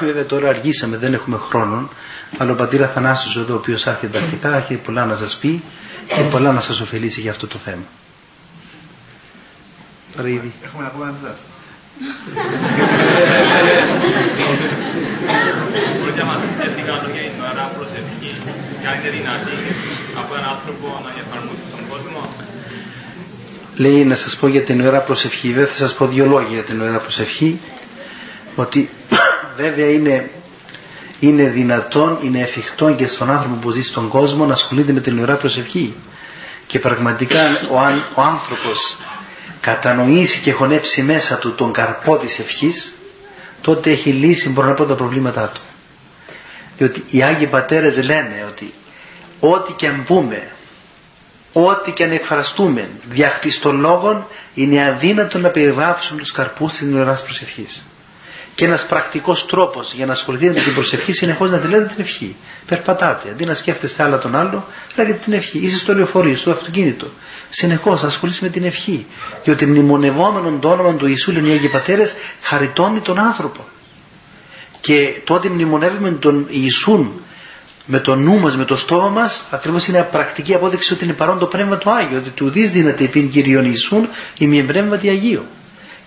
Βέβαια 0.06 0.26
τώρα 0.26 0.50
αργήσαμε, 0.50 0.98
δεν 0.98 1.14
έχουμε 1.14 1.38
χρόνο, 1.38 1.90
αλλά 2.38 2.52
ο 2.52 2.56
πατήρα 2.56 2.88
Θανάσης 2.88 3.36
εδώ, 3.36 3.54
ο 3.54 3.58
οποίος 3.58 3.88
άρχεται 3.88 4.20
τακτικά, 4.20 4.56
έχει 4.56 4.76
πολλά 4.76 5.06
να 5.06 5.16
σας 5.16 5.36
πει 5.38 5.64
και 6.08 6.22
πολλά 6.32 6.52
να 6.52 6.62
σας 6.62 6.80
ωφελήσει 6.82 7.22
για 7.22 7.32
αυτό 7.32 7.48
το 7.48 7.58
θέμα. 7.58 7.84
Τώρα 10.16 10.28
ήδη. 10.28 10.52
Έχουμε 10.64 10.84
να 10.84 10.90
πούμε 10.90 11.06
ένα 11.06 11.36
Μπορείτε 16.00 16.20
να 16.20 16.26
μας 16.26 16.38
πείτε 16.58 16.82
κάτω 16.86 17.10
για 17.10 17.22
την 17.22 17.42
ώρα 17.52 17.72
προσευχή 17.78 18.32
και 18.82 18.88
αν 18.88 19.00
είναι 19.00 19.10
δυνατή 19.18 19.58
από 20.22 20.36
έναν 20.36 20.50
άνθρωπο 20.50 20.88
να 21.04 21.10
εφαρμόσει 21.22 21.64
στον 21.70 21.80
κόσμο. 21.90 22.28
Λέει 23.76 24.06
να 24.06 24.16
σας 24.16 24.36
πω 24.36 24.48
για 24.48 24.62
την 24.62 24.82
ώρα 24.88 25.00
προσευχή, 25.02 25.52
δεν 25.54 25.68
θα 25.68 25.74
σας 25.74 25.94
πω 25.94 26.06
δύο 26.08 26.26
λόγια 26.26 26.54
για 26.54 26.64
την 26.64 26.82
ώρα 26.82 26.98
προσευχή, 27.00 27.60
ότι 28.56 28.90
βέβαια 29.62 29.92
είναι, 29.92 30.30
είναι 31.20 31.44
δυνατόν, 31.44 32.18
είναι 32.22 32.40
εφικτό 32.40 32.92
και 32.94 33.08
στον 33.08 33.30
άνθρωπο 33.32 33.56
που 33.56 33.70
ζει 33.70 33.82
στον 33.82 34.08
κόσμο 34.08 34.46
να 34.46 34.54
ασχολείται 34.54 34.92
με 34.92 35.00
την 35.00 35.20
ώρα 35.20 35.36
προσευχή. 35.36 35.94
Και 36.68 36.80
πραγματικά 36.80 37.40
ο, 37.72 37.76
ο 38.16 38.22
άνθρωπος 38.22 38.98
κατανοήσει 39.62 40.40
και 40.40 40.52
χωνέψει 40.52 41.02
μέσα 41.02 41.38
του 41.38 41.54
τον 41.56 41.72
καρπό 41.72 42.18
της 42.18 42.40
ευχής 42.40 42.94
τότε 43.62 43.92
έχει 43.92 44.10
λύσει 44.10 44.50
μπορώ 44.50 44.68
να 44.68 44.74
πω 44.74 44.86
τα 44.86 44.96
προβλήματά 44.96 45.48
του 45.54 45.62
διότι 46.78 47.04
οι 47.10 47.24
Άγιοι 47.24 47.48
Πατέρες 47.48 48.04
λένε 48.04 48.46
ότι 48.50 48.74
ό,τι 49.40 49.74
και 49.74 49.88
αν 49.88 50.04
πούμε 50.04 50.52
ό,τι 51.54 51.92
και 51.92 52.04
αν 52.04 52.12
εκφραστούμε 52.12 52.90
διαχτιστών 53.10 53.80
λόγων 53.80 54.28
είναι 54.54 54.86
αδύνατο 54.86 55.40
να 55.40 55.50
περιγράψουν 55.50 56.18
τους 56.18 56.32
καρπούς 56.32 56.72
της 56.72 56.82
νεωράς 56.82 57.24
προσευχής 57.24 57.84
και 58.62 58.68
ένας 58.68 58.86
πρακτικός 58.86 59.46
τρόπος 59.46 59.94
για 59.94 60.06
να 60.06 60.12
ασχοληθείτε 60.12 60.54
με 60.54 60.64
την 60.64 60.74
προσευχή 60.74 61.12
συνεχώς 61.12 61.52
να 61.52 61.58
τη 61.58 61.68
λέτε 61.68 61.86
την 61.86 61.96
ευχή. 61.98 62.36
Περπατάτε, 62.66 63.30
αντί 63.30 63.46
να 63.46 63.54
σκέφτεστε 63.54 64.04
άλλα 64.04 64.18
τον 64.18 64.36
άλλο, 64.36 64.66
λέγετε 64.96 65.20
την 65.24 65.34
ευχή. 65.34 65.60
Είσαι 65.60 65.78
στο 65.78 65.96
λεωφορείο, 65.96 66.36
στο 66.36 66.52
αυτοκίνητο. 66.52 67.08
Συνεχώς 67.50 68.04
ασχολείσαι 68.04 68.40
με 68.42 68.50
την 68.50 68.64
ευχή. 68.64 69.06
Διότι 69.44 69.66
μνημονευόμενον 69.66 70.60
το 70.60 70.70
όνομα 70.70 70.94
του 70.94 71.08
Ιησού, 71.08 71.32
λένε 71.32 71.48
οι 71.48 71.52
Άγιοι 71.52 71.70
Πατέρες, 71.70 72.14
χαριτώνει 72.42 73.00
τον 73.00 73.20
άνθρωπο. 73.20 73.66
Και 74.82 75.22
τότε 75.24 75.50
μνημονεύουμε 75.50 76.12
τον 76.12 76.48
Ιησούν 76.50 77.12
με 77.86 78.00
το 78.00 78.16
νου 78.16 78.40
μας, 78.40 78.58
με 78.58 78.66
το 78.66 78.76
στόμα 78.76 79.10
μας, 79.10 79.48
ακριβώς 79.52 79.88
είναι 79.88 80.08
πρακτική 80.12 80.54
απόδειξη 80.54 80.94
ότι 80.94 81.04
είναι 81.04 81.14
παρόν 81.14 81.40
το 81.40 81.46
Πνεύμα 81.46 81.78
του 81.78 81.92
Άγιο, 81.92 82.18
ότι 82.18 82.30
του 82.30 82.50
δεις 82.50 82.72
δύναται 82.72 83.04
επίν 83.04 83.30
Κυριον 83.30 83.66
Ιησούν 83.66 84.10
η 84.38 84.48
μη 84.48 84.64
Πνεύματι 84.64 85.10
Αγίου. 85.10 85.44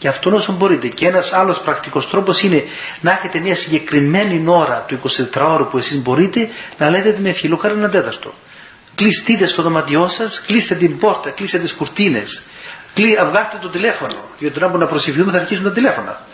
Και 0.05 0.11
αυτόν 0.11 0.32
όσο 0.34 0.52
μπορείτε. 0.52 0.88
Και 0.88 1.07
ένας 1.07 1.32
άλλος 1.32 1.61
πρακτικός 1.61 2.11
τρόπος 2.11 2.42
είναι 2.42 2.64
να 3.00 3.11
έχετε 3.11 3.38
μια 3.38 3.57
συγκεκριμένη 3.57 4.42
ώρα 4.46 4.84
του 4.88 5.00
24ωρου 5.32 5.66
που 5.70 5.78
εσείς 5.78 5.96
μπορείτε 5.98 6.48
να 6.78 6.90
λέτε 6.90 7.12
την 7.12 7.26
ευχή. 7.26 7.48
Λουκάρι 7.48 7.74
ένα 7.74 7.88
τέταρτο. 7.88 8.34
Κλειστείτε 8.94 9.46
στο 9.46 9.62
δωματιό 9.62 10.09
σας, 10.09 10.40
κλείστε 10.46 10.74
την 10.74 10.98
πόρτα, 10.98 11.30
κλείστε 11.30 11.59
τις 11.59 11.72
κουρτίνες, 11.74 12.42
βγάλτε 12.94 13.59
το 13.61 13.68
τηλέφωνο. 13.68 14.14
Γιατί 14.38 14.59
τώρα 14.59 14.70
που 14.72 14.78
να 14.78 14.86
προσευχηθούμε 14.86 15.32
θα 15.32 15.38
αρχίσουν 15.38 15.64
τα 15.64 15.72
τηλέφωνα. 15.72 16.26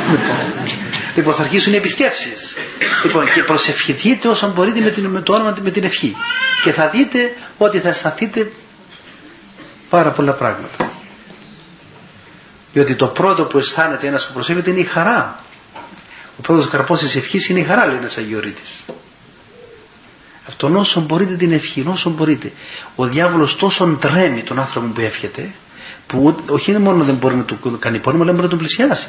λοιπόν, 1.16 1.34
θα 1.34 1.42
αρχίσουν 1.42 1.72
οι 1.72 1.76
επισκέψεις. 1.76 2.56
Λοιπόν, 3.04 3.24
και 3.34 3.42
προσευχηθείτε 3.42 4.28
όσο 4.28 4.52
μπορείτε 4.54 4.80
με, 4.80 4.90
την, 4.90 5.06
με 5.06 5.20
το 5.20 5.34
όνομα, 5.34 5.56
με 5.62 5.70
την 5.70 5.84
ευχή. 5.84 6.16
Και 6.64 6.72
θα 6.72 6.88
δείτε 6.88 7.36
ότι 7.58 7.78
θα 7.78 7.88
αισθανθείτε 7.88 8.52
πάρα 9.90 10.10
πολλά 10.10 10.32
πράγματα. 10.32 10.92
Διότι 12.72 12.94
το 12.94 13.06
πρώτο 13.06 13.44
που 13.44 13.58
αισθάνεται 13.58 14.06
ένας 14.06 14.26
που 14.26 14.32
προσεύχεται 14.32 14.70
είναι 14.70 14.80
η 14.80 14.84
χαρά. 14.84 15.40
Ο 16.38 16.40
πρώτος 16.42 16.68
καρπός 16.68 16.98
της 16.98 17.16
ευχής 17.16 17.48
είναι 17.48 17.60
η 17.60 17.64
χαρά, 17.64 17.86
λέει 17.86 17.96
ένας 17.96 18.16
Αγιορείτης. 18.16 18.84
Αυτόν 20.48 20.76
όσο 20.76 21.00
μπορείτε 21.00 21.34
την 21.34 21.52
ευχή, 21.52 21.84
όσο 21.88 22.10
μπορείτε. 22.10 22.52
Ο 22.96 23.06
διάβολος 23.06 23.56
τόσο 23.56 23.96
τρέμει 24.00 24.42
τον 24.42 24.58
άνθρωπο 24.58 24.86
που 24.86 25.00
εύχεται, 25.00 25.50
που 26.06 26.36
όχι 26.48 26.78
μόνο 26.78 27.04
δεν 27.04 27.14
μπορεί 27.14 27.34
να 27.34 27.44
του 27.44 27.78
κάνει 27.78 27.98
πόνο, 27.98 28.22
αλλά 28.22 28.30
μπορεί 28.30 28.42
να 28.42 28.48
τον 28.48 28.58
πλησιάσει. 28.58 29.08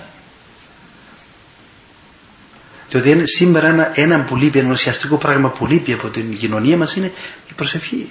Διότι 2.89 3.27
σήμερα 3.27 3.67
ένα, 3.67 3.91
ένα 3.99 4.19
που 4.19 4.35
λείπει, 4.35 4.59
ένα 4.59 4.71
ουσιαστικό 4.71 5.17
πράγμα 5.17 5.49
που 5.49 5.65
λείπει 5.65 5.93
από 5.93 6.07
την 6.07 6.37
κοινωνία 6.37 6.77
μας 6.77 6.95
είναι 6.95 7.11
η 7.49 7.53
προσευχή. 7.55 8.09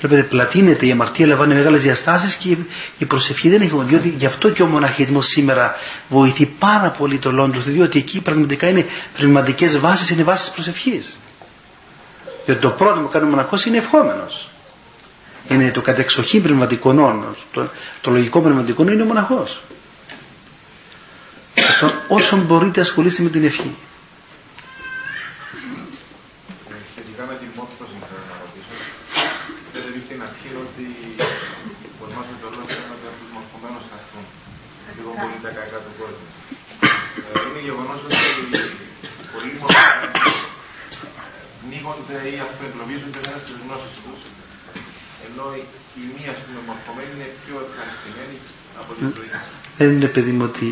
Βλέπετε, 0.00 0.22
πλατείνεται 0.22 0.86
η 0.86 0.90
αμαρτία, 0.90 1.26
λαμβάνει 1.26 1.54
μεγάλες 1.54 1.82
διαστάσεις 1.82 2.34
και 2.34 2.56
η 2.98 3.04
προσευχή 3.04 3.48
δεν 3.48 3.60
έχει. 3.60 3.72
Διότι 3.86 4.08
γι' 4.18 4.26
αυτό 4.26 4.50
και 4.50 4.62
ο 4.62 4.66
μοναχισμό 4.66 5.20
σήμερα 5.22 5.74
βοηθεί 6.08 6.46
πάρα 6.58 6.88
πολύ 6.90 7.18
το 7.18 7.32
λόγο 7.32 7.48
του, 7.48 7.60
διότι 7.66 7.98
εκεί 7.98 8.20
πραγματικά 8.20 8.68
είναι 8.68 8.86
πνευματικές 9.16 9.78
βάσεις, 9.78 10.10
είναι 10.10 10.22
βάσεις 10.22 10.50
προσευχής. 10.50 11.16
Διότι 12.44 12.60
το 12.60 12.68
πρώτο 12.70 13.00
που 13.00 13.08
κάνει 13.08 13.26
ο 13.26 13.28
μοναχός 13.28 13.64
είναι 13.64 13.76
ευχόμενος. 13.76 14.48
Είναι 15.48 15.70
το 15.70 15.80
κατεξοχήν 15.80 16.42
πνευματικό 16.42 16.92
νόνος. 16.92 17.46
Το, 17.52 17.68
το 18.00 18.10
λογικό 18.10 18.40
πνευματικό 18.40 18.82
είναι 18.82 19.02
ο 19.02 19.06
μοναχός. 19.06 19.60
Όσο 22.08 22.36
μπορείτε 22.36 22.80
ασχολείστε 22.80 23.22
με 23.22 23.28
την 23.28 23.44
ευχή. 23.44 23.74
Ή 42.32 42.38
αυτοεγκλωβίζονται 42.46 43.20
μέσα 43.26 43.38
στις 43.44 43.56
γνώσεις 43.62 43.94
τους. 44.04 44.20
Ενώ 45.26 45.44
η 46.02 46.04
μία 46.16 46.32
μορφωμένη 46.68 47.10
είναι 47.14 47.28
πιο 47.44 47.56
ευχαριστημένη 47.66 48.36
από 48.80 48.90
την 48.98 49.06
ζωή. 49.16 49.30
Δεν 49.78 49.88
είναι 49.94 50.06
παιδί 50.06 50.32
μου 50.36 50.44
ότι 50.50 50.66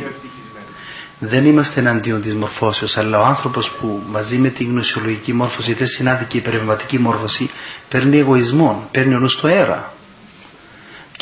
δεν 1.18 1.46
είμαστε 1.46 1.80
εναντίον 1.80 2.20
της 2.20 2.34
μορφώσεως, 2.34 2.96
αλλά 2.96 3.20
ο 3.20 3.24
άνθρωπος 3.24 3.70
που 3.70 4.02
μαζί 4.06 4.36
με 4.38 4.48
τη 4.48 4.64
γνωσιολογική 4.64 5.32
μόρφωση 5.32 5.72
δεν 5.74 5.86
συνάδει 5.86 6.24
και 6.24 6.36
η 6.36 6.40
πνευματική 6.40 6.98
μόρφωση 6.98 7.50
παίρνει 7.88 8.18
εγωισμό, 8.18 8.88
παίρνει 8.90 9.14
ο 9.14 9.28
στο 9.28 9.46
αέρα. 9.46 9.93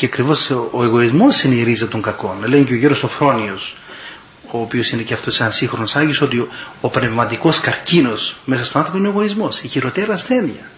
Και 0.03 0.09
ακριβώς 0.09 0.49
ο 0.49 0.83
εγωισμός 0.83 1.43
είναι 1.43 1.55
η 1.55 1.63
ρίζα 1.63 1.87
των 1.87 2.01
κακών. 2.01 2.45
Λέει 2.45 2.63
και 2.63 2.73
ο 2.73 2.75
γέρος 2.75 2.97
Σοφρόνιο, 2.97 3.57
ο 4.51 4.59
οποίος 4.59 4.89
είναι 4.91 5.01
και 5.01 5.13
αυτός 5.13 5.39
ένας 5.39 5.55
σύγχρονος 5.55 5.95
Άγιος, 5.95 6.21
ότι 6.21 6.37
ο, 6.37 6.47
ο 6.81 6.89
πνευματικός 6.89 7.59
καρκίνος 7.59 8.35
μέσα 8.45 8.65
στον 8.65 8.81
άνθρωπο 8.81 8.99
είναι 8.99 9.07
ο 9.07 9.11
εγωισμός, 9.11 9.61
η 9.61 9.67
χειροτέρας 9.67 10.19
ασθένεια. 10.19 10.69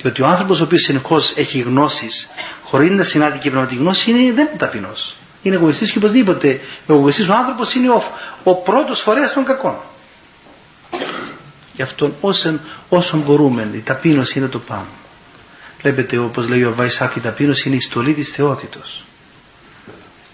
Διότι 0.00 0.22
ο 0.22 0.26
άνθρωπος 0.26 0.60
ο 0.60 0.64
οποίος 0.64 0.82
συνεχώς 0.82 1.32
έχει 1.36 1.58
γνώσεις, 1.58 2.28
χωρίς 2.62 2.90
να 2.90 3.02
συνάδει 3.02 3.38
και 3.38 3.50
πνευματική 3.50 3.80
γνώση, 3.80 4.10
είναι, 4.10 4.18
δεν 4.18 4.46
είναι 4.46 4.56
ταπεινός. 4.58 5.16
Είναι 5.42 5.54
εγωιστής 5.54 5.92
και 5.92 5.98
οπωσδήποτε. 5.98 6.60
Ο 6.86 6.92
εγωιστής 6.92 7.28
ο 7.28 7.34
άνθρωπος 7.34 7.74
είναι 7.74 7.90
ο, 7.90 8.02
ο 8.42 8.54
πρώτος 8.54 9.00
φορέας 9.00 9.32
των 9.32 9.44
κακών. 9.44 9.76
Γι' 11.74 11.82
αυτό 11.82 12.12
όσο, 12.20 12.58
όσο 12.88 13.16
μπορούμε, 13.16 13.68
η 13.74 13.78
ταπείνωση 13.80 14.38
είναι 14.38 14.48
το 14.48 14.58
πάνω. 14.58 14.86
Βλέπετε 15.82 16.18
όπως 16.18 16.48
λέει 16.48 16.62
ο 16.64 16.74
Βαϊσάκ 16.74 17.16
η 17.16 17.20
ταπείνωση 17.20 17.68
είναι 17.68 17.76
η 17.76 17.80
στολή 17.80 18.12
της 18.12 18.28
θεότητος. 18.28 19.04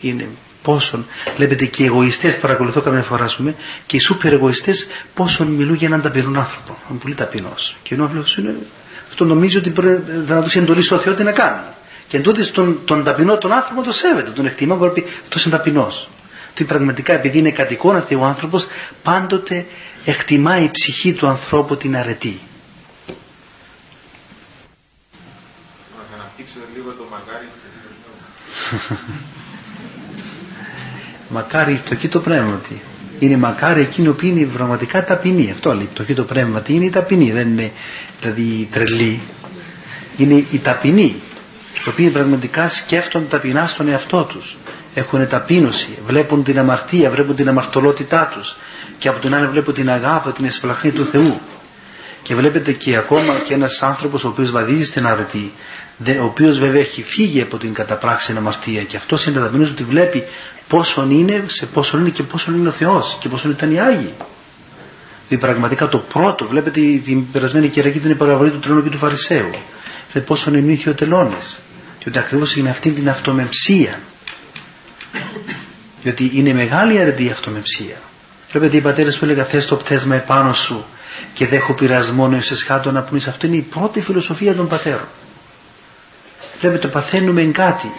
Είναι 0.01 0.29
πόσον, 0.63 1.07
βλέπετε 1.37 1.65
και 1.65 1.83
οι 1.83 1.87
εγωιστές 1.87 2.39
παρακολουθώ 2.39 2.81
καμιά 2.81 3.03
φορά 3.03 3.31
πούμε, 3.37 3.55
και 3.87 3.97
οι 3.97 4.01
σούπερ 4.01 4.33
εγωιστές 4.33 4.87
πόσον 5.15 5.47
μιλούν 5.47 5.75
για 5.75 5.87
έναν 5.87 6.03
ταπεινό 6.03 6.39
άνθρωπο. 6.39 6.79
Είναι 6.91 6.99
πολύ 6.99 7.15
ταπεινός. 7.15 7.77
Και 7.83 7.95
ενώ 7.95 8.05
αυτός 8.05 8.37
είναι, 8.37 8.57
αυτό 9.09 9.25
νομίζει 9.25 9.57
ότι 9.57 9.71
πρέπει 9.71 10.13
να 10.27 10.43
τους 10.43 10.57
εντολή 10.57 10.83
στο 10.83 10.99
Θεός 10.99 11.17
τι 11.17 11.23
να 11.23 11.33
κάνει. 11.33 11.61
Και 12.09 12.21
τότε 12.21 12.43
τον, 12.45 12.81
τον 12.85 13.05
ταπεινό 13.05 13.39
τον 13.39 13.53
άνθρωπο 13.53 13.83
το 13.83 13.93
σέβεται, 13.93 14.31
τον 14.31 14.47
εκτιμά, 14.47 14.75
μπορεί 14.75 14.89
να 14.89 14.95
πει 14.95 15.05
αυτός 15.23 15.45
είναι 15.45 15.57
ταπεινός. 15.57 16.09
Ότι 16.51 16.65
πραγματικά 16.65 17.13
επειδή 17.13 17.39
είναι 17.39 17.51
κατ' 17.51 17.71
εικόνα 17.71 18.07
ο 18.19 18.25
άνθρωπος 18.25 18.67
πάντοτε 19.03 19.67
εκτιμάει 20.05 20.65
η 20.65 20.71
ψυχή 20.71 21.13
του 21.13 21.27
ανθρώπου 21.27 21.77
την 21.77 21.97
αρετή. 21.97 22.39
Μας 25.97 26.07
αναπτύξετε 26.15 26.65
λίγο 26.75 26.91
το 26.91 27.05
μακάρι 27.11 27.47
μακάρι 31.29 31.83
το 31.89 32.09
το 32.09 32.21
πνεύματι. 32.21 32.81
Είναι 33.19 33.37
μακάρι 33.37 33.81
εκείνο 33.81 34.12
που 34.12 34.25
είναι 34.25 34.45
πραγματικά 34.45 35.05
ταπεινή. 35.05 35.51
Αυτό 35.51 35.75
λέει. 35.75 35.89
Το 35.95 36.14
το 36.14 36.25
πνεύματι 36.25 36.75
είναι 36.75 36.85
η 36.85 36.91
ταπεινή. 36.91 37.33
Δεν 37.33 37.49
είναι 37.49 37.73
δηλαδή 38.21 38.69
τρελή. 38.73 39.21
Είναι 40.16 40.45
η 40.51 40.59
ταπεινή. 40.59 41.14
Οι 41.85 41.89
οποίοι 41.89 42.09
πραγματικά 42.09 42.69
σκέφτονται 42.69 43.25
ταπεινά 43.25 43.66
στον 43.66 43.89
εαυτό 43.89 44.23
τους. 44.23 44.57
Έχουν 44.95 45.29
ταπείνωση. 45.29 45.89
Βλέπουν 46.07 46.45
την 46.45 46.59
αμαρτία, 46.59 47.11
βλέπουν 47.11 47.37
την 47.37 47.49
αμαρτωλότητά 47.49 48.31
τους. 48.35 48.57
Και 48.99 49.09
από 49.09 49.21
την 49.21 49.35
άλλη 49.35 49.47
βλέπουν 49.47 49.75
την 49.75 49.91
αγάπη, 49.91 50.31
την 50.31 50.45
εσπλαχνή 50.45 50.91
του 50.91 51.07
Θεού. 51.07 51.41
Και 52.23 52.35
βλέπετε 52.35 52.73
και 52.73 52.97
ακόμα 52.97 53.35
και 53.47 53.55
ένας 53.55 53.83
άνθρωπος 53.83 54.25
ο 54.25 54.29
οποίος 54.29 54.51
βαδίζει 54.51 54.85
στην 54.85 55.07
αρετή, 55.07 55.53
ο 56.07 56.25
οποίος 56.25 56.59
βέβαια 56.59 56.81
έχει 56.81 57.03
φύγει 57.03 57.41
από 57.41 57.57
την 57.57 57.75
καταπράξη 57.75 58.35
αμαρτία 58.37 58.83
και 58.83 58.97
αυτός 58.97 59.27
είναι 59.27 59.41
ταπεινός 59.41 59.71
ότι 59.71 59.85
βλέπει 59.85 60.25
πόσον 60.69 61.11
είναι, 61.11 61.45
σε 61.47 61.67
πόσον 61.67 62.01
είναι 62.01 62.09
και 62.09 62.23
πόσον 62.23 62.55
είναι 62.55 62.69
ο 62.69 62.73
Θεός 62.73 63.17
και 63.21 63.29
πόσον 63.29 63.51
ήταν 63.51 63.73
οι 63.73 63.81
Άγιοι. 63.81 64.15
Δηλαδή 65.29 65.47
πραγματικά 65.47 65.89
το 65.89 65.99
πρώτο, 65.99 66.47
βλέπετε 66.47 66.81
την 66.81 67.31
περασμένη 67.31 67.69
Κυριακή 67.69 67.99
την 67.99 68.17
παραβολή 68.17 68.51
του 68.51 68.59
τρένου 68.59 68.83
και 68.83 68.89
του 68.89 68.99
Φαρισαίου. 68.99 69.51
Δηλαδή 70.13 70.29
πόσον 70.29 70.55
είναι 70.55 70.79
ο 70.87 70.95
τελώνης. 70.95 71.59
Και 71.99 72.09
ότι 72.09 72.19
ακριβώς 72.19 72.57
είναι 72.57 72.71
αυτή 72.71 72.91
την 72.91 73.09
αυτομεψία. 73.09 74.01
Διότι 76.03 76.31
είναι 76.35 76.53
μεγάλη 76.53 76.99
αρετή 76.99 77.25
η 77.25 77.31
αυτομεψία. 77.31 77.97
Βλέπετε 78.51 78.77
οι 78.77 78.81
πατέρες 78.81 79.19
που 79.19 79.25
έλεγαν 79.25 79.45
θες 79.45 79.67
το 79.67 79.77
πτέσμα 79.77 80.15
επάνω 80.15 80.53
σου 80.53 80.85
και 81.33 81.47
δέχω 81.47 81.75
πειρασμό 81.75 82.29
να 82.29 82.41
χάτω 82.67 82.93
να 82.93 83.01
πνοείς. 83.01 83.27
Αυτό 83.29 83.47
είναι 83.47 83.57
η 83.57 83.67
πρώτη 83.71 84.01
φιλοσοφία 84.01 84.55
των 84.55 84.69
πατέρων. 84.69 85.09
Βλέπετε 86.61 86.89
παθαίνουμε 86.89 87.43
κάτι. 87.43 87.93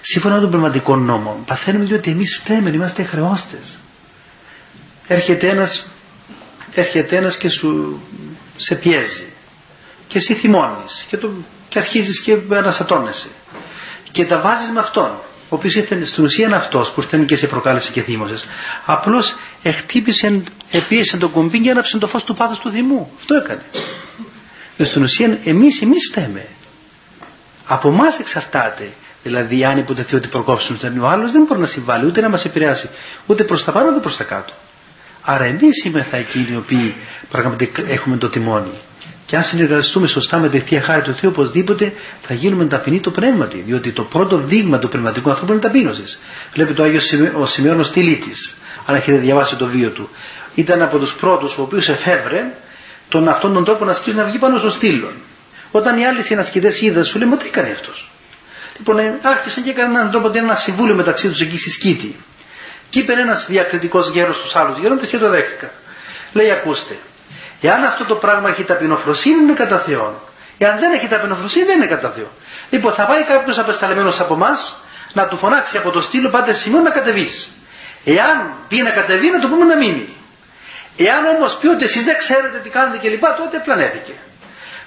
Σύμφωνα 0.00 0.34
με 0.34 0.40
τον 0.40 0.50
πνευματικό 0.50 0.96
νόμο 0.96 1.42
παθαίνουμε 1.46 1.84
διότι 1.84 2.10
εμείς 2.10 2.40
φταίμε, 2.42 2.70
είμαστε 2.70 3.02
χρεώστες. 3.02 3.76
Έρχεται 5.06 5.48
ένας 5.48 5.86
έρχεται 6.74 7.16
ένας 7.16 7.36
και 7.36 7.48
σου 7.48 8.00
σε 8.56 8.74
πιέζει. 8.74 9.26
Και 10.06 10.18
εσύ 10.18 10.34
θυμώνεις 10.34 11.04
και, 11.08 11.16
το, 11.16 11.30
και 11.68 11.78
αρχίζεις 11.78 12.20
και 12.20 12.38
αναστατώνεσαι. 12.50 13.28
Και 14.10 14.24
τα 14.24 14.40
βάζεις 14.40 14.70
με 14.70 14.80
αυτόν 14.80 15.10
ο 15.48 15.54
οποίος 15.54 15.74
ήταν 15.74 16.06
στην 16.06 16.24
ουσία 16.24 16.46
είναι 16.46 16.56
αυτός 16.56 16.92
που 16.92 17.00
ήρθε 17.00 17.18
και 17.18 17.36
σε 17.36 17.46
προκάλεσε 17.46 17.90
και 17.92 18.02
θύμωσες. 18.02 18.44
Απλώς 18.84 19.36
εκτύπησε 19.62 20.42
επίεσε 20.70 21.16
τον 21.16 21.30
κουμπί 21.30 21.60
και 21.60 21.70
άναψε 21.70 21.98
το 21.98 22.06
φως 22.06 22.24
του 22.24 22.34
πάθους 22.34 22.58
του 22.58 22.70
θυμού. 22.70 23.10
Αυτό 23.16 23.34
έκανε. 23.34 23.62
Στην 24.78 25.02
ουσία 25.02 25.38
εμείς 25.44 25.82
εμείς 25.82 26.08
φταίμε 26.10 26.46
από 27.72 27.88
εμάς 27.88 28.18
εξαρτάται 28.18 28.92
Δηλαδή, 29.22 29.64
αν 29.64 29.78
υποτεθεί 29.78 30.16
ότι 30.16 30.28
προκόψουν 30.28 30.78
τον 30.78 30.98
ο 30.98 31.08
άλλος 31.08 31.32
δεν 31.32 31.42
μπορεί 31.42 31.60
να 31.60 31.66
συμβάλλει 31.66 32.06
ούτε 32.06 32.20
να 32.20 32.28
μας 32.28 32.44
επηρεάσει 32.44 32.88
ούτε 33.26 33.44
προς 33.44 33.64
τα 33.64 33.72
πάνω 33.72 33.88
ούτε 33.88 34.00
προς 34.00 34.16
τα 34.16 34.24
κάτω. 34.24 34.52
Άρα, 35.22 35.44
εμείς 35.44 35.84
είμαστε 35.84 36.16
εκείνοι 36.16 36.48
οι 36.52 36.56
οποίοι 36.56 36.94
πραγματικά 37.30 37.82
έχουμε 37.88 38.16
το 38.16 38.28
τιμόνι. 38.28 38.70
Και 39.26 39.36
αν 39.36 39.42
συνεργαστούμε 39.42 40.06
σωστά 40.06 40.38
με 40.38 40.48
τη 40.48 40.58
θεία 40.58 40.80
χάρη 40.80 41.02
του 41.02 41.14
Θεού, 41.14 41.30
οπωσδήποτε 41.30 41.92
θα 42.22 42.34
γίνουμε 42.34 42.64
ταπεινοί 42.64 43.00
το 43.00 43.10
πνεύματι. 43.10 43.62
Διότι 43.66 43.90
το 43.90 44.02
πρώτο 44.02 44.36
δείγμα 44.36 44.78
του 44.78 44.88
πνευματικού 44.88 45.30
ανθρώπου 45.30 45.52
είναι 45.52 45.60
ταπείνωσης. 45.60 46.20
Βλέπετε 46.52 46.76
το 46.76 46.82
Άγιος 46.82 47.12
ο 47.38 47.46
Σημειώνο 47.46 47.82
Τηλίτη, 47.82 48.30
αν 48.86 48.94
έχετε 48.94 49.18
διαβάσει 49.18 49.56
το 49.56 49.66
βίο 49.66 49.90
του. 49.90 50.08
Ήταν 50.54 50.82
από 50.82 50.98
τους 50.98 51.14
πρώτους 51.14 51.58
ο 51.58 51.62
οποίος 51.62 51.88
εφεύρε 51.88 52.52
τον 53.08 53.28
αυτόν 53.28 53.52
τον 53.52 53.64
τρόπο 53.64 53.84
να 53.84 53.92
σκύψει 53.92 54.18
να 54.18 54.24
βγει 54.24 54.38
πάνω 54.38 54.58
στο 54.58 54.70
στήλο. 54.70 55.12
Όταν 55.72 55.98
οι 55.98 56.06
άλλοι 56.06 56.22
συνασκητές 56.22 56.80
είδαν, 56.80 57.04
σου 57.04 57.18
λέει, 57.18 57.28
Μα 57.28 57.36
τι 57.36 57.46
έκανε 57.46 57.70
αυτός. 57.70 58.10
Λοιπόν, 58.76 58.98
ε, 58.98 59.18
άρχισαν 59.22 59.62
και 59.62 59.70
έκαναν 59.70 59.96
έναν 59.96 60.10
τρόπο 60.10 60.30
ένα 60.34 60.54
συμβούλιο 60.54 60.94
μεταξύ 60.94 61.28
τους 61.28 61.40
εκεί 61.40 61.58
στη 61.58 61.70
σκήτη. 61.70 62.16
Και 62.90 62.98
είπε 62.98 63.12
ένας 63.12 63.46
διακριτικός 63.46 64.10
γέρος 64.10 64.38
στους 64.38 64.56
άλλους 64.56 64.78
γέροντες 64.78 65.08
και 65.08 65.18
το 65.18 65.28
δέχτηκα. 65.28 65.70
Λέει, 66.32 66.50
ακούστε, 66.50 66.96
εάν 67.60 67.84
αυτό 67.84 68.04
το 68.04 68.14
πράγμα 68.14 68.48
έχει 68.48 68.64
ταπεινοφροσύνη 68.64 69.42
είναι 69.42 69.52
κατά 69.52 69.78
Θεόν. 69.78 70.14
Εάν 70.58 70.78
δεν 70.78 70.92
έχει 70.92 71.08
ταπεινοφροσύνη 71.08 71.64
δεν 71.64 71.76
είναι 71.76 71.86
κατά 71.86 72.08
Θεό. 72.08 72.30
Λοιπόν, 72.70 72.92
θα 72.92 73.04
πάει 73.04 73.22
κάποιος 73.22 73.58
απεσταλεμένο 73.58 74.12
από 74.18 74.34
εμάς 74.34 74.82
να 75.12 75.26
του 75.26 75.36
φωνάξει 75.36 75.76
από 75.76 75.90
το 75.90 76.02
στήλο 76.02 76.28
πάτε 76.28 76.52
σημείο 76.52 76.80
να 76.80 76.90
κατεβείς. 76.90 77.50
Εάν 78.04 78.52
πει 78.68 78.82
να 78.82 78.90
κατεβεί, 78.90 79.30
να 79.30 79.38
το 79.38 79.48
πούμε 79.48 79.64
να 79.64 79.76
μείνει. 79.76 80.16
Εάν 80.96 81.26
όμως 81.36 81.58
πει 81.58 81.66
ότι 81.66 81.84
εσείς 81.84 82.04
δεν 82.04 82.18
ξέρετε 82.18 82.58
τι 82.58 82.68
κάνετε 82.68 83.08
κλπ., 83.08 83.24
τότε 83.36 83.58
πλανέθηκε. 83.64 84.12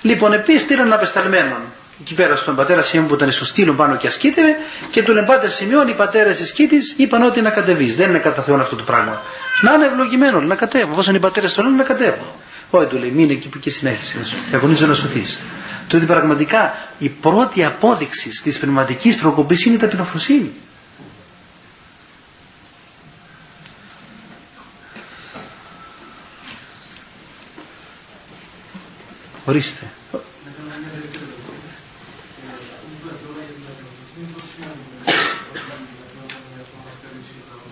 Λοιπόν, 0.06 0.34
επίσης 0.34 0.62
στείλαν 0.62 0.94
απεσταλμένον 0.94 1.62
εκεί 2.02 2.14
πέρα 2.14 2.36
στον 2.36 2.56
πατέρα 2.56 2.82
Σιμών 2.82 3.08
που 3.08 3.14
ήταν 3.14 3.32
στο 3.32 3.46
στήλο 3.46 3.74
πάνω 3.74 3.96
και 3.96 4.08
ασκείται 4.08 4.42
και 4.92 5.04
του 5.04 5.14
λένε 5.14 5.26
πάτερ 5.26 5.50
Σιμών 5.50 5.88
οι 5.88 5.94
πατέρε 5.94 6.32
τη 6.32 6.54
Κίτη 6.54 6.78
είπαν 6.98 7.24
ότι 7.24 7.42
να 7.42 7.50
κατεβείς. 7.50 7.96
Δεν 7.96 8.10
είναι 8.10 8.20
κατά 8.20 8.42
Θεόν 8.42 8.60
αυτό 8.60 8.76
το 8.76 8.84
πράγμα. 8.84 9.22
Να 9.62 9.74
είναι 9.74 9.86
ευλογημένο, 9.86 10.42
να 10.42 10.56
κατέβω. 10.56 10.92
Εφόσον 10.92 11.16
οι 11.16 11.20
πατέρε 11.20 11.48
το 11.48 11.64
λένε 11.64 11.76
να 11.76 11.84
κατέβω. 11.84 12.36
Όχι 12.70 12.86
του 12.86 12.98
λέει, 12.98 13.12
μείνε 13.16 13.34
εκεί 13.34 13.48
που 13.48 13.60
και 13.60 13.70
συνέχισε. 13.70 14.18
Και 14.50 14.56
αγωνίζω 14.56 14.86
να 14.88 14.94
σωθεί. 14.94 15.24
Το 15.88 15.98
ότι 15.98 16.06
πραγματικά 16.06 16.74
η 16.98 17.10
πρώτη 17.10 17.66
απόδειξη 17.66 18.30
της 18.44 18.60
πνευματικής 18.60 19.16
προκοπής 19.16 19.66
είναι 19.66 19.76
η 19.76 19.78
ταπεινοφροσύνη. 19.78 20.52
Ορίστε. 29.46 29.92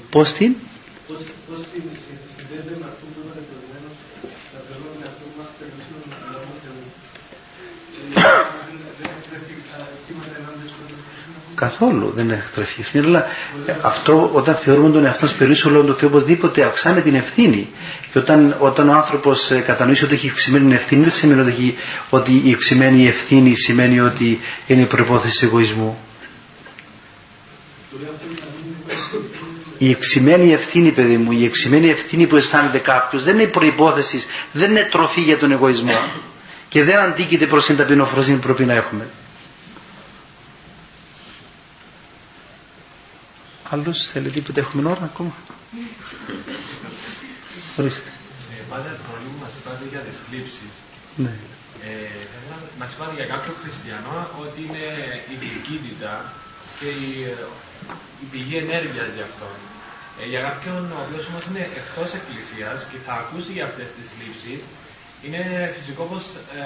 Πώς 0.10 0.32
την; 0.34 0.56
Καθόλου 11.56 12.12
δεν 12.16 12.30
έχει 12.30 12.42
εκτρεφεί. 12.48 12.98
Αλλά 12.98 13.26
αυτό 13.82 14.30
όταν 14.34 14.56
θεωρούμε 14.56 14.90
τον 14.90 15.06
εαυτό 15.06 15.26
μας 15.26 15.36
περίσσιο 15.36 15.70
λόγω 15.70 15.86
του 15.86 15.96
Θεού 15.96 16.10
οπωσδήποτε 16.12 16.64
αυξάνει 16.64 17.02
την 17.02 17.16
ευθύνη. 17.16 17.70
Και 18.12 18.20
όταν, 18.20 18.56
όταν 18.60 18.90
ο 18.90 18.94
άνθρωπος 18.94 19.52
ε, 19.52 19.60
κατανοήσει 19.60 20.04
ότι 20.04 20.14
έχει 20.14 20.28
αυξημένη 20.30 20.74
ευθύνη 20.74 21.02
δεν 21.02 21.12
σημαίνει 21.12 21.42
ότι, 21.42 21.76
ότι 22.10 22.42
η 22.46 22.54
αυξημένη 22.54 23.08
ευθύνη 23.08 23.56
σημαίνει 23.56 24.00
ότι 24.00 24.40
είναι 24.68 24.82
η 24.82 24.86
προπόθεση 24.86 25.46
εγωισμού. 25.46 25.98
η 29.78 29.90
εξημένη 29.90 30.54
ευθύνη 30.54 30.92
παιδί 30.92 31.18
μου, 31.18 31.32
η 31.32 31.46
εξημένη 31.46 31.90
ευθύνη 31.90 32.28
που 32.28 32.36
αισθάνεται 32.36 32.78
κάποιος 32.78 33.24
δεν 33.24 33.40
είναι 33.40 33.48
προπόθεση, 33.48 34.24
δεν 34.52 34.70
είναι 34.70 34.88
τροφή 34.92 35.22
για 35.22 35.38
τον 35.38 35.52
εγωισμό 35.52 36.02
και 36.70 36.84
δεν 36.84 36.98
αντίκειται 36.98 37.46
προς 37.46 37.66
την 37.66 37.78
ταπεινοφροσύνη 37.78 38.38
που 38.38 38.44
πρέπει 38.44 38.64
να 38.64 38.74
έχουμε. 38.74 39.08
Άλλος 43.70 44.08
θέλει 44.12 44.30
τίποτε, 44.30 44.60
έχουμε 44.60 44.90
ώρα 44.90 45.04
ακόμα. 45.04 45.34
Ορίστε. 47.78 48.10
Ε, 48.54 48.62
πάντα 48.70 48.90
το 48.98 49.04
πρόβλημα 49.08 49.38
μας 49.44 49.54
είπατε 49.58 49.86
για 49.94 50.02
τις 50.08 50.20
λήψεις. 50.32 50.74
Ναι. 51.24 51.34
Ε, 51.88 52.24
μας 52.80 52.90
είπατε 52.94 53.14
για 53.20 53.28
κάποιο 53.34 53.54
χριστιανό 53.64 54.18
ότι 54.44 54.60
είναι 54.66 54.86
η 55.34 55.36
διοικήτητα 55.42 56.14
και 56.80 56.88
η, 57.06 57.12
η 58.24 58.26
πηγή 58.32 58.56
ενέργειας 58.66 59.10
για 59.16 59.26
αυτόν. 59.30 59.56
Ε, 60.20 60.24
για 60.32 60.42
κάποιον 60.48 60.82
ο 60.96 61.00
οποίος 61.06 61.24
όμως 61.32 61.44
είναι 61.50 61.64
εκτός 61.80 62.10
εκκλησίας 62.20 62.78
και 62.90 62.98
θα 63.06 63.14
ακούσει 63.22 63.52
για 63.58 63.66
αυτές 63.70 63.90
τις 63.98 64.08
λήψει, 64.20 64.56
είναι 65.26 65.42
φυσικό 65.76 66.04
πως 66.12 66.24
ε, 66.60 66.64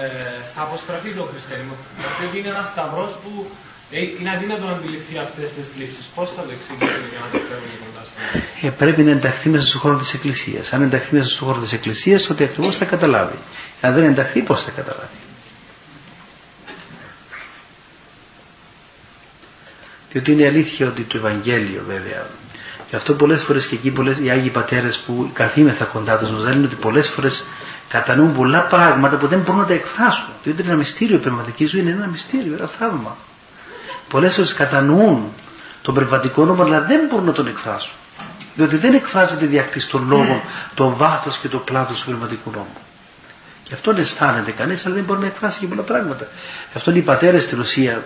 θα 0.54 0.62
αποστραφεί 0.68 1.10
το 1.20 1.24
χριστιανισμό. 1.32 1.76
Δηλαδή 2.18 2.36
είναι 2.40 2.52
ένας 2.56 2.68
σταυρός 2.74 3.12
που 3.24 3.32
ε, 3.50 3.52
είναι 3.92 4.32
αδύνατο 4.36 4.66
να 4.66 4.72
αντιληφθεί 4.72 5.18
αυτές 5.18 5.50
τις 5.54 5.66
λήψει. 5.78 6.02
Πώς 6.16 6.30
θα 6.36 6.42
το 6.42 6.50
εξηγήσουμε 6.52 7.08
για 7.12 7.20
να 7.20 7.30
το 7.32 7.38
φέρουμε 7.48 7.74
κοντά 7.84 8.02
ε, 8.62 8.70
Πρέπει 8.70 9.02
να 9.04 9.12
ενταχθεί 9.12 9.50
μέσα 9.50 9.68
στον 9.68 9.80
χώρο 9.82 9.98
της 9.98 10.14
Εκκλησίας. 10.14 10.74
Αν 10.74 10.82
ενταχθεί 10.82 11.16
μέσα 11.16 11.30
στον 11.30 11.48
χώρο 11.48 11.60
της 11.62 11.74
Εκκλησίας, 11.74 12.30
ότι 12.30 12.44
ακριβώς 12.44 12.78
θα 12.78 12.86
καταλάβει. 12.86 13.38
Αν 13.82 13.94
δεν 13.94 14.04
ενταχθεί, 14.04 14.42
πώς 14.42 14.64
θα 14.64 14.72
καταλάβει. 14.72 15.18
Διότι 20.12 20.32
είναι 20.32 20.46
αλήθεια 20.46 20.88
ότι 20.88 21.04
το 21.04 21.18
Ευαγγέλιο 21.18 21.84
βέβαια. 21.88 22.26
Γι' 22.90 22.96
αυτό 22.96 23.14
πολλές 23.14 23.42
φορές 23.42 23.68
και 23.68 23.76
εκεί 23.76 23.92
πολλές, 23.92 24.18
οι 24.24 24.30
Άγιοι 24.30 24.50
Πατέρες 24.50 24.98
που 24.98 25.30
καθήμεθα 25.34 25.86
κοντά 25.86 26.18
τους 26.18 26.30
μας 26.30 26.42
λένε 26.44 26.66
ότι 26.66 26.76
πολλές 26.76 27.08
φορές 27.10 27.44
κατανοούν 27.90 28.36
πολλά 28.36 28.62
πράγματα 28.62 29.18
που 29.18 29.28
δεν 29.28 29.40
μπορούν 29.40 29.62
να 29.62 29.66
τα 29.68 29.74
εκφράσουν. 29.74 30.28
Διότι 30.44 30.60
είναι 30.62 30.70
ένα 30.70 30.78
μυστήριο, 30.78 31.16
η 31.16 31.20
πνευματική 31.20 31.66
ζωή 31.66 31.82
είναι 31.82 31.92
ένα 31.92 32.08
μυστήριο, 32.08 32.54
ένα 32.54 32.68
θαύμα. 32.68 33.18
Πολλές 34.10 34.36
φορές 34.36 34.54
κατανοούν 34.54 35.34
τον 35.82 35.94
πνευματικό 35.94 36.46
νόμο 36.46 36.64
αλλά 36.64 36.82
δεν 36.82 37.08
μπορούν 37.10 37.26
να 37.26 37.32
τον 37.32 37.48
εκφράσουν. 37.48 37.94
Διότι 38.56 38.78
δεν 38.78 38.94
εκφράζεται 38.94 39.46
διακτή 39.46 39.86
των 39.86 40.08
λόγων 40.08 40.42
το 40.76 40.96
βάθος 40.96 41.38
και 41.38 41.48
το 41.48 41.58
πλάτος 41.58 42.00
του 42.00 42.06
πνευματικού 42.06 42.52
νόμου. 42.52 42.78
Και 43.64 43.74
αυτό 43.74 43.94
δεν 43.94 44.02
αισθάνεται 44.04 44.52
κανείς 44.52 44.86
αλλά 44.86 44.96
δεν 44.96 45.04
μπορεί 45.04 45.20
να 45.20 45.26
εκφράσει 45.26 45.60
και 45.60 45.66
πολλά 45.68 45.82
πράγματα. 45.82 46.28
Γι' 46.72 46.78
αυτό 46.78 46.92
οι 46.92 47.02
πατέρες 47.02 47.44
στην 47.44 47.60
ουσία 47.60 48.04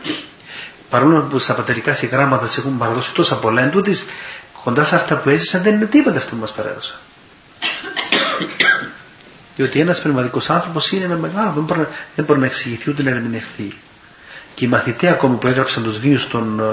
παρόλο 0.90 1.22
που 1.22 1.40
στα 1.40 1.54
πατερικά 1.54 1.94
συγγράμματα 1.94 2.48
σε 2.48 2.60
έχουν 2.60 2.78
παραδώσει 2.78 3.14
τόσα 3.14 3.36
πολλά 3.36 3.62
εν 3.62 3.84
κοντά 4.64 4.84
σε 4.84 4.96
αυτά 4.96 5.16
που 5.16 5.30
έζησαν 5.30 5.64
δεν 5.64 5.74
είναι 5.74 5.86
τίποτα 5.86 6.18
αυτό 6.18 6.30
που 6.36 6.42
μας 6.42 6.52
παρέδωσαν. 6.52 6.96
Διότι 9.56 9.80
ένας 9.80 10.02
πνευματικός 10.02 10.50
άνθρωπος 10.50 10.92
είναι 10.92 11.06
ένα 11.06 11.16
μεγάλο, 11.16 11.52
δεν 11.56 11.64
μπορεί, 11.64 11.88
δεν 12.16 12.26
μπορεί 12.26 12.40
να 12.40 12.46
εξηγηθεί 12.46 12.90
ούτε 12.90 13.04
να 13.04 13.10
ερμηνευθεί. 13.10 13.74
Και 14.56 14.66
οι 14.66 14.68
μαθητές 14.68 15.12
ακόμη 15.12 15.36
που 15.36 15.48
έγραψαν 15.48 15.84
τους 15.84 16.00
βίους 16.00 16.28
των, 16.28 16.60
ε, 16.60 16.64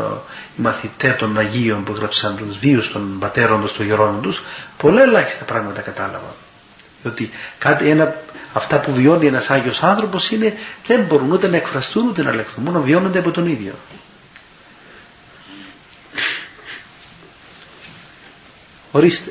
οι 0.56 0.62
μαθητές 0.62 1.16
των 1.16 1.38
Αγίων 1.38 1.84
που 1.84 1.92
έγραψαν 1.92 2.36
τους 2.36 2.58
βίους 2.58 2.92
των 2.92 3.16
πατέρων 3.18 3.60
τους, 3.60 3.72
των 3.72 3.86
γερών 3.86 4.20
τους, 4.22 4.44
πολλά 4.76 5.02
ελάχιστα 5.02 5.44
πράγματα 5.44 5.80
κατάλαβαν. 5.80 6.32
Διότι 7.02 7.30
κάτι, 7.58 7.88
ένα, 7.88 8.14
αυτά 8.52 8.78
που 8.80 8.92
βιώνει 8.92 9.26
ένας 9.26 9.50
Άγιος 9.50 9.82
άνθρωπος 9.82 10.30
είναι, 10.30 10.54
δεν 10.86 11.00
μπορούν 11.00 11.30
ούτε 11.30 11.48
να 11.48 11.56
εκφραστούν 11.56 12.08
ούτε 12.08 12.22
να 12.22 12.34
λεχθούν, 12.34 12.64
μόνο 12.64 12.82
βιώνονται 12.82 13.18
από 13.18 13.30
τον 13.30 13.46
ίδιο. 13.46 13.74
Ορίστε. 18.90 19.30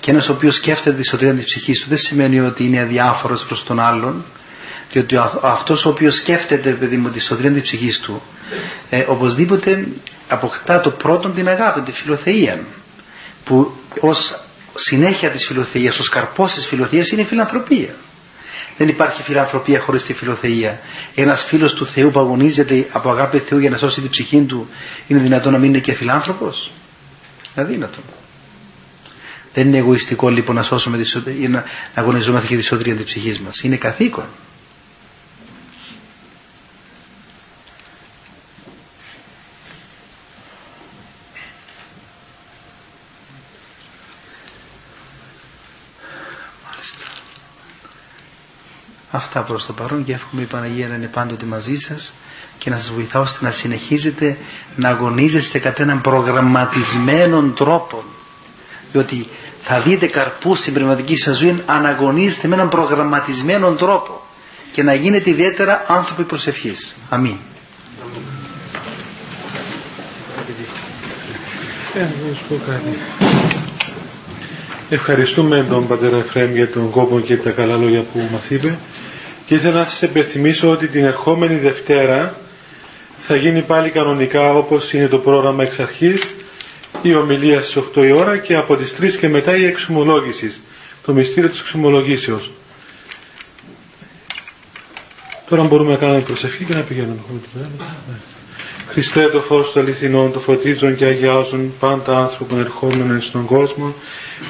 Και 0.00 0.10
ένας 0.10 0.28
ο 0.28 0.32
οποίος 0.32 0.54
σκέφτεται 0.54 0.96
τη 0.96 1.08
σωτηρία 1.08 1.34
της 1.34 1.44
ψυχής 1.44 1.80
του 1.80 1.88
δεν 1.88 1.98
σημαίνει 1.98 2.40
ότι 2.40 2.64
είναι 2.64 2.80
αδιάφορος 2.80 3.44
προς 3.44 3.64
τον 3.64 3.80
άλλον, 3.80 4.24
διότι 4.92 5.16
αυτός 5.42 5.84
ο 5.84 5.88
οποίος 5.88 6.14
σκέφτεται 6.14 6.70
παιδί 6.70 6.96
μου 6.96 7.10
τη 7.10 7.20
σωτηρία 7.20 7.50
της 7.50 7.62
ψυχής 7.62 8.00
του, 8.00 8.22
ε, 8.90 9.04
οπωσδήποτε 9.08 9.88
αποκτά 10.28 10.80
το 10.80 10.90
πρώτον 10.90 11.34
την 11.34 11.48
αγάπη, 11.48 11.80
τη 11.80 11.92
φιλοθεία, 11.92 12.60
που 13.44 13.72
ως 14.00 14.40
συνέχεια 14.74 15.30
της 15.30 15.46
φιλοθείας, 15.46 15.98
ο 15.98 16.04
καρπός 16.10 16.54
της 16.54 16.66
φιλοθείας 16.66 17.10
είναι 17.10 17.20
η 17.20 17.24
φιλανθρωπία. 17.24 17.94
Δεν 18.76 18.88
υπάρχει 18.88 19.22
φιλανθρωπία 19.22 19.80
χωρίς 19.80 20.02
τη 20.04 20.14
φιλοθεία. 20.14 20.80
Ένας 21.14 21.42
φίλος 21.44 21.74
του 21.74 21.86
Θεού 21.86 22.10
που 22.10 22.20
αγωνίζεται 22.20 22.88
από 22.92 23.10
αγάπη 23.10 23.38
Θεού 23.38 23.58
για 23.58 23.70
να 23.70 23.76
σώσει 23.76 24.00
την 24.00 24.10
ψυχή 24.10 24.40
του 24.40 24.68
είναι 25.06 25.20
δυνατόν 25.20 25.52
να 25.52 25.58
μην 25.58 25.68
είναι 25.68 25.78
και 25.78 25.92
φιλάνθρωπος; 25.92 26.70
Είναι 27.56 27.66
αδύνατο. 27.66 27.98
Δεν 29.56 29.66
είναι 29.66 29.78
εγωιστικό 29.78 30.28
λοιπόν 30.28 30.54
να 30.54 30.62
σώσουμε 30.62 30.98
τη, 30.98 31.48
να 31.48 31.64
αγωνιζόμαστε 31.94 32.46
και 32.46 32.56
τη 32.56 32.62
σωτηρία 32.62 32.94
της 32.94 33.04
ψυχής 33.04 33.40
μας. 33.40 33.60
Είναι 33.60 33.76
καθήκον. 33.76 34.24
Αυτά 49.10 49.40
προς 49.40 49.66
το 49.66 49.72
παρόν 49.72 50.04
και 50.04 50.12
εύχομαι 50.12 50.42
η 50.42 50.44
Παναγία 50.44 50.88
να 50.88 50.94
είναι 50.94 51.06
πάντοτε 51.06 51.44
μαζί 51.44 51.76
σας 51.76 52.14
και 52.58 52.70
να 52.70 52.76
σας 52.76 52.90
βοηθάω 52.92 53.22
ώστε 53.22 53.38
να 53.44 53.50
συνεχίζετε 53.50 54.38
να 54.76 54.88
αγωνίζεστε 54.88 55.58
κατά 55.58 55.82
έναν 55.82 56.00
προγραμματισμένο 56.00 57.42
τρόπο 57.42 58.04
διότι 58.92 59.26
θα 59.68 59.80
δείτε 59.80 60.06
καρπούς 60.06 60.58
στην 60.58 60.72
πνευματική 60.72 61.16
σας 61.16 61.36
ζωή 61.36 61.62
αν 61.66 61.86
αγωνίζετε 61.86 62.48
με 62.48 62.54
έναν 62.54 62.68
προγραμματισμένο 62.68 63.70
τρόπο 63.70 64.20
και 64.72 64.82
να 64.82 64.94
γίνετε 64.94 65.30
ιδιαίτερα 65.30 65.84
άνθρωποι 65.88 66.22
προσευχής. 66.22 66.96
Αμήν. 67.08 67.36
Ευχαριστούμε 74.90 75.66
τον 75.70 75.86
Πατέρα 75.86 76.16
Εφραίμ 76.16 76.54
για 76.54 76.70
τον 76.70 76.90
κόπο 76.90 77.20
και 77.20 77.36
τα 77.36 77.50
καλά 77.50 77.76
λόγια 77.76 78.00
που 78.00 78.28
μας 78.32 78.42
είπε 78.48 78.78
και 79.46 79.54
ήθελα 79.54 79.74
να 79.78 79.84
σας 79.84 80.02
επενθυμίσω 80.02 80.70
ότι 80.70 80.86
την 80.86 81.04
ερχόμενη 81.04 81.54
Δευτέρα 81.56 82.34
θα 83.16 83.36
γίνει 83.36 83.62
πάλι 83.62 83.90
κανονικά 83.90 84.52
όπως 84.54 84.92
είναι 84.92 85.06
το 85.06 85.18
πρόγραμμα 85.18 85.62
εξ 85.62 85.78
αρχής 85.78 86.20
η 87.02 87.14
ομιλία 87.14 87.60
στις 87.60 87.82
8 87.94 88.04
η 88.06 88.10
ώρα 88.12 88.38
και 88.38 88.56
από 88.56 88.76
τις 88.76 88.94
3 89.00 89.16
και 89.20 89.28
μετά 89.28 89.56
η 89.56 89.64
εξομολόγηση 89.64 90.52
το 91.04 91.12
μυστήριο 91.12 91.48
της 91.48 91.58
εξομολογήσεως. 91.58 92.50
Τώρα 95.48 95.62
μπορούμε 95.62 95.90
να 95.90 95.96
κάνουμε 95.96 96.20
προσευχή 96.20 96.64
και 96.64 96.74
να 96.74 96.80
πηγαίνουμε. 96.80 97.20
Χριστέ 98.88 99.28
το 99.28 99.40
φως 99.40 99.70
του 99.72 99.80
αληθινών, 99.80 100.32
το 100.32 100.40
φωτίζουν 100.40 100.96
και 100.96 101.04
αγιάζουν 101.04 101.72
πάντα 101.80 102.18
άνθρωπον 102.18 102.58
ερχόμενων 102.60 103.20
στον 103.20 103.44
κόσμο, 103.44 103.94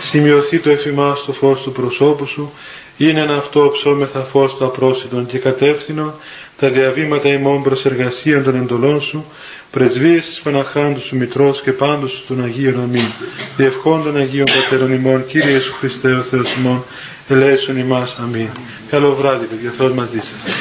σημειωθεί 0.00 0.58
το 0.58 0.70
εφημάς 0.70 1.24
το 1.24 1.32
φως 1.32 1.62
του 1.62 1.72
προσώπου 1.72 2.26
σου, 2.26 2.52
είναι 2.96 3.20
ένα 3.20 3.34
αυτό 3.36 3.70
ψώμεθα 3.72 4.20
φως 4.20 4.56
του 4.56 4.64
απρόσιτον 4.64 5.26
και 5.26 5.38
κατεύθυνο. 5.38 6.14
Τα 6.58 6.68
διαβήματα 6.68 7.28
ημών 7.28 7.62
προς 7.62 7.84
εργασίαν 7.84 8.44
των 8.44 8.54
εντολών 8.54 9.00
σου, 9.00 9.24
πρεσβείες 9.70 10.26
της 10.26 10.40
Παναχάντου 10.40 11.00
σου 11.00 11.16
Μητρός 11.16 11.62
και 11.62 11.72
πάντως 11.72 12.10
σου 12.10 12.24
των 12.26 12.44
Αγίων 12.44 12.80
Αμήν. 12.80 13.10
Διευχών 13.56 14.02
των 14.02 14.16
Αγίων 14.16 14.46
Πατέρων 14.46 14.92
ημών, 14.92 15.26
Κύριε 15.26 15.50
Ιησού 15.50 15.72
Χριστέ 15.72 16.12
ο 16.12 16.22
Θεός 16.22 16.54
ημών, 16.58 16.84
ελέησον 17.28 17.76
ημάς. 17.76 18.16
Αμήν. 18.22 18.48
Καλό 18.90 19.14
βράδυ, 19.14 19.46
παιδιά. 19.46 19.70
Θεός 19.70 19.92
μαζί 19.92 20.18
σας. 20.18 20.54